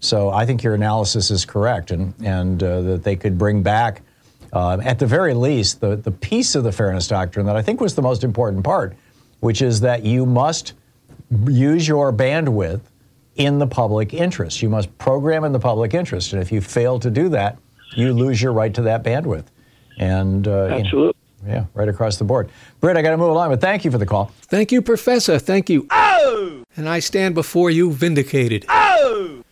So 0.00 0.30
I 0.30 0.46
think 0.46 0.62
your 0.62 0.74
analysis 0.74 1.30
is 1.30 1.44
correct, 1.44 1.90
and 1.90 2.14
and 2.24 2.62
uh, 2.62 2.80
that 2.82 3.04
they 3.04 3.16
could 3.16 3.38
bring 3.38 3.62
back, 3.62 4.02
uh, 4.52 4.78
at 4.82 4.98
the 4.98 5.06
very 5.06 5.34
least, 5.34 5.80
the 5.80 5.96
the 5.96 6.10
piece 6.10 6.54
of 6.54 6.64
the 6.64 6.72
fairness 6.72 7.08
doctrine 7.08 7.46
that 7.46 7.56
I 7.56 7.62
think 7.62 7.80
was 7.80 7.94
the 7.94 8.02
most 8.02 8.24
important 8.24 8.64
part, 8.64 8.96
which 9.40 9.62
is 9.62 9.80
that 9.80 10.04
you 10.04 10.26
must 10.26 10.74
use 11.46 11.88
your 11.88 12.12
bandwidth 12.12 12.80
in 13.36 13.58
the 13.58 13.66
public 13.66 14.12
interest. 14.12 14.60
You 14.60 14.68
must 14.68 14.96
program 14.98 15.44
in 15.44 15.52
the 15.52 15.60
public 15.60 15.94
interest, 15.94 16.32
and 16.32 16.42
if 16.42 16.52
you 16.52 16.60
fail 16.60 16.98
to 17.00 17.10
do 17.10 17.28
that, 17.30 17.58
you 17.94 18.12
lose 18.12 18.42
your 18.42 18.52
right 18.52 18.74
to 18.74 18.82
that 18.82 19.02
bandwidth. 19.02 19.46
And 19.98 20.46
uh, 20.46 20.66
absolutely. 20.66 20.98
You 20.98 21.04
know, 21.06 21.12
yeah, 21.46 21.66
right 21.74 21.88
across 21.88 22.16
the 22.16 22.24
board. 22.24 22.50
Britt, 22.80 22.96
I 22.96 23.02
got 23.02 23.10
to 23.10 23.16
move 23.16 23.30
along, 23.30 23.50
but 23.50 23.60
thank 23.60 23.84
you 23.84 23.90
for 23.90 23.98
the 23.98 24.06
call. 24.06 24.30
Thank 24.42 24.72
you, 24.72 24.82
Professor. 24.82 25.38
Thank 25.38 25.68
you. 25.68 25.86
Oh! 25.90 26.64
And 26.76 26.88
I 26.88 27.00
stand 27.00 27.34
before 27.34 27.70
you 27.70 27.92
vindicated. 27.92 28.64
Oh! 28.68 29.42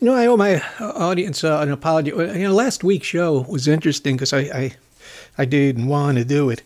You 0.00 0.06
know, 0.06 0.14
I 0.14 0.26
owe 0.26 0.36
my 0.36 0.62
audience 0.80 1.44
uh, 1.44 1.58
an 1.60 1.70
apology. 1.70 2.10
You 2.10 2.26
know, 2.26 2.54
last 2.54 2.82
week's 2.82 3.06
show 3.06 3.40
was 3.42 3.68
interesting 3.68 4.16
because 4.16 4.32
I, 4.32 4.40
I, 4.40 4.76
I 5.36 5.44
didn't 5.44 5.88
want 5.88 6.18
to 6.18 6.24
do 6.24 6.48
it, 6.50 6.62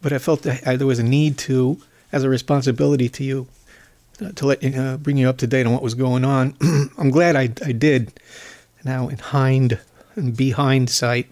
but 0.00 0.12
I 0.12 0.18
felt 0.18 0.42
that 0.42 0.66
I, 0.66 0.76
there 0.76 0.86
was 0.86 1.00
a 1.00 1.04
need 1.04 1.38
to, 1.38 1.78
as 2.12 2.22
a 2.22 2.28
responsibility 2.28 3.08
to 3.08 3.24
you 3.24 3.48
uh, 4.20 4.32
to 4.32 4.46
let 4.46 4.62
you 4.62 4.80
uh, 4.80 4.96
bring 4.96 5.16
you 5.16 5.28
up 5.28 5.38
to 5.38 5.46
date 5.46 5.66
on 5.66 5.72
what 5.72 5.82
was 5.82 5.94
going 5.94 6.24
on. 6.24 6.54
I'm 6.98 7.10
glad 7.10 7.36
I, 7.36 7.50
I 7.64 7.72
did. 7.72 8.12
Now 8.84 9.08
in 9.08 9.18
hind 9.18 9.78
and 10.14 10.36
behind 10.36 10.90
sight, 10.90 11.28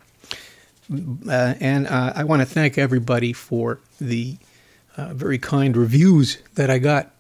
uh, 0.90 1.54
and 1.60 1.86
uh, 1.86 2.12
I 2.14 2.24
want 2.24 2.42
to 2.42 2.46
thank 2.46 2.78
everybody 2.78 3.32
for 3.32 3.80
the 4.00 4.36
uh, 4.96 5.12
very 5.14 5.38
kind 5.38 5.76
reviews 5.76 6.38
that 6.54 6.70
I 6.70 6.78
got 6.78 7.10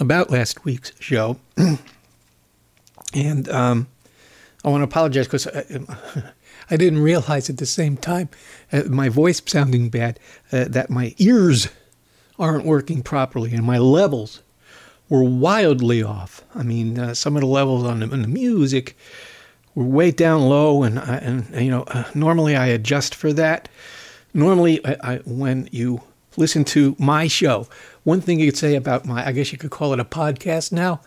about 0.00 0.30
last 0.30 0.64
week's 0.64 0.92
show. 1.00 1.38
and 3.14 3.48
um, 3.48 3.86
I 4.64 4.68
want 4.68 4.80
to 4.80 4.84
apologize 4.84 5.26
because 5.26 5.46
I, 5.46 5.64
I, 6.70 6.76
didn't 6.76 7.00
realize 7.00 7.50
at 7.50 7.58
the 7.58 7.66
same 7.66 7.96
time, 7.96 8.28
uh, 8.72 8.84
my 8.88 9.08
voice 9.08 9.42
sounding 9.44 9.88
bad, 9.90 10.18
uh, 10.52 10.64
that 10.68 10.90
my 10.90 11.14
ears 11.18 11.68
aren't 12.38 12.64
working 12.64 13.02
properly 13.02 13.52
and 13.52 13.64
my 13.64 13.78
levels 13.78 14.42
were 15.08 15.22
wildly 15.22 16.02
off. 16.02 16.42
I 16.54 16.62
mean, 16.62 16.98
uh, 16.98 17.14
some 17.14 17.36
of 17.36 17.42
the 17.42 17.46
levels 17.46 17.84
on 17.84 18.00
the, 18.00 18.10
on 18.10 18.22
the, 18.22 18.28
music 18.28 18.96
were 19.74 19.84
way 19.84 20.10
down 20.10 20.42
low, 20.42 20.82
and, 20.82 20.98
I, 20.98 21.16
and 21.16 21.62
you 21.62 21.70
know, 21.70 21.82
uh, 21.88 22.04
normally 22.14 22.56
I 22.56 22.66
adjust 22.66 23.14
for 23.14 23.32
that. 23.32 23.68
Normally, 24.32 24.84
I, 24.84 24.96
I, 25.02 25.16
when 25.24 25.68
you 25.72 26.02
listen 26.36 26.64
to 26.64 26.96
my 26.98 27.28
show, 27.28 27.68
one 28.02 28.20
thing 28.20 28.40
you 28.40 28.50
could 28.50 28.58
say 28.58 28.74
about 28.74 29.04
my, 29.06 29.26
I 29.26 29.32
guess 29.32 29.52
you 29.52 29.58
could 29.58 29.70
call 29.70 29.92
it 29.92 30.00
a 30.00 30.04
podcast 30.04 30.72
now. 30.72 31.00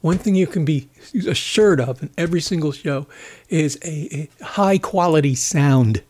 One 0.00 0.18
thing 0.18 0.36
you 0.36 0.46
can 0.46 0.64
be 0.64 0.88
assured 1.26 1.80
of 1.80 2.02
in 2.02 2.10
every 2.16 2.40
single 2.40 2.70
show 2.70 3.08
is 3.48 3.76
a, 3.84 4.28
a 4.40 4.44
high 4.44 4.78
quality 4.78 5.34
sound, 5.34 6.02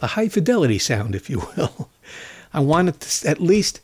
a 0.00 0.06
high 0.08 0.28
fidelity 0.28 0.78
sound, 0.78 1.16
if 1.16 1.28
you 1.28 1.42
will. 1.56 1.90
I 2.54 2.60
want 2.60 2.90
it 2.90 3.00
to 3.00 3.28
at 3.28 3.40
least 3.40 3.80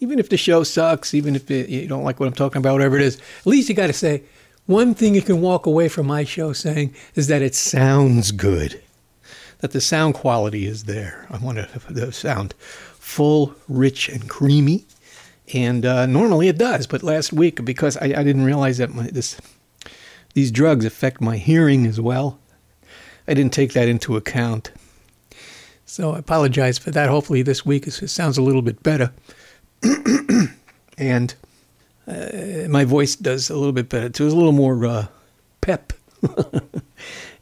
even 0.00 0.18
if 0.18 0.28
the 0.28 0.36
show 0.36 0.62
sucks, 0.62 1.14
even 1.14 1.34
if 1.34 1.50
it, 1.50 1.68
you 1.68 1.86
don't 1.88 2.04
like 2.04 2.20
what 2.20 2.26
I'm 2.26 2.34
talking 2.34 2.60
about, 2.60 2.74
whatever 2.74 2.96
it 2.96 3.02
is, 3.02 3.16
at 3.16 3.46
least 3.46 3.68
you 3.68 3.74
got 3.74 3.88
to 3.88 3.92
say 3.92 4.22
one 4.68 4.94
thing 4.94 5.14
you 5.14 5.22
can 5.22 5.40
walk 5.40 5.64
away 5.64 5.88
from 5.88 6.06
my 6.06 6.24
show 6.24 6.52
saying 6.52 6.94
is 7.14 7.26
that 7.28 7.40
it 7.40 7.54
sounds 7.54 8.32
good, 8.32 8.82
that 9.60 9.72
the 9.72 9.80
sound 9.80 10.12
quality 10.12 10.66
is 10.66 10.84
there. 10.84 11.26
I 11.30 11.38
want 11.38 11.56
to 11.56 12.12
sound 12.12 12.52
full, 12.58 13.54
rich, 13.66 14.10
and 14.10 14.28
creamy. 14.28 14.84
And 15.54 15.86
uh, 15.86 16.04
normally 16.04 16.48
it 16.48 16.58
does, 16.58 16.86
but 16.86 17.02
last 17.02 17.32
week, 17.32 17.64
because 17.64 17.96
I, 17.96 18.08
I 18.08 18.22
didn't 18.22 18.44
realize 18.44 18.76
that 18.76 18.90
my, 18.90 19.04
this, 19.06 19.40
these 20.34 20.50
drugs 20.50 20.84
affect 20.84 21.22
my 21.22 21.38
hearing 21.38 21.86
as 21.86 21.98
well, 21.98 22.38
I 23.26 23.32
didn't 23.32 23.54
take 23.54 23.72
that 23.72 23.88
into 23.88 24.18
account. 24.18 24.70
So 25.86 26.12
I 26.12 26.18
apologize 26.18 26.76
for 26.76 26.90
that. 26.90 27.08
Hopefully, 27.08 27.40
this 27.40 27.64
week 27.64 27.86
it 27.86 27.92
sounds 27.92 28.36
a 28.36 28.42
little 28.42 28.60
bit 28.60 28.82
better. 28.82 29.14
and 30.98 31.34
uh, 32.08 32.68
my 32.68 32.84
voice 32.84 33.16
does 33.16 33.50
a 33.50 33.56
little 33.56 33.72
bit 33.72 33.88
better. 33.88 34.08
There's 34.08 34.32
a 34.32 34.36
little 34.36 34.52
more 34.52 34.86
uh, 34.86 35.06
pep 35.60 35.92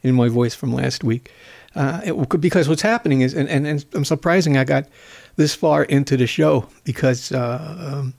in 0.03 0.15
my 0.15 0.27
voice 0.27 0.53
from 0.53 0.73
last 0.73 1.03
week. 1.03 1.31
Uh, 1.75 2.01
it, 2.03 2.41
because 2.41 2.67
what's 2.67 2.81
happening 2.81 3.21
is, 3.21 3.33
and, 3.33 3.47
and, 3.49 3.67
and, 3.67 3.85
I'm 3.93 4.05
surprising 4.05 4.57
I 4.57 4.63
got 4.63 4.85
this 5.35 5.53
far 5.53 5.83
into 5.83 6.17
the 6.17 6.25
show 6.25 6.67
because 6.83 7.31
uh, 7.31 7.99
um, 7.99 8.13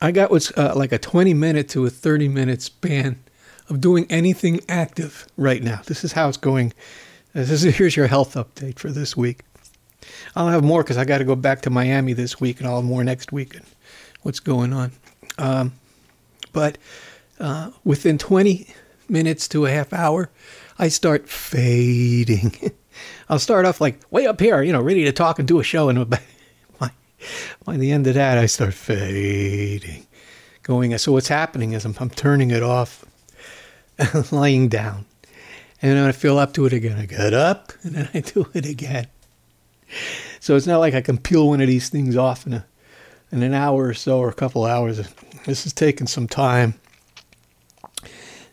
I 0.00 0.12
got 0.12 0.30
what's 0.30 0.56
uh, 0.56 0.74
like 0.76 0.92
a 0.92 0.98
20 0.98 1.32
minute 1.34 1.68
to 1.70 1.86
a 1.86 1.90
30 1.90 2.28
minute 2.28 2.60
span 2.62 3.18
of 3.68 3.80
doing 3.80 4.06
anything 4.10 4.60
active 4.68 5.26
right 5.36 5.62
now. 5.62 5.80
This 5.86 6.04
is 6.04 6.12
how 6.12 6.28
it's 6.28 6.36
going. 6.36 6.72
This 7.32 7.50
is, 7.50 7.76
here's 7.76 7.96
your 7.96 8.06
health 8.06 8.34
update 8.34 8.78
for 8.78 8.90
this 8.90 9.16
week. 9.16 9.40
I'll 10.36 10.48
have 10.48 10.64
more 10.64 10.82
because 10.82 10.96
I 10.96 11.04
got 11.04 11.18
to 11.18 11.24
go 11.24 11.34
back 11.34 11.62
to 11.62 11.70
Miami 11.70 12.12
this 12.12 12.40
week, 12.40 12.60
and 12.60 12.68
I'll 12.68 12.76
have 12.76 12.84
more 12.84 13.04
next 13.04 13.32
week 13.32 13.54
and 13.54 13.64
what's 14.22 14.40
going 14.40 14.72
on. 14.72 14.92
Um, 15.38 15.72
but 16.52 16.78
uh, 17.40 17.70
within 17.84 18.18
20 18.18 18.66
minutes 19.08 19.48
to 19.48 19.66
a 19.66 19.70
half 19.70 19.92
hour, 19.92 20.30
I 20.78 20.88
start 20.88 21.28
fading. 21.28 22.72
I'll 23.28 23.38
start 23.38 23.64
off 23.64 23.80
like 23.80 24.00
way 24.10 24.26
up 24.26 24.40
here, 24.40 24.62
you 24.62 24.72
know, 24.72 24.82
ready 24.82 25.04
to 25.04 25.12
talk 25.12 25.38
and 25.38 25.46
do 25.46 25.60
a 25.60 25.64
show, 25.64 25.88
and 25.88 26.08
by, 26.10 26.20
by 27.64 27.76
the 27.76 27.90
end 27.90 28.06
of 28.06 28.14
that, 28.14 28.38
I 28.38 28.46
start 28.46 28.74
fading, 28.74 30.06
going. 30.62 30.96
So 30.98 31.12
what's 31.12 31.28
happening 31.28 31.72
is 31.72 31.84
I'm, 31.84 31.94
I'm 32.00 32.10
turning 32.10 32.50
it 32.50 32.62
off, 32.62 33.04
lying 34.32 34.68
down, 34.68 35.06
and 35.82 35.96
then 35.96 36.04
I 36.04 36.12
feel 36.12 36.38
up 36.38 36.54
to 36.54 36.66
it 36.66 36.72
again. 36.72 36.98
I 36.98 37.06
get 37.06 37.34
up, 37.34 37.72
and 37.82 37.94
then 37.94 38.08
I 38.14 38.20
do 38.20 38.46
it 38.54 38.66
again. 38.66 39.06
So 40.40 40.56
it's 40.56 40.66
not 40.66 40.78
like 40.78 40.94
I 40.94 41.00
can 41.00 41.18
peel 41.18 41.48
one 41.48 41.60
of 41.60 41.66
these 41.66 41.88
things 41.88 42.16
off 42.16 42.46
in 42.46 42.52
a 42.52 42.66
in 43.30 43.42
an 43.42 43.54
hour 43.54 43.86
or 43.86 43.94
so 43.94 44.18
or 44.18 44.28
a 44.28 44.34
couple 44.34 44.64
hours. 44.64 45.06
This 45.44 45.66
is 45.66 45.72
taking 45.72 46.06
some 46.06 46.28
time 46.28 46.74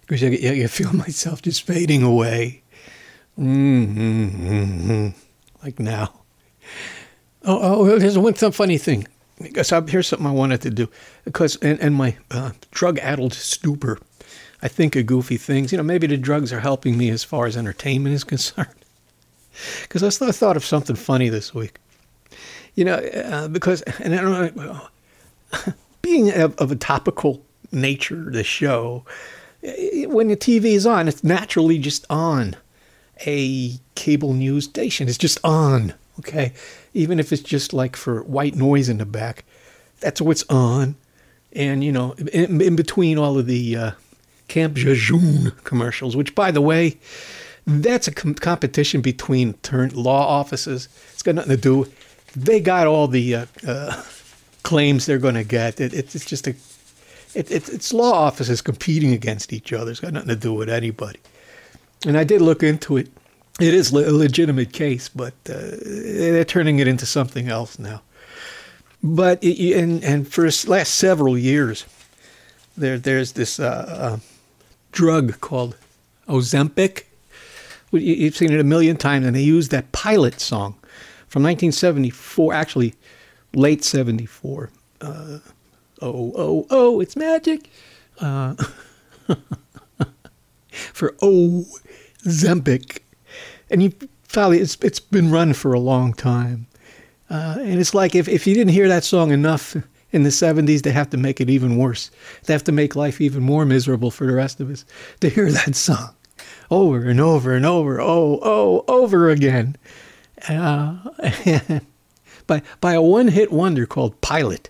because 0.02 0.24
I, 0.24 0.28
I 0.28 0.68
feel 0.68 0.94
myself 0.94 1.42
just 1.42 1.64
fading 1.64 2.04
away. 2.04 2.64
Mm-hmm, 3.38 5.10
like 5.64 5.80
now. 5.80 6.14
Oh, 7.44 7.82
oh, 7.82 8.00
there's 8.00 8.16
a 8.16 8.22
one 8.22 8.36
some 8.36 8.52
funny 8.52 8.78
thing. 8.78 9.08
Because 9.42 9.72
I, 9.72 9.82
here's 9.82 10.08
something 10.08 10.26
I 10.26 10.32
wanted 10.32 10.62
to 10.62 10.70
do. 10.70 10.90
Because 11.26 11.58
and, 11.58 11.80
and 11.80 11.94
my 11.94 12.16
uh, 12.32 12.52
drug-addled 12.72 13.34
stupor, 13.34 14.00
I 14.62 14.68
think 14.70 14.96
of 14.96 15.06
goofy 15.06 15.38
things. 15.38 15.72
You 15.72 15.78
know, 15.78 15.84
maybe 15.84 16.08
the 16.08 16.18
drugs 16.18 16.54
are 16.54 16.62
helping 16.62 16.98
me 16.98 17.10
as 17.10 17.24
far 17.24 17.46
as 17.46 17.58
entertainment 17.58 18.16
is 18.16 18.24
concerned. 18.24 18.70
Because 19.82 20.04
I 20.22 20.32
thought 20.32 20.58
of 20.58 20.66
something 20.66 20.96
funny 20.96 21.30
this 21.30 21.54
week. 21.54 21.80
You 22.76 22.86
know, 22.86 22.96
uh, 22.96 23.48
because, 23.48 23.82
and 23.84 24.14
I 24.14 24.22
don't 24.22 24.56
know, 24.56 24.82
being 26.02 26.32
of, 26.32 26.56
of 26.58 26.72
a 26.72 26.76
topical 26.76 27.42
nature, 27.72 28.30
the 28.30 28.44
show, 28.44 29.06
when 30.08 30.28
the 30.28 30.38
TV 30.38 30.66
is 30.66 30.86
on, 30.86 31.08
it's 31.08 31.24
naturally 31.24 31.78
just 31.78 32.06
on 32.10 32.56
a 33.26 33.74
cable 33.96 34.34
news 34.34 34.66
station. 34.66 35.08
It's 35.08 35.18
just 35.18 35.40
on, 35.44 35.94
okay? 36.20 36.54
Even 36.94 37.20
if 37.20 37.32
it's 37.32 37.42
just 37.42 37.74
like 37.74 37.96
for 37.96 38.24
white 38.24 38.56
noise 38.56 38.90
in 38.90 38.98
the 38.98 39.06
back, 39.06 39.46
that's 40.00 40.22
what's 40.22 40.44
on. 40.50 40.96
And, 41.54 41.84
you 41.84 41.92
know, 41.92 42.14
in, 42.34 42.62
in 42.62 42.76
between 42.76 43.18
all 43.18 43.38
of 43.38 43.48
the 43.48 43.76
uh, 43.76 43.92
Camp 44.48 44.78
Lejeune 44.78 45.52
commercials, 45.64 46.16
which, 46.16 46.36
by 46.36 46.52
the 46.52 46.62
way, 46.62 46.98
that's 47.66 48.08
a 48.08 48.12
com- 48.12 48.36
competition 48.36 49.02
between 49.02 49.54
turn 49.56 49.90
law 49.90 50.28
offices. 50.28 50.90
It's 51.14 51.24
got 51.24 51.36
nothing 51.36 51.52
to 51.52 51.58
do. 51.58 51.92
They 52.36 52.60
got 52.60 52.88
all 52.88 53.08
the 53.08 53.36
uh, 53.36 53.46
uh, 53.68 54.04
claims 54.64 55.06
they're 55.06 55.18
going 55.18 55.36
to 55.36 55.44
get. 55.44 55.80
It, 55.80 55.94
it, 55.94 56.16
it's 56.16 56.26
just 56.26 56.48
a, 56.48 56.52
it, 57.34 57.52
it, 57.52 57.70
it's 57.70 57.94
law 57.94 58.14
offices 58.14 58.62
competing 58.62 59.14
against 59.14 59.54
each 59.54 59.72
other. 59.74 59.92
It's 59.92 60.00
got 60.00 60.14
nothing 60.14 60.30
to 60.30 60.36
do 60.36 60.54
with 60.54 60.70
anybody. 60.70 61.20
And 62.06 62.18
I 62.18 62.24
did 62.24 62.42
look 62.42 62.64
into 62.64 62.98
it. 62.98 63.10
It 63.60 63.74
is 63.74 63.92
a 63.92 64.12
legitimate 64.12 64.74
case, 64.74 65.08
but 65.08 65.34
uh, 65.50 65.78
they're 65.86 66.44
turning 66.44 66.80
it 66.80 66.88
into 66.88 67.06
something 67.06 67.48
else 67.48 67.80
now. 67.80 68.02
But 69.02 69.42
it, 69.42 69.78
and 69.78 70.04
and 70.04 70.28
for 70.28 70.42
the 70.42 70.66
last 70.68 70.96
several 70.96 71.38
years, 71.38 71.86
there 72.76 73.00
there's 73.00 73.32
this 73.32 73.58
uh, 73.60 73.86
uh, 73.88 74.18
drug 74.92 75.40
called 75.40 75.78
Ozempic 76.28 77.04
You've 78.00 78.36
seen 78.36 78.52
it 78.52 78.60
a 78.60 78.64
million 78.64 78.98
times, 78.98 79.26
and 79.26 79.36
they 79.36 79.42
used 79.42 79.72
that 79.72 79.92
pilot 79.92 80.40
song 80.40 80.76
from 81.28 81.44
1974, 81.44 82.54
actually 82.54 82.96
late 83.54 83.84
74. 83.84 84.70
Uh, 85.02 85.40
oh, 86.02 86.34
oh, 86.36 86.68
oh, 86.70 87.00
it's 87.02 87.16
magic. 87.16 87.70
Uh, 88.20 88.56
for 90.70 91.16
Oh 91.22 91.66
Zempic. 92.24 93.00
And 93.70 93.82
you 93.82 93.94
probably, 94.32 94.60
it's, 94.60 94.78
it's 94.82 95.00
been 95.00 95.32
run 95.32 95.54
for 95.54 95.74
a 95.74 95.80
long 95.80 96.14
time. 96.14 96.68
Uh, 97.30 97.58
and 97.60 97.80
it's 97.80 97.94
like 97.94 98.16
if, 98.16 98.28
if 98.28 98.46
you 98.46 98.54
didn't 98.54 98.74
hear 98.74 98.88
that 98.88 99.04
song 99.04 99.32
enough 99.32 99.76
in 100.12 100.24
the 100.24 100.30
70s, 100.30 100.84
they 100.84 100.92
have 100.92 101.10
to 101.10 101.18
make 101.18 101.42
it 101.42 101.50
even 101.50 101.78
worse. 101.78 102.12
They 102.44 102.54
have 102.54 102.64
to 102.66 102.72
make 102.72 102.96
life 102.96 103.20
even 103.20 103.42
more 103.44 103.66
miserable 103.66 104.12
for 104.12 104.28
the 104.28 104.34
rest 104.34 104.60
of 104.60 104.70
us 104.70 104.86
to 105.22 105.30
hear 105.30 105.52
that 105.52 105.76
song 105.76 106.16
over 106.72 107.10
and 107.10 107.20
over 107.20 107.54
and 107.54 107.66
over, 107.66 108.02
oh, 108.02 108.40
oh, 108.42 108.86
over 108.88 109.30
again. 109.30 109.76
Uh, 110.48 110.98
by, 112.48 112.62
by 112.82 112.94
a 112.94 113.02
one 113.02 113.28
hit 113.28 113.52
wonder 113.52 113.86
called 113.86 114.20
Pilot. 114.22 114.70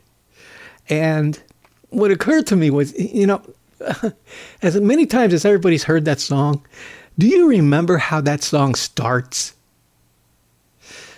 And 0.90 1.42
what 1.90 2.12
occurred 2.12 2.48
to 2.48 2.56
me 2.56 2.70
was, 2.70 2.98
you 3.00 3.28
know, 3.28 3.42
as 4.62 4.80
many 4.80 5.06
times 5.06 5.34
as 5.34 5.46
everybody's 5.46 5.84
heard 5.84 6.06
that 6.06 6.20
song, 6.20 6.66
do 7.18 7.28
you 7.28 7.48
remember 7.48 7.98
how 7.98 8.22
that 8.22 8.44
song 8.44 8.76
starts? 8.76 9.54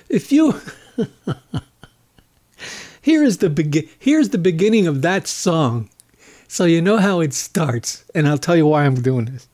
If 0.09 0.31
you 0.31 0.59
here 3.01 3.23
is 3.23 3.39
the 3.39 3.49
begin 3.49 3.89
here's 3.99 4.29
the 4.29 4.37
beginning 4.37 4.87
of 4.87 5.01
that 5.01 5.27
song. 5.27 5.89
So 6.47 6.63
you 6.63 6.81
know 6.81 6.97
how 6.97 7.19
it 7.19 7.33
starts, 7.33 8.05
and 8.15 8.27
I'll 8.27 8.37
tell 8.37 8.55
you 8.55 8.65
why 8.67 8.85
I'm 8.85 9.01
doing 9.01 9.25
this. 9.25 9.47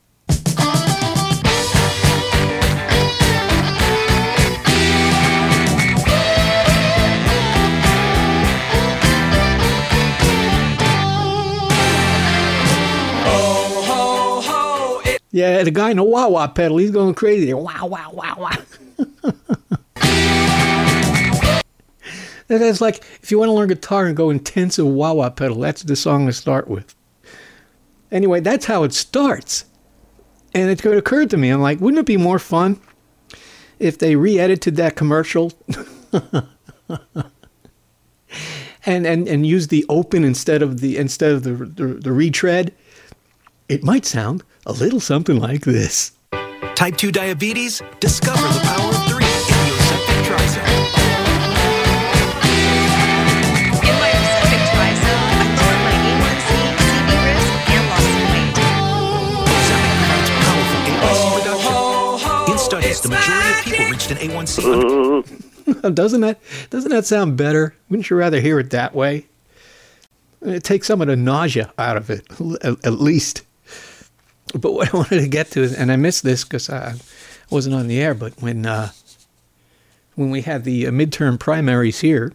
Yeah, 15.33 15.63
the 15.63 15.71
guy 15.71 15.89
in 15.89 15.97
the 15.97 16.03
wah 16.03 16.27
wah 16.27 16.45
pedal, 16.45 16.77
he's 16.77 16.91
going 16.91 17.15
crazy. 17.15 17.51
Wow, 17.55 17.87
wow, 17.87 18.11
wow, 18.13 18.35
wow. 18.37 18.51
That's 22.47 22.81
like 22.81 22.97
if 23.23 23.31
you 23.31 23.39
want 23.39 23.49
to 23.49 23.53
learn 23.53 23.67
guitar 23.67 24.05
and 24.05 24.15
go 24.15 24.29
intensive 24.29 24.85
wah 24.85 25.13
wah 25.13 25.31
pedal, 25.31 25.57
that's 25.57 25.81
the 25.81 25.95
song 25.95 26.27
to 26.27 26.33
start 26.33 26.67
with. 26.67 26.93
Anyway, 28.11 28.41
that's 28.41 28.65
how 28.65 28.83
it 28.83 28.93
starts. 28.93 29.65
And 30.53 30.69
it 30.69 30.85
occurred 30.85 31.31
to 31.31 31.37
me, 31.37 31.49
I'm 31.49 31.61
like, 31.61 31.79
wouldn't 31.79 31.99
it 32.01 32.05
be 32.05 32.17
more 32.17 32.37
fun 32.37 32.79
if 33.79 33.97
they 33.97 34.15
re-edited 34.15 34.75
that 34.75 34.95
commercial 34.95 35.51
and, 38.85 39.07
and 39.07 39.27
and 39.27 39.47
used 39.47 39.71
the 39.71 39.83
open 39.89 40.23
instead 40.23 40.61
of 40.61 40.79
the 40.79 40.95
instead 40.97 41.31
of 41.31 41.41
the, 41.41 41.53
the 41.53 41.87
the 41.95 42.11
retread? 42.11 42.71
It 43.69 43.81
might 43.81 44.05
sound 44.05 44.43
a 44.65 44.73
little 44.73 44.99
something 44.99 45.39
like 45.39 45.61
this. 45.61 46.11
Type 46.75 46.97
2 46.97 47.13
diabetes? 47.13 47.81
Discover 48.01 48.41
the 48.41 48.59
power 48.59 48.89
of 48.89 49.07
3 49.07 49.23
in 49.23 49.29
Yosemite 49.69 50.19
Trizone. 50.27 50.83
In 53.87 53.95
my 54.03 54.11
Ozempic 54.19 54.63
Trizone, 54.67 55.31
I 55.31 55.47
lowered 55.55 55.81
my 55.87 55.95
A1C, 56.03 56.51
CV 56.83 57.07
risk, 57.23 57.55
and 57.71 57.85
lost 57.87 58.11
weight. 58.33 58.51
Powerful 60.43 60.83
A1C 60.91 61.15
reduction. 61.37 62.51
In 62.51 62.57
studies, 62.57 62.99
the 62.99 63.09
majority 63.09 63.49
of 63.49 63.63
people 63.63 63.85
reached 63.89 64.11
an 64.11 64.17
A1C. 64.17 65.93
doesn't 65.95 66.21
that 66.21 66.41
doesn't 66.69 66.91
that 66.91 67.05
sound 67.05 67.37
better? 67.37 67.73
Wouldn't 67.89 68.09
you 68.09 68.17
rather 68.17 68.41
hear 68.41 68.59
it 68.59 68.71
that 68.71 68.93
way? 68.93 69.27
It 70.41 70.65
takes 70.65 70.87
some 70.87 70.99
of 71.01 71.07
the 71.07 71.15
nausea 71.15 71.71
out 71.77 71.95
of 71.95 72.09
it, 72.09 72.27
at, 72.61 72.85
at 72.85 72.99
least. 72.99 73.43
But 74.53 74.73
what 74.73 74.93
I 74.93 74.97
wanted 74.97 75.21
to 75.21 75.27
get 75.27 75.51
to 75.51 75.73
and 75.77 75.91
I 75.91 75.95
missed 75.95 76.23
this 76.23 76.43
because 76.43 76.69
I 76.69 76.95
wasn't 77.49 77.75
on 77.75 77.87
the 77.87 78.01
air, 78.01 78.13
but 78.13 78.33
when 78.41 78.65
uh, 78.65 78.91
when 80.15 80.29
we 80.29 80.41
had 80.41 80.63
the 80.63 80.87
uh, 80.87 80.91
midterm 80.91 81.39
primaries 81.39 81.99
here, 82.01 82.33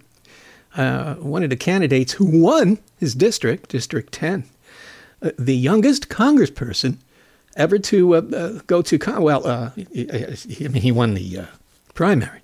uh, 0.76 1.14
one 1.14 1.42
of 1.42 1.50
the 1.50 1.56
candidates 1.56 2.12
who 2.12 2.24
won 2.24 2.78
his 2.98 3.14
district, 3.14 3.70
District 3.70 4.12
10, 4.12 4.44
uh, 5.22 5.30
the 5.38 5.56
youngest 5.56 6.08
congressperson 6.08 6.96
ever 7.56 7.78
to 7.78 8.14
uh, 8.14 8.18
uh, 8.18 8.60
go 8.66 8.82
to, 8.82 8.98
con- 8.98 9.22
well, 9.22 9.46
uh, 9.46 9.70
I 9.76 10.68
mean, 10.68 10.74
he 10.74 10.92
won 10.92 11.14
the 11.14 11.46
primary, 11.94 12.40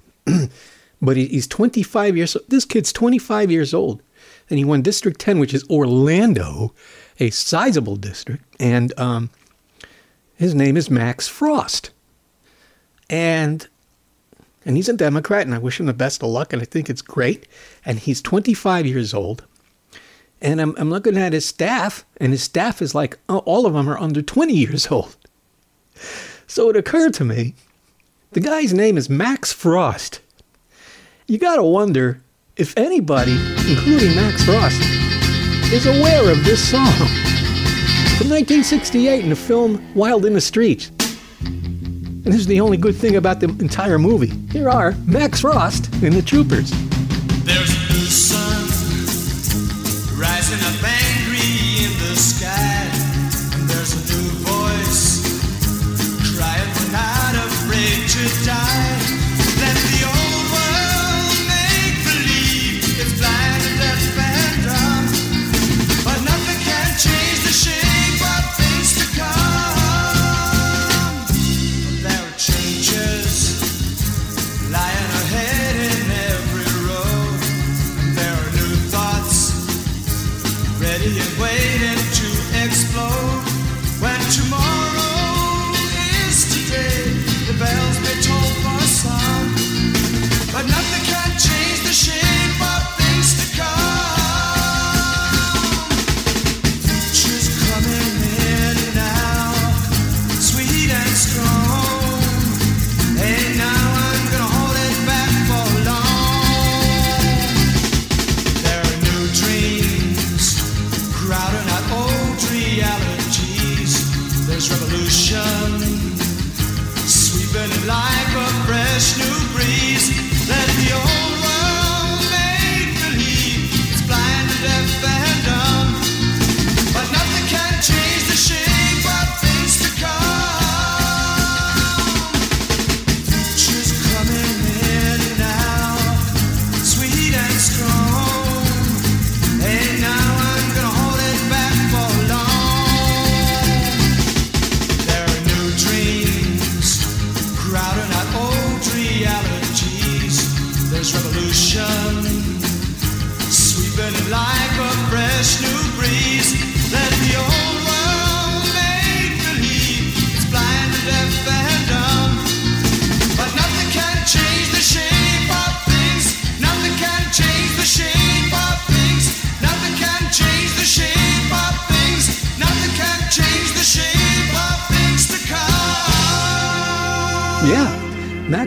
but 1.03 1.17
he, 1.17 1.27
he's 1.27 1.47
25 1.47 2.17
years 2.17 2.37
old. 2.37 2.45
This 2.49 2.65
kid's 2.65 2.93
25 2.93 3.51
years 3.51 3.75
old, 3.75 4.03
and 4.51 4.59
he 4.59 4.65
won 4.65 4.83
District 4.83 5.21
10, 5.21 5.39
which 5.39 5.55
is 5.55 5.65
Orlando, 5.71 6.73
a 7.21 7.31
sizable 7.31 7.97
district, 7.97 8.45
and 8.59 8.93
um, 8.99 9.31
his 10.37 10.55
name 10.55 10.77
is 10.77 10.91
Max 10.91 11.29
Frost. 11.29 11.91
And 13.09 13.69
and 14.67 14.77
he's 14.77 14.89
a 14.89 14.95
Democrat, 14.95 15.45
and 15.45 15.55
I 15.55 15.59
wish 15.59 15.79
him 15.79 15.87
the 15.87 15.93
best 15.93 16.23
of 16.23 16.31
luck, 16.31 16.53
and 16.53 16.63
I 16.63 16.65
think 16.65 16.89
it's 16.89 17.03
great. 17.03 17.47
And 17.85 17.99
he's 17.99 18.23
25 18.23 18.87
years 18.87 19.13
old. 19.13 19.45
And 20.41 20.61
I'm, 20.61 20.75
I'm 20.79 20.89
looking 20.89 21.19
at 21.19 21.35
his 21.35 21.45
staff, 21.45 22.07
and 22.17 22.33
his 22.33 22.43
staff 22.43 22.81
is 22.81 22.95
like, 22.95 23.19
oh, 23.29 23.39
all 23.39 23.67
of 23.67 23.75
them 23.75 23.89
are 23.91 23.99
under 23.99 24.23
20 24.23 24.55
years 24.55 24.91
old. 24.91 25.17
So 26.47 26.71
it 26.71 26.77
occurred 26.77 27.15
to 27.15 27.25
me 27.25 27.55
the 28.33 28.41
guy's 28.41 28.75
name 28.75 28.97
is 28.97 29.09
Max 29.09 29.53
Frost. 29.53 30.21
You 31.27 31.39
got 31.39 31.57
to 31.57 31.63
wonder 31.63 32.21
if 32.57 32.77
anybody, 32.77 33.39
including 33.69 34.17
Max 34.17 34.45
Frost, 34.45 34.81
is 35.73 35.87
aware 35.87 36.31
of 36.31 36.45
this 36.45 36.71
song 36.71 37.34
from 38.19 38.31
1968 38.31 39.25
in 39.25 39.31
the 39.31 39.37
film 39.37 39.93
Wild 39.95 40.25
in 40.25 40.35
the 40.35 40.41
Streets. 40.41 40.93
And 41.45 42.25
this 42.25 42.37
is 42.37 42.47
the 42.47 42.61
only 42.61 42.77
good 42.77 42.95
thing 42.95 43.17
about 43.17 43.41
the 43.41 43.49
entire 43.49 43.99
movie. 43.99 44.33
Here 44.53 44.69
are 44.69 44.93
Max 45.05 45.41
Frost 45.41 45.93
and 45.95 46.13
the 46.13 46.23
Troopers. 46.23 46.71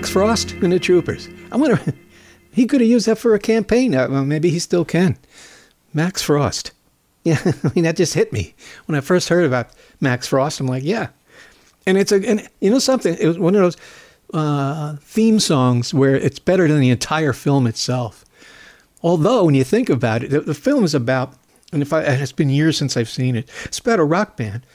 Frost 0.09 0.51
and 0.53 0.71
the 0.71 0.79
Troopers. 0.79 1.29
I 1.51 1.57
wonder, 1.57 1.79
he 2.51 2.65
could 2.65 2.81
have 2.81 2.89
used 2.89 3.07
that 3.07 3.17
for 3.17 3.33
a 3.35 3.39
campaign. 3.39 3.95
Uh, 3.95 4.07
well, 4.09 4.25
maybe 4.25 4.49
he 4.49 4.59
still 4.59 4.85
can. 4.85 5.17
Max 5.93 6.21
Frost. 6.21 6.71
Yeah, 7.23 7.41
I 7.43 7.71
mean, 7.75 7.83
that 7.83 7.97
just 7.97 8.13
hit 8.13 8.31
me. 8.31 8.55
When 8.85 8.97
I 8.97 9.01
first 9.01 9.27
heard 9.27 9.43
about 9.43 9.71
Max 9.99 10.27
Frost, 10.27 10.61
I'm 10.61 10.67
like, 10.67 10.85
yeah. 10.85 11.09
And 11.85 11.97
it's 11.97 12.13
a, 12.13 12.25
and 12.25 12.47
you 12.61 12.71
know 12.71 12.79
something? 12.79 13.17
It 13.19 13.27
was 13.27 13.37
one 13.37 13.53
of 13.53 13.59
those 13.59 13.75
uh, 14.33 14.95
theme 15.01 15.41
songs 15.41 15.93
where 15.93 16.15
it's 16.15 16.39
better 16.39 16.69
than 16.69 16.79
the 16.79 16.89
entire 16.89 17.33
film 17.33 17.67
itself. 17.67 18.23
Although, 19.03 19.43
when 19.43 19.55
you 19.55 19.65
think 19.65 19.89
about 19.89 20.23
it, 20.23 20.29
the, 20.29 20.39
the 20.39 20.53
film 20.53 20.85
is 20.85 20.95
about, 20.95 21.33
and 21.73 21.81
if 21.81 21.91
I, 21.91 22.01
it's 22.03 22.31
been 22.31 22.49
years 22.49 22.77
since 22.77 22.95
I've 22.95 23.09
seen 23.09 23.35
it, 23.35 23.49
it's 23.65 23.79
about 23.79 23.99
a 23.99 24.05
rock 24.05 24.37
band 24.37 24.65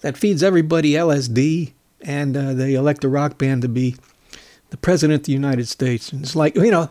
that 0.00 0.16
feeds 0.16 0.42
everybody 0.42 0.92
LSD, 0.92 1.72
and 2.00 2.36
uh, 2.36 2.52
they 2.52 2.74
elect 2.74 3.04
a 3.04 3.08
rock 3.08 3.38
band 3.38 3.62
to 3.62 3.68
be 3.68 3.94
the 4.70 4.76
president 4.76 5.22
of 5.22 5.26
the 5.26 5.32
United 5.32 5.68
States. 5.68 6.12
And 6.12 6.22
it's 6.22 6.36
like, 6.36 6.56
you 6.56 6.70
know, 6.70 6.90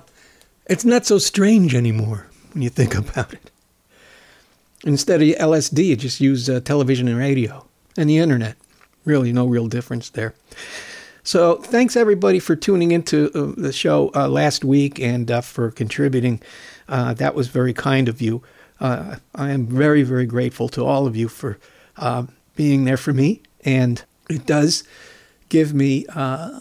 it's 0.67 0.85
not 0.85 1.05
so 1.05 1.17
strange 1.17 1.75
anymore 1.75 2.27
when 2.53 2.61
you 2.61 2.69
think 2.69 2.95
about 2.97 3.33
it. 3.33 3.51
Instead 4.83 5.21
of 5.21 5.27
LSD, 5.27 5.85
you 5.85 5.95
just 5.95 6.21
use 6.21 6.49
uh, 6.49 6.59
television 6.59 7.07
and 7.07 7.17
radio 7.17 7.65
and 7.97 8.09
the 8.09 8.17
internet. 8.17 8.55
really 9.03 9.31
no 9.31 9.45
real 9.45 9.67
difference 9.67 10.09
there. 10.09 10.33
So 11.23 11.55
thanks 11.55 11.95
everybody 11.95 12.39
for 12.39 12.55
tuning 12.55 12.91
into 12.91 13.31
uh, 13.33 13.59
the 13.59 13.73
show 13.73 14.11
uh, 14.13 14.27
last 14.27 14.63
week 14.63 14.99
and 14.99 15.29
uh, 15.31 15.41
for 15.41 15.71
contributing. 15.71 16.39
Uh, 16.87 17.15
that 17.15 17.33
was 17.33 17.47
very 17.47 17.73
kind 17.73 18.07
of 18.07 18.21
you. 18.21 18.43
Uh, 18.79 19.15
I 19.33 19.49
am 19.49 19.65
very 19.65 20.03
very 20.03 20.27
grateful 20.27 20.69
to 20.69 20.85
all 20.85 21.07
of 21.07 21.15
you 21.15 21.27
for 21.27 21.57
being 22.55 22.85
there 22.85 22.97
for 22.97 23.11
me, 23.11 23.41
and 23.63 24.03
it 24.29 24.45
does 24.45 24.83
give 25.49 25.73
me 25.73 26.05
uh, 26.09 26.59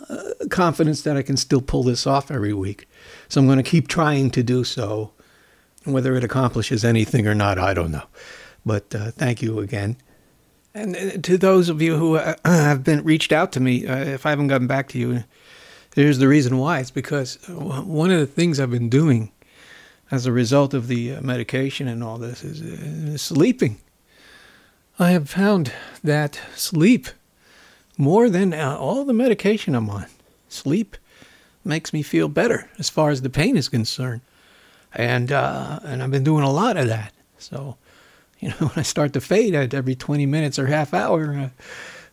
confidence 0.50 1.02
that 1.02 1.16
I 1.16 1.22
can 1.22 1.36
still 1.36 1.60
pull 1.60 1.82
this 1.82 2.06
off 2.06 2.30
every 2.30 2.52
week. 2.52 2.88
So 3.28 3.40
I'm 3.40 3.46
going 3.46 3.58
to 3.58 3.62
keep 3.62 3.88
trying 3.88 4.30
to 4.32 4.42
do 4.42 4.64
so. 4.64 5.12
Whether 5.84 6.16
it 6.16 6.24
accomplishes 6.24 6.84
anything 6.84 7.26
or 7.26 7.34
not, 7.34 7.58
I 7.58 7.74
don't 7.74 7.90
know. 7.90 8.06
But 8.64 8.94
uh, 8.94 9.10
thank 9.10 9.42
you 9.42 9.60
again. 9.60 9.96
And 10.72 10.96
uh, 10.96 11.10
to 11.22 11.36
those 11.36 11.68
of 11.68 11.82
you 11.82 11.96
who 11.96 12.16
uh, 12.16 12.34
have 12.44 12.82
been 12.82 13.04
reached 13.04 13.32
out 13.32 13.52
to 13.52 13.60
me, 13.60 13.86
uh, 13.86 13.96
if 13.96 14.24
I 14.26 14.30
haven't 14.30 14.48
gotten 14.48 14.66
back 14.66 14.88
to 14.90 14.98
you, 14.98 15.24
here's 15.94 16.18
the 16.18 16.28
reason 16.28 16.58
why. 16.58 16.80
It's 16.80 16.90
because 16.90 17.38
one 17.48 18.10
of 18.10 18.18
the 18.18 18.26
things 18.26 18.58
I've 18.58 18.70
been 18.70 18.88
doing 18.88 19.30
as 20.10 20.26
a 20.26 20.32
result 20.32 20.74
of 20.74 20.88
the 20.88 21.20
medication 21.20 21.88
and 21.88 22.02
all 22.02 22.18
this 22.18 22.42
is, 22.44 22.60
is 22.60 23.22
sleeping. 23.22 23.78
I 24.98 25.10
have 25.10 25.28
found 25.28 25.72
that 26.02 26.40
sleep, 26.54 27.08
more 27.96 28.28
than 28.28 28.52
uh, 28.52 28.76
all 28.76 29.04
the 29.04 29.12
medication 29.12 29.74
I'm 29.74 29.90
on, 29.90 30.06
sleep 30.48 30.96
makes 31.64 31.92
me 31.92 32.02
feel 32.02 32.28
better 32.28 32.68
as 32.78 32.90
far 32.90 33.10
as 33.10 33.22
the 33.22 33.30
pain 33.30 33.56
is 33.56 33.68
concerned. 33.68 34.20
And 34.92 35.32
uh, 35.32 35.80
and 35.84 36.02
I've 36.02 36.10
been 36.10 36.24
doing 36.24 36.44
a 36.44 36.52
lot 36.52 36.76
of 36.76 36.88
that. 36.88 37.12
So, 37.38 37.76
you 38.38 38.48
know, 38.48 38.68
when 38.68 38.72
I 38.76 38.82
start 38.82 39.12
to 39.14 39.20
fade 39.20 39.54
at 39.54 39.74
every 39.74 39.94
20 39.94 40.26
minutes 40.26 40.58
or 40.58 40.66
half 40.66 40.94
hour, 40.94 41.50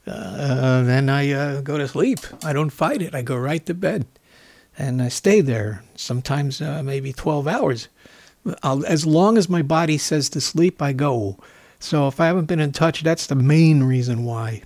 uh, 0.08 0.10
uh, 0.10 0.84
then 0.84 1.10
I 1.10 1.32
uh, 1.32 1.62
go 1.62 1.78
to 1.78 1.88
sleep. 1.88 2.20
I 2.44 2.54
don't 2.54 2.72
fight 2.72 3.02
it. 3.02 3.14
I 3.14 3.22
go 3.22 3.38
right 3.38 3.64
to 3.68 3.74
bed, 3.74 4.06
and 4.78 5.02
I 5.02 5.10
stay 5.10 5.42
there. 5.42 5.84
Sometimes 5.96 6.62
uh, 6.62 6.82
maybe 6.84 7.14
12 7.14 7.48
hours. 7.48 7.88
I'll, 8.64 8.84
as 8.88 9.06
long 9.06 9.38
as 9.38 9.48
my 9.48 9.62
body 9.62 10.00
says 10.00 10.30
to 10.30 10.42
sleep, 10.42 10.82
I 10.82 10.94
go. 10.94 11.38
So 11.80 12.08
if 12.08 12.20
I 12.20 12.28
haven't 12.28 12.46
been 12.46 12.60
in 12.60 12.72
touch, 12.72 13.04
that's 13.04 13.28
the 13.28 13.36
main 13.36 13.84
reason 13.84 14.24
why. 14.24 14.64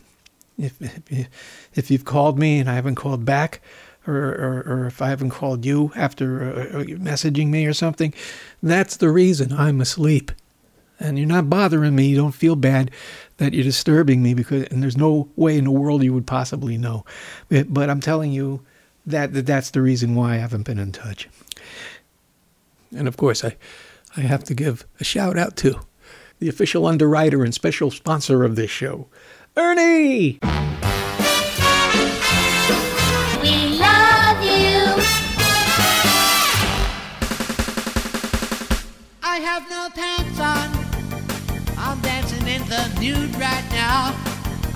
If 0.58 0.82
if, 1.12 1.28
if 1.74 1.92
you've 1.92 2.06
called 2.06 2.40
me 2.40 2.60
and 2.60 2.70
I 2.70 2.76
haven't 2.76 2.96
called 2.96 3.26
back, 3.26 3.62
or, 4.08 4.16
or, 4.16 4.64
or 4.68 4.86
if 4.88 5.02
I 5.02 5.10
haven't 5.10 5.32
called 5.32 5.66
you 5.66 5.92
after 5.96 6.44
uh, 6.44 6.80
uh, 6.80 6.84
messaging 6.84 7.48
me 7.48 7.66
or 7.66 7.74
something, 7.74 8.14
that's 8.62 8.98
the 8.98 9.10
reason 9.10 9.52
I'm 9.52 9.82
asleep. 9.82 10.32
And 11.00 11.18
you're 11.18 11.28
not 11.28 11.50
bothering 11.50 11.96
me. 11.96 12.08
You 12.08 12.16
don't 12.16 12.32
feel 12.32 12.56
bad 12.56 12.90
that 13.38 13.54
you're 13.54 13.64
disturbing 13.64 14.24
me 14.24 14.34
because, 14.34 14.64
and 14.68 14.82
there's 14.82 14.96
no 14.96 15.28
way 15.36 15.58
in 15.58 15.66
the 15.66 15.72
world 15.72 16.04
you 16.04 16.14
would 16.14 16.28
possibly 16.28 16.78
know. 16.78 17.04
But, 17.50 17.74
but 17.74 17.90
I'm 17.90 18.00
telling 18.00 18.32
you 18.32 18.62
that, 19.06 19.34
that 19.34 19.46
that's 19.46 19.72
the 19.72 19.82
reason 19.82 20.16
why 20.16 20.36
I 20.36 20.38
haven't 20.38 20.64
been 20.64 20.80
in 20.80 20.94
touch. 20.94 21.28
And 22.96 23.08
of 23.08 23.18
course, 23.18 23.44
I, 23.44 23.58
I 24.16 24.22
have 24.22 24.46
to 24.46 24.54
give 24.54 24.86
a 25.00 25.04
shout 25.04 25.38
out 25.38 25.58
to 25.58 25.82
the 26.40 26.48
official 26.48 26.86
underwriter 26.86 27.44
and 27.44 27.54
special 27.54 27.92
sponsor 27.92 28.44
of 28.44 28.56
this 28.56 28.72
show, 28.72 29.08
Ernie. 29.58 30.38
We 33.42 33.80
love 33.80 34.44
you. 34.44 34.84
I 39.24 39.40
have 39.40 39.70
no 39.70 39.90
pants 39.96 40.40
on. 40.42 40.70
I'm 41.78 42.02
dancing 42.02 42.46
in 42.46 42.68
the 42.68 43.00
nude 43.00 43.34
right 43.36 43.64
now. 43.72 44.14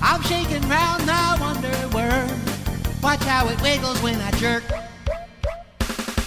I'm 0.00 0.22
shaking 0.22 0.66
round 0.66 1.04
my 1.04 1.36
underwear. 1.42 2.26
Watch 3.02 3.22
how 3.24 3.48
it 3.48 3.60
wiggles 3.60 4.00
when 4.00 4.18
I 4.18 4.30
jerk. 4.38 4.64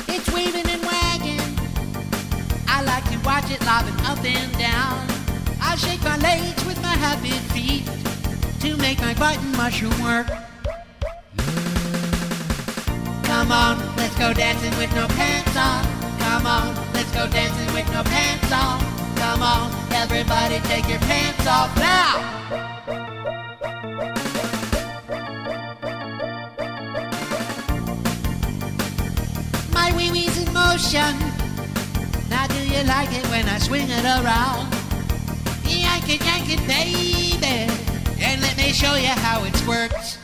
It's 0.08 0.32
weaving 0.32 0.70
and 0.70 0.82
wagging. 0.84 1.58
I 2.68 2.84
like 2.84 3.06
to 3.06 3.18
watch 3.26 3.49
it 3.49 3.66
lobbing 3.66 3.99
up 4.06 4.24
and 4.24 4.51
down. 4.60 5.08
I 5.60 5.76
shake 5.76 6.04
my 6.04 6.18
legs 6.18 6.64
with 6.66 6.80
my 6.84 6.95
happy 6.95 7.32
feet 7.51 7.89
to 8.64 8.78
make 8.78 8.97
my 9.01 9.14
button 9.16 9.51
mushroom 9.57 9.91
work. 10.01 10.28
Come 13.24 13.51
on, 13.51 13.78
let's 13.97 14.18
go 14.18 14.34
dancing 14.34 14.72
with 14.78 14.89
no 14.95 15.05
pants 15.05 15.57
on. 15.57 15.84
Come 16.20 16.45
on, 16.47 16.74
let's 16.93 17.11
go 17.11 17.28
dancing 17.28 17.74
with 17.74 17.91
no 17.91 18.03
pants 18.03 18.53
on. 18.53 18.80
Come 19.18 19.43
on, 19.43 19.70
everybody 19.91 20.59
take 20.61 20.88
your 20.88 20.99
pants 20.99 21.45
off 21.45 21.76
now. 21.76 22.24
My 29.74 29.91
wee 29.97 30.09
wee's 30.09 30.38
in 30.38 30.53
motion. 30.53 31.20
Now 32.30 32.47
do 32.47 32.66
you 32.66 32.82
like 32.84 33.11
it 33.11 33.28
when 33.28 33.45
I 33.49 33.57
swing 33.57 33.89
it 33.89 34.05
around? 34.05 34.72
Yank 35.66 36.07
it, 36.07 36.24
yank 36.24 36.47
it, 36.47 36.66
baby. 36.66 37.83
And 38.44 38.58
let 38.58 38.68
me 38.68 38.74
show 38.74 38.96
you 38.96 39.08
how 39.08 39.44
it 39.46 39.56
squirts. 39.56 40.18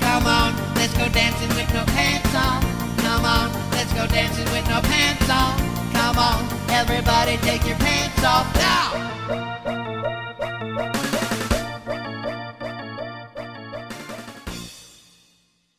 Come 0.00 0.26
on, 0.26 0.54
let's 0.74 0.96
go 0.96 1.08
dancing 1.08 1.48
with 1.50 1.72
no 1.74 1.84
pants 1.86 2.34
on. 2.34 2.62
Come 2.98 3.24
on, 3.24 3.50
let's 3.72 3.92
go 3.92 4.06
dancing 4.06 4.44
with 4.52 4.68
no 4.68 4.80
pants 4.82 5.28
on. 5.28 5.58
Come 5.92 6.18
on, 6.18 6.44
everybody 6.70 7.36
take 7.38 7.66
your 7.66 7.76
pants 7.78 8.22
off 8.24 8.54
now. 8.56 8.94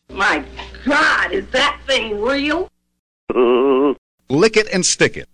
My 0.09 0.43
God, 0.85 1.31
is 1.31 1.47
that 1.51 1.79
thing 1.87 2.21
real? 2.21 2.69
Lick 4.29 4.57
it 4.57 4.67
and 4.73 4.85
stick 4.85 5.15
it. 5.15 5.29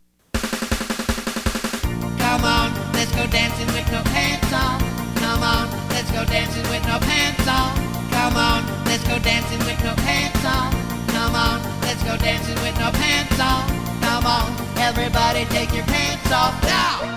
Dancing 9.25 9.59
with 9.65 9.83
no 9.83 9.95
pants 9.95 10.45
on. 10.45 10.71
Come 11.07 11.33
on, 11.33 11.81
let's 11.81 12.03
go 12.03 12.15
dancing 12.17 12.55
with 12.61 12.77
no 12.77 12.91
pants 12.91 13.39
on. 13.39 13.65
Come 14.01 14.25
on, 14.27 14.77
everybody 14.77 15.45
take 15.45 15.73
your 15.73 15.83
pants 15.85 16.31
off 16.31 16.53
now. 16.63 17.15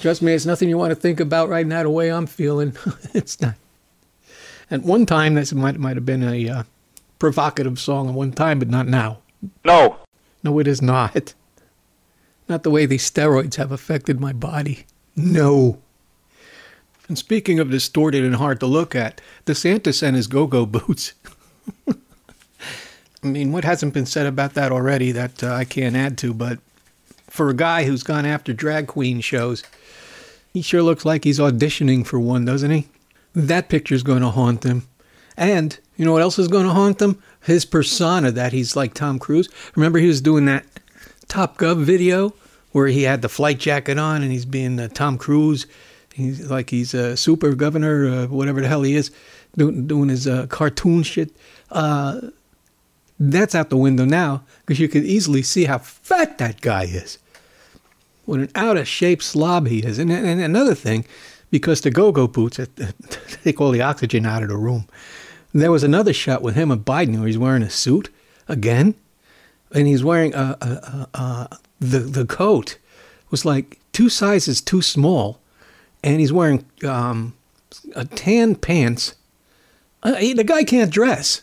Trust 0.00 0.22
me, 0.22 0.32
it's 0.32 0.46
nothing 0.46 0.68
you 0.68 0.76
want 0.76 0.90
to 0.90 0.94
think 0.94 1.18
about 1.18 1.48
right 1.48 1.66
now. 1.66 1.82
The 1.82 1.90
way 1.90 2.12
I'm 2.12 2.26
feeling, 2.26 2.76
it's 3.14 3.40
not. 3.40 3.54
At 4.70 4.82
one 4.82 5.06
time, 5.06 5.34
this 5.34 5.52
might 5.54 5.78
might 5.78 5.96
have 5.96 6.06
been 6.06 6.22
a 6.22 6.48
uh, 6.48 6.62
provocative 7.18 7.78
song 7.78 8.10
at 8.10 8.14
one 8.14 8.32
time, 8.32 8.58
but 8.58 8.68
not 8.68 8.86
now. 8.86 9.20
No. 9.64 9.96
No, 10.44 10.58
it 10.58 10.66
is 10.66 10.82
not. 10.82 11.34
Not 12.48 12.64
the 12.64 12.70
way 12.70 12.84
these 12.84 13.10
steroids 13.10 13.56
have 13.56 13.72
affected 13.72 14.20
my 14.20 14.32
body. 14.32 14.86
No. 15.16 15.78
And 17.08 17.18
speaking 17.18 17.58
of 17.58 17.70
distorted 17.70 18.24
and 18.24 18.36
hard 18.36 18.60
to 18.60 18.66
look 18.66 18.94
at, 18.94 19.20
DeSantis 19.46 20.02
and 20.02 20.14
his 20.14 20.26
go-go 20.26 20.64
boots. 20.66 21.12
I 21.88 23.26
mean, 23.26 23.52
what 23.52 23.64
hasn't 23.64 23.94
been 23.94 24.06
said 24.06 24.26
about 24.26 24.54
that 24.54 24.72
already 24.72 25.12
that 25.12 25.42
uh, 25.42 25.52
I 25.52 25.64
can't 25.64 25.96
add 25.96 26.16
to, 26.18 26.32
but 26.32 26.58
for 27.28 27.50
a 27.50 27.54
guy 27.54 27.84
who's 27.84 28.02
gone 28.02 28.26
after 28.26 28.52
drag 28.52 28.86
queen 28.86 29.20
shows, 29.20 29.62
he 30.52 30.62
sure 30.62 30.82
looks 30.82 31.04
like 31.04 31.24
he's 31.24 31.38
auditioning 31.38 32.06
for 32.06 32.18
one, 32.18 32.44
doesn't 32.44 32.70
he? 32.70 32.88
That 33.34 33.68
picture's 33.68 34.02
going 34.02 34.22
to 34.22 34.30
haunt 34.30 34.64
him. 34.64 34.86
And 35.36 35.78
you 35.96 36.04
know 36.04 36.12
what 36.12 36.22
else 36.22 36.38
is 36.38 36.48
going 36.48 36.66
to 36.66 36.72
haunt 36.72 37.00
him? 37.00 37.22
His 37.42 37.64
persona 37.64 38.30
that 38.32 38.52
he's 38.52 38.76
like 38.76 38.94
Tom 38.94 39.18
Cruise. 39.18 39.48
Remember 39.74 39.98
he 39.98 40.08
was 40.08 40.20
doing 40.20 40.46
that 40.46 40.64
Top 41.28 41.56
Gun 41.56 41.84
video 41.84 42.34
where 42.72 42.86
he 42.86 43.02
had 43.02 43.22
the 43.22 43.28
flight 43.28 43.58
jacket 43.58 43.98
on 43.98 44.22
and 44.22 44.30
he's 44.30 44.44
being 44.44 44.78
uh, 44.78 44.88
Tom 44.88 45.18
Cruise. 45.18 45.66
He's 46.14 46.50
like 46.50 46.70
he's 46.70 46.94
a 46.94 47.16
super 47.16 47.54
governor, 47.54 48.08
uh, 48.08 48.26
whatever 48.26 48.60
the 48.60 48.68
hell 48.68 48.82
he 48.82 48.94
is, 48.94 49.10
doing, 49.56 49.86
doing 49.86 50.08
his 50.08 50.26
uh, 50.26 50.46
cartoon 50.46 51.02
shit. 51.02 51.30
Uh, 51.70 52.20
that's 53.18 53.54
out 53.54 53.70
the 53.70 53.76
window 53.76 54.04
now 54.04 54.42
because 54.60 54.80
you 54.80 54.88
can 54.88 55.04
easily 55.04 55.42
see 55.42 55.64
how 55.64 55.78
fat 55.78 56.38
that 56.38 56.60
guy 56.60 56.84
is. 56.84 57.18
What 58.24 58.40
an 58.40 58.50
out 58.54 58.76
of 58.76 58.88
shape 58.88 59.22
slob 59.22 59.66
he 59.66 59.80
is. 59.80 59.98
And, 59.98 60.10
and 60.10 60.40
another 60.40 60.74
thing, 60.74 61.04
because 61.50 61.80
the 61.80 61.90
go 61.90 62.12
go 62.12 62.26
boots 62.26 62.60
take 63.44 63.60
all 63.60 63.70
the 63.70 63.82
oxygen 63.82 64.24
out 64.24 64.42
of 64.42 64.48
the 64.48 64.56
room. 64.56 64.86
There 65.52 65.72
was 65.72 65.82
another 65.82 66.12
shot 66.12 66.42
with 66.42 66.54
him 66.54 66.70
and 66.70 66.84
Biden 66.84 67.18
where 67.18 67.26
he's 67.26 67.38
wearing 67.38 67.62
a 67.62 67.70
suit 67.70 68.08
again, 68.48 68.94
and 69.74 69.86
he's 69.86 70.02
wearing 70.04 70.34
a, 70.34 70.56
a, 70.60 70.66
a, 70.66 71.08
a 71.18 71.58
the 71.80 71.98
the 72.00 72.24
coat 72.26 72.78
was 73.30 73.44
like 73.44 73.78
two 73.92 74.08
sizes 74.08 74.60
too 74.60 74.82
small, 74.82 75.38
and 76.02 76.20
he's 76.20 76.32
wearing 76.32 76.64
um, 76.86 77.34
a 77.94 78.04
tan 78.04 78.54
pants. 78.56 79.14
Uh, 80.02 80.14
he- 80.16 80.32
the 80.34 80.44
guy 80.44 80.64
can't 80.64 80.90
dress. 80.92 81.42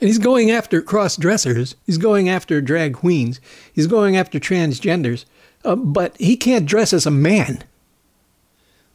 And 0.00 0.08
he's 0.08 0.18
going 0.18 0.50
after 0.50 0.82
cross 0.82 1.16
dressers. 1.16 1.76
He's 1.86 1.98
going 1.98 2.28
after 2.28 2.60
drag 2.60 2.94
queens. 2.94 3.40
He's 3.72 3.86
going 3.86 4.16
after 4.16 4.38
transgenders. 4.40 5.24
Uh, 5.64 5.76
but 5.76 6.14
he 6.18 6.36
can't 6.36 6.66
dress 6.66 6.92
as 6.92 7.06
a 7.06 7.10
man. 7.10 7.62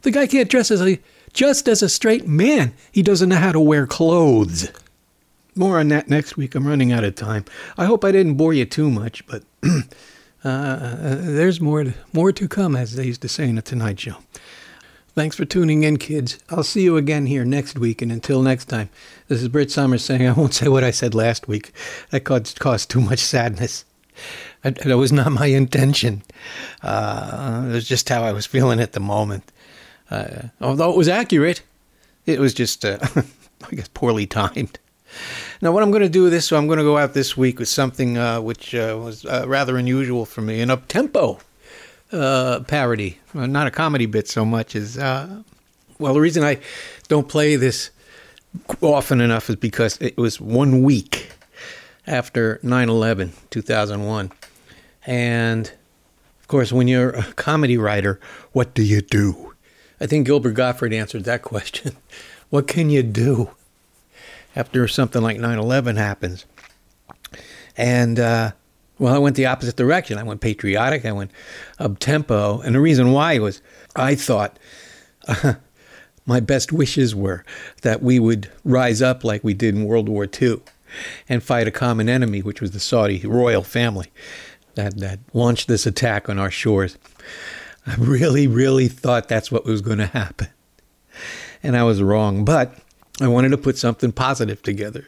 The 0.02 0.10
guy 0.10 0.26
can't 0.26 0.48
dress 0.50 0.70
as 0.70 0.80
a 0.82 1.00
just 1.32 1.68
as 1.68 1.82
a 1.82 1.88
straight 1.88 2.28
man. 2.28 2.74
He 2.92 3.02
doesn't 3.02 3.28
know 3.30 3.36
how 3.36 3.50
to 3.52 3.60
wear 3.60 3.86
clothes. 3.86 4.70
More 5.60 5.78
on 5.78 5.88
that 5.88 6.08
next 6.08 6.38
week. 6.38 6.54
I'm 6.54 6.66
running 6.66 6.90
out 6.90 7.04
of 7.04 7.16
time. 7.16 7.44
I 7.76 7.84
hope 7.84 8.02
I 8.02 8.12
didn't 8.12 8.36
bore 8.36 8.54
you 8.54 8.64
too 8.64 8.90
much, 8.90 9.26
but 9.26 9.42
uh, 10.42 11.16
there's 11.20 11.60
more 11.60 11.84
to, 11.84 11.92
more 12.14 12.32
to 12.32 12.48
come, 12.48 12.74
as 12.74 12.96
they 12.96 13.04
used 13.04 13.20
to 13.20 13.28
say 13.28 13.46
in 13.46 13.56
the 13.56 13.62
Tonight 13.62 14.00
Show. 14.00 14.16
Thanks 15.14 15.36
for 15.36 15.44
tuning 15.44 15.82
in, 15.82 15.98
kids. 15.98 16.38
I'll 16.48 16.62
see 16.62 16.80
you 16.80 16.96
again 16.96 17.26
here 17.26 17.44
next 17.44 17.78
week, 17.78 18.00
and 18.00 18.10
until 18.10 18.40
next 18.40 18.70
time, 18.70 18.88
this 19.28 19.42
is 19.42 19.48
Britt 19.48 19.70
Somers 19.70 20.02
saying 20.02 20.26
I 20.26 20.32
won't 20.32 20.54
say 20.54 20.68
what 20.68 20.82
I 20.82 20.92
said 20.92 21.14
last 21.14 21.46
week. 21.46 21.72
That 22.08 22.24
caused, 22.24 22.58
caused 22.58 22.88
too 22.88 23.02
much 23.02 23.18
sadness. 23.18 23.84
That, 24.62 24.82
was 24.86 25.12
not 25.12 25.30
my 25.30 25.48
intention. 25.48 26.22
Uh, 26.82 27.66
it 27.68 27.72
was 27.72 27.86
just 27.86 28.08
how 28.08 28.22
I 28.22 28.32
was 28.32 28.46
feeling 28.46 28.80
at 28.80 28.92
the 28.92 29.00
moment. 29.00 29.52
Uh, 30.10 30.44
although 30.62 30.90
it 30.90 30.96
was 30.96 31.08
accurate, 31.08 31.60
it 32.24 32.40
was 32.40 32.54
just, 32.54 32.82
uh, 32.82 32.96
I 33.14 33.74
guess, 33.74 33.88
poorly 33.88 34.26
timed. 34.26 34.78
Now, 35.62 35.72
what 35.72 35.82
I'm 35.82 35.90
going 35.90 36.02
to 36.02 36.08
do 36.08 36.30
this, 36.30 36.46
so 36.46 36.56
I'm 36.56 36.66
going 36.66 36.78
to 36.78 36.84
go 36.84 36.96
out 36.96 37.12
this 37.12 37.36
week 37.36 37.58
with 37.58 37.68
something 37.68 38.16
uh, 38.16 38.40
which 38.40 38.74
uh, 38.74 38.98
was 38.98 39.26
uh, 39.26 39.44
rather 39.46 39.76
unusual 39.76 40.24
for 40.24 40.40
me, 40.40 40.62
an 40.62 40.70
up-tempo 40.70 41.38
uh, 42.12 42.60
parody. 42.60 43.18
Well, 43.34 43.46
not 43.46 43.66
a 43.66 43.70
comedy 43.70 44.06
bit 44.06 44.26
so 44.26 44.46
much 44.46 44.74
as, 44.74 44.96
uh, 44.96 45.42
well, 45.98 46.14
the 46.14 46.20
reason 46.20 46.44
I 46.44 46.60
don't 47.08 47.28
play 47.28 47.56
this 47.56 47.90
often 48.80 49.20
enough 49.20 49.50
is 49.50 49.56
because 49.56 49.98
it 50.00 50.16
was 50.16 50.40
one 50.40 50.82
week 50.82 51.30
after 52.06 52.58
9-11, 52.64 53.32
2001. 53.50 54.32
And, 55.04 55.70
of 56.40 56.48
course, 56.48 56.72
when 56.72 56.88
you're 56.88 57.10
a 57.10 57.24
comedy 57.34 57.76
writer, 57.76 58.18
what 58.52 58.72
do 58.72 58.82
you 58.82 59.02
do? 59.02 59.52
I 60.00 60.06
think 60.06 60.26
Gilbert 60.26 60.52
Gottfried 60.52 60.94
answered 60.94 61.24
that 61.24 61.42
question. 61.52 61.98
what 62.48 62.66
can 62.66 62.88
you 62.88 63.02
do 63.02 63.50
after 64.56 64.86
something 64.88 65.22
like 65.22 65.38
9 65.38 65.58
11 65.58 65.96
happens? 65.96 66.44
And, 67.76 68.18
uh, 68.18 68.52
well, 68.98 69.14
I 69.14 69.18
went 69.18 69.36
the 69.36 69.46
opposite 69.46 69.76
direction. 69.76 70.18
I 70.18 70.22
went 70.22 70.40
patriotic, 70.40 71.04
I 71.04 71.12
went 71.12 71.30
up 71.78 71.98
tempo. 71.98 72.60
And 72.60 72.74
the 72.74 72.80
reason 72.80 73.12
why 73.12 73.38
was 73.38 73.62
I 73.96 74.14
thought 74.14 74.58
my 76.26 76.40
best 76.40 76.72
wishes 76.72 77.14
were 77.14 77.44
that 77.82 78.02
we 78.02 78.18
would 78.18 78.50
rise 78.64 79.00
up 79.00 79.24
like 79.24 79.42
we 79.42 79.54
did 79.54 79.74
in 79.74 79.84
World 79.84 80.08
War 80.08 80.28
II 80.40 80.60
and 81.28 81.42
fight 81.42 81.68
a 81.68 81.70
common 81.70 82.08
enemy, 82.08 82.42
which 82.42 82.60
was 82.60 82.72
the 82.72 82.80
Saudi 82.80 83.20
royal 83.26 83.62
family 83.62 84.08
that, 84.74 84.98
that 84.98 85.18
launched 85.32 85.68
this 85.68 85.86
attack 85.86 86.28
on 86.28 86.38
our 86.38 86.50
shores. 86.50 86.98
I 87.86 87.94
really, 87.96 88.46
really 88.46 88.88
thought 88.88 89.28
that's 89.28 89.50
what 89.50 89.64
was 89.64 89.80
going 89.80 89.98
to 89.98 90.06
happen. 90.06 90.48
And 91.62 91.76
I 91.76 91.82
was 91.84 92.02
wrong. 92.02 92.44
But 92.44 92.74
I 93.20 93.28
wanted 93.28 93.50
to 93.50 93.58
put 93.58 93.76
something 93.76 94.12
positive 94.12 94.62
together 94.62 95.06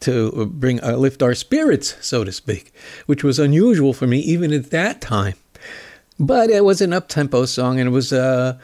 to 0.00 0.46
bring 0.46 0.82
uh, 0.82 0.96
lift 0.96 1.22
our 1.22 1.34
spirits, 1.34 1.96
so 2.00 2.24
to 2.24 2.32
speak, 2.32 2.72
which 3.06 3.22
was 3.22 3.38
unusual 3.38 3.92
for 3.92 4.06
me 4.06 4.18
even 4.18 4.52
at 4.52 4.70
that 4.70 5.00
time. 5.00 5.34
But 6.18 6.50
it 6.50 6.64
was 6.64 6.80
an 6.80 6.92
up-tempo 6.92 7.44
song, 7.44 7.78
and 7.78 7.88
it 7.88 7.92
was 7.92 8.12
uh, 8.12 8.58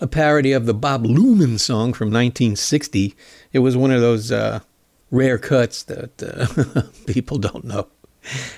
a 0.00 0.06
parody 0.06 0.52
of 0.52 0.66
the 0.66 0.74
Bob 0.74 1.04
Luman 1.04 1.58
song 1.58 1.92
from 1.92 2.08
1960. 2.08 3.14
It 3.52 3.60
was 3.60 3.76
one 3.76 3.92
of 3.92 4.00
those 4.00 4.30
uh, 4.30 4.60
rare 5.10 5.38
cuts 5.38 5.84
that 5.84 6.22
uh, 6.22 6.82
people 7.06 7.38
don't 7.38 7.64
know, 7.64 7.86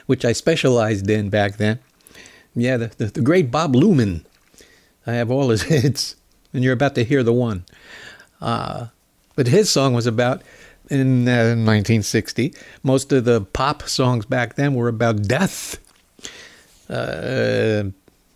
which 0.07 0.25
I 0.25 0.33
specialized 0.33 1.09
in 1.09 1.31
back 1.31 1.59
then. 1.59 1.79
Yeah, 2.55 2.77
the, 2.77 2.89
the, 2.89 3.07
the 3.07 3.21
great 3.21 3.51
Bob 3.51 3.75
Luman. 3.75 4.25
I 5.07 5.13
have 5.13 5.31
all 5.31 5.51
his 5.51 5.63
hits, 5.75 6.17
and 6.53 6.65
you're 6.65 6.73
about 6.73 6.95
to 6.97 7.05
hear 7.05 7.23
the 7.23 7.33
one. 7.33 7.65
Uh, 8.41 8.87
but 9.41 9.47
his 9.47 9.71
song 9.71 9.95
was 9.95 10.07
about 10.07 10.43
in 10.91 11.27
uh, 11.27 11.57
1960. 11.57 12.53
Most 12.83 13.11
of 13.11 13.25
the 13.25 13.41
pop 13.41 13.85
songs 13.85 14.27
back 14.27 14.57
then 14.57 14.75
were 14.75 14.87
about 14.87 15.23
death, 15.23 15.79
uh, 16.91 17.85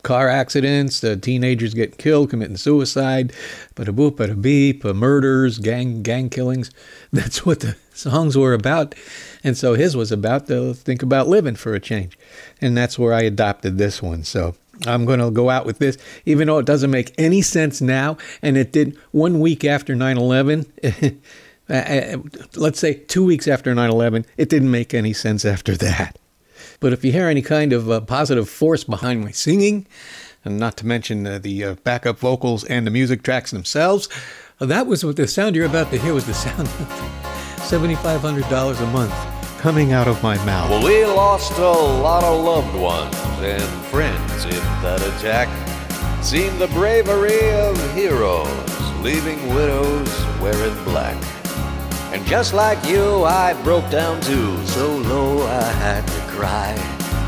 car 0.03 0.31
accidents, 0.31 1.05
uh, 1.05 1.17
teenagers 1.21 1.75
getting 1.75 1.97
killed, 1.97 2.31
committing 2.31 2.57
suicide, 2.57 3.35
but 3.75 3.87
a 3.87 3.93
boop, 3.93 4.17
but 4.17 4.31
a 4.31 4.35
beep, 4.35 4.83
uh, 4.83 4.95
murders, 4.95 5.59
gang 5.59 6.03
gang 6.03 6.31
killings. 6.31 6.71
That's 7.13 7.45
what 7.45 7.61
the 7.61 7.77
songs 7.93 8.35
were 8.39 8.55
about, 8.55 8.95
and 9.45 9.59
so 9.59 9.75
his 9.75 9.95
was 9.95 10.11
about 10.11 10.47
to 10.47 10.73
think 10.73 11.03
about 11.03 11.29
living 11.29 11.57
for 11.57 11.75
a 11.75 11.81
change, 11.81 12.19
and 12.63 12.75
that's 12.75 12.99
where 12.99 13.13
I 13.13 13.21
adopted 13.25 13.77
this 13.77 14.01
one. 14.01 14.25
So. 14.25 14.55
I'm 14.87 15.05
going 15.05 15.21
to 15.21 15.31
go 15.31 15.51
out 15.51 15.67
with 15.67 15.79
this, 15.79 15.97
even 16.27 16.47
though 16.47 16.59
it 16.59 16.67
doesn't 16.67 16.91
make 16.91 17.15
any 17.19 17.43
sense 17.43 17.81
now. 17.81 18.17
And 18.43 18.57
it 18.57 18.73
did 18.73 18.97
one 19.13 19.41
week 19.41 19.65
after 19.65 19.95
9 19.95 20.17
11. 20.17 20.67
Uh, 21.67 22.19
let's 22.57 22.79
say 22.79 22.93
two 22.93 23.25
weeks 23.25 23.49
after 23.49 23.75
9 23.75 23.89
11, 23.89 24.27
it 24.37 24.51
didn't 24.51 24.71
make 24.71 24.93
any 24.93 25.15
sense 25.15 25.47
after 25.47 25.75
that. 25.79 26.19
But 26.79 26.93
if 26.93 27.03
you 27.03 27.11
hear 27.11 27.27
any 27.27 27.41
kind 27.41 27.73
of 27.73 27.91
uh, 27.91 28.03
positive 28.03 28.51
force 28.51 28.85
behind 28.85 29.25
my 29.25 29.31
singing, 29.31 29.87
and 30.45 30.59
not 30.59 30.77
to 30.77 30.87
mention 30.87 31.27
uh, 31.27 31.39
the 31.39 31.65
uh, 31.65 31.75
backup 31.77 32.19
vocals 32.19 32.65
and 32.65 32.87
the 32.87 32.91
music 32.91 33.23
tracks 33.23 33.51
themselves, 33.51 34.11
uh, 34.61 34.67
that 34.67 34.87
was 34.87 35.07
what 35.07 35.17
the 35.17 35.27
sound 35.27 35.57
you're 35.57 35.65
about 35.65 35.91
to 35.91 35.99
hear 35.99 36.13
was 36.13 36.27
the 36.27 36.35
sound 36.35 36.69
of 36.69 36.69
$7,500 37.57 38.83
a 38.83 38.87
month 38.93 39.34
coming 39.65 39.95
out 39.95 40.07
of 40.07 40.23
my 40.23 40.37
mouth. 40.45 40.69
Well, 40.69 40.85
we 40.85 41.07
lost 41.07 41.57
a 41.57 41.63
lot 41.63 42.23
of 42.23 42.45
loved 42.45 42.77
ones 42.77 43.17
and 43.39 43.63
friends 43.87 44.45
in 44.45 44.63
that 44.85 45.01
attack. 45.01 45.49
Seen 46.23 46.59
the 46.59 46.67
bravery 46.67 47.51
of 47.53 47.95
heroes 47.95 48.47
leaving 49.01 49.41
widows 49.55 50.11
wearing 50.39 50.85
black. 50.85 51.17
And 52.13 52.23
just 52.27 52.53
like 52.53 52.85
you, 52.85 53.25
I 53.25 53.55
broke 53.63 53.91
down 53.91 54.21
too, 54.21 54.63
so 54.67 54.99
low 54.99 55.47
I 55.47 55.73
had 55.81 56.07
to 56.09 56.21
cry. 56.37 56.75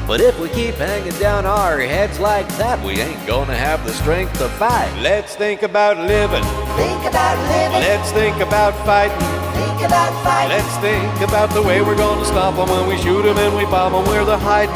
But 0.07 0.21
if 0.21 0.39
we 0.39 0.51
keep 0.51 0.75
hanging 0.75 1.19
down 1.19 1.47
our 1.47 1.81
heads 1.81 2.21
like 2.21 2.47
that, 2.59 2.79
we 2.85 3.01
ain't 3.01 3.27
gonna 3.27 3.57
have 3.57 3.83
the 3.87 3.95
strength 3.95 4.35
to 4.41 4.51
fight. 4.51 4.93
Let's 5.01 5.35
think 5.37 5.63
about 5.63 5.97
living. 5.97 6.45
Think 6.77 7.03
about 7.09 7.39
living. 7.49 7.81
Let's 7.81 8.11
think 8.13 8.37
about 8.41 8.75
fighting. 8.85 9.46
About 9.87 10.11
fighting. 10.27 10.51
Let's 10.51 10.77
think 10.83 11.15
about 11.23 11.55
the 11.55 11.63
way 11.63 11.81
we're 11.81 11.95
gonna 11.95 12.25
stop 12.25 12.57
them 12.59 12.67
when 12.67 12.89
we 12.91 12.99
shoot 12.99 13.23
them 13.23 13.39
and 13.39 13.55
we 13.55 13.63
bomb 13.71 13.93
them 13.95 14.03
where 14.11 14.25
they're 14.25 14.37
hiding. 14.37 14.75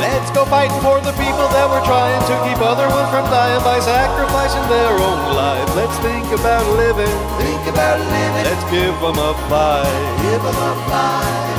Let's 0.00 0.30
go 0.32 0.46
fighting 0.46 0.80
for 0.80 1.04
the 1.04 1.12
people 1.20 1.44
that 1.52 1.68
we're 1.68 1.84
trying 1.84 2.16
to 2.24 2.34
keep 2.48 2.64
other 2.64 2.88
ones 2.88 3.12
from 3.12 3.28
dying 3.28 3.60
by 3.60 3.80
sacrificing 3.84 4.64
their 4.72 4.96
own 4.96 5.36
lives. 5.36 5.68
Let's 5.76 5.98
think 6.00 6.24
about 6.32 6.64
living. 6.80 7.12
Think 7.36 7.60
about 7.68 8.00
living. 8.00 8.44
Let's 8.48 8.64
give 8.72 8.96
them 9.04 9.20
a 9.20 9.36
fight. 9.52 9.84
Give 10.24 10.40
them 10.40 10.56
a 10.56 10.72
fight. 10.88 11.54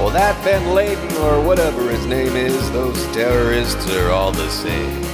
Well, 0.00 0.10
that 0.10 0.40
Ben 0.42 0.72
Laden 0.72 1.16
or 1.20 1.44
whatever 1.44 1.90
his 1.90 2.06
name 2.06 2.34
is, 2.34 2.70
those 2.72 3.04
terrorists 3.12 3.90
are 3.92 4.10
all 4.10 4.32
the 4.32 4.48
same. 4.48 5.05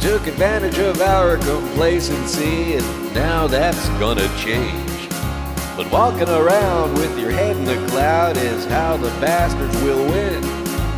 Took 0.00 0.26
advantage 0.28 0.78
of 0.78 1.00
our 1.00 1.36
complacency, 1.38 2.74
and 2.76 3.14
now 3.14 3.46
that's 3.46 3.88
gonna 3.98 4.28
change. 4.36 5.08
But 5.76 5.90
walking 5.90 6.28
around 6.28 6.94
with 6.94 7.18
your 7.18 7.30
head 7.30 7.56
in 7.56 7.64
the 7.64 7.84
cloud 7.88 8.36
is 8.36 8.64
how 8.66 8.96
the 8.96 9.10
bastards 9.20 9.76
will 9.82 10.04
win. 10.06 10.40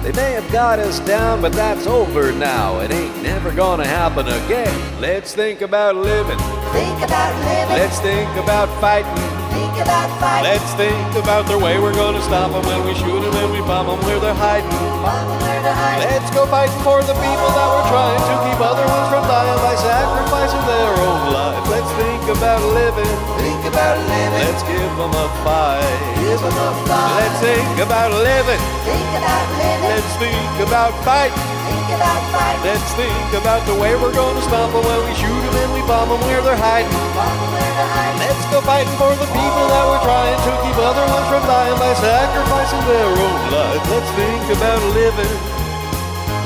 They 0.02 0.12
may 0.12 0.32
have 0.32 0.50
got 0.52 0.78
us 0.78 1.00
down, 1.00 1.40
but 1.40 1.52
that's 1.52 1.86
over 1.86 2.32
now. 2.32 2.80
It 2.80 2.90
ain't 2.90 3.22
never 3.22 3.50
gonna 3.50 3.86
happen 3.86 4.26
again. 4.28 5.00
Let's 5.00 5.34
think 5.34 5.62
about 5.62 5.96
living. 5.96 6.38
Think 6.72 7.02
about 7.02 7.34
living. 7.44 7.76
Let's 7.76 7.98
think 8.00 8.30
about 8.36 8.68
fighting. 8.80 9.37
Think 9.58 9.74
about 9.82 10.06
fighting. 10.22 10.46
Let's 10.54 10.70
think 10.78 11.10
about 11.18 11.50
the 11.50 11.58
way 11.58 11.82
we're 11.82 11.98
gonna 11.98 12.22
stop 12.22 12.54
them 12.54 12.62
when 12.62 12.86
we 12.86 12.94
shoot 12.94 13.18
them 13.18 13.34
and 13.34 13.50
we 13.50 13.58
bomb 13.66 13.90
them 13.90 13.98
where 14.06 14.22
they're 14.22 14.38
hiding. 14.38 14.70
Bomb 15.02 15.26
them 15.26 15.40
where 15.42 15.62
they're 15.66 15.74
hiding. 15.74 16.06
Let's 16.06 16.30
go 16.30 16.46
fighting 16.46 16.78
for 16.86 17.02
the 17.02 17.16
people 17.18 17.50
that 17.58 17.68
we're 17.74 17.88
trying 17.90 18.22
to 18.22 18.34
keep 18.46 18.58
other 18.62 18.86
ones 18.86 19.08
from 19.10 19.26
dying 19.26 19.58
by 19.58 19.74
sacrificing 19.82 20.62
their 20.62 20.94
own 21.02 21.34
lives. 21.34 21.66
Let's 21.74 21.90
think 21.98 22.22
about 22.38 22.62
living. 22.70 23.14
Think 23.42 23.62
about 23.66 23.98
living. 23.98 24.42
Let's 24.46 24.62
give 24.62 24.92
them 24.94 25.10
a 25.10 25.26
fight. 25.42 25.82
Give 26.22 26.38
them 26.38 26.54
a 26.54 26.70
fight. 26.86 27.18
Let's 27.18 27.38
think 27.42 27.78
about 27.82 28.10
living. 28.14 28.62
Think 28.86 29.10
about 29.18 29.46
living. 29.58 29.90
Let's 29.90 30.12
think 30.22 30.56
about 30.70 30.94
fighting. 31.02 31.34
Think 31.66 31.98
about 31.98 32.22
fighting. 32.30 32.62
Let's 32.62 32.90
think 32.94 33.30
about 33.34 33.66
the 33.66 33.74
way 33.74 33.98
we're 33.98 34.14
gonna 34.14 34.42
stop 34.46 34.70
them 34.70 34.86
when 34.86 35.02
we 35.02 35.12
shoot 35.18 35.42
them 35.42 35.54
and 35.66 35.70
we 35.74 35.82
bomb 35.90 36.08
them 36.14 36.22
where 36.30 36.42
they're 36.46 36.54
hiding. 36.54 36.94
Bomb 37.18 37.26
them 37.26 37.50
where 37.58 37.72
they're 37.74 37.92
hiding. 37.98 38.22
Let's 38.22 38.37
fighting 38.62 38.96
for 38.96 39.12
the 39.14 39.26
people 39.26 39.64
that 39.70 39.84
we're 39.86 40.04
trying 40.04 40.38
to 40.46 40.52
keep 40.64 40.76
other 40.78 41.06
ones 41.12 41.26
from 41.28 41.42
dying 41.46 41.78
by 41.78 41.92
sacrificing 41.94 42.82
their 42.86 43.06
own 43.06 43.40
lives. 43.52 43.86
Let's 43.90 44.10
think 44.18 44.44
about 44.56 44.80
living. 44.94 45.36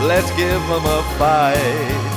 Let's 0.06 0.30
give 0.36 0.60
them 0.68 0.84
a 0.84 1.02
fight. 1.18 2.11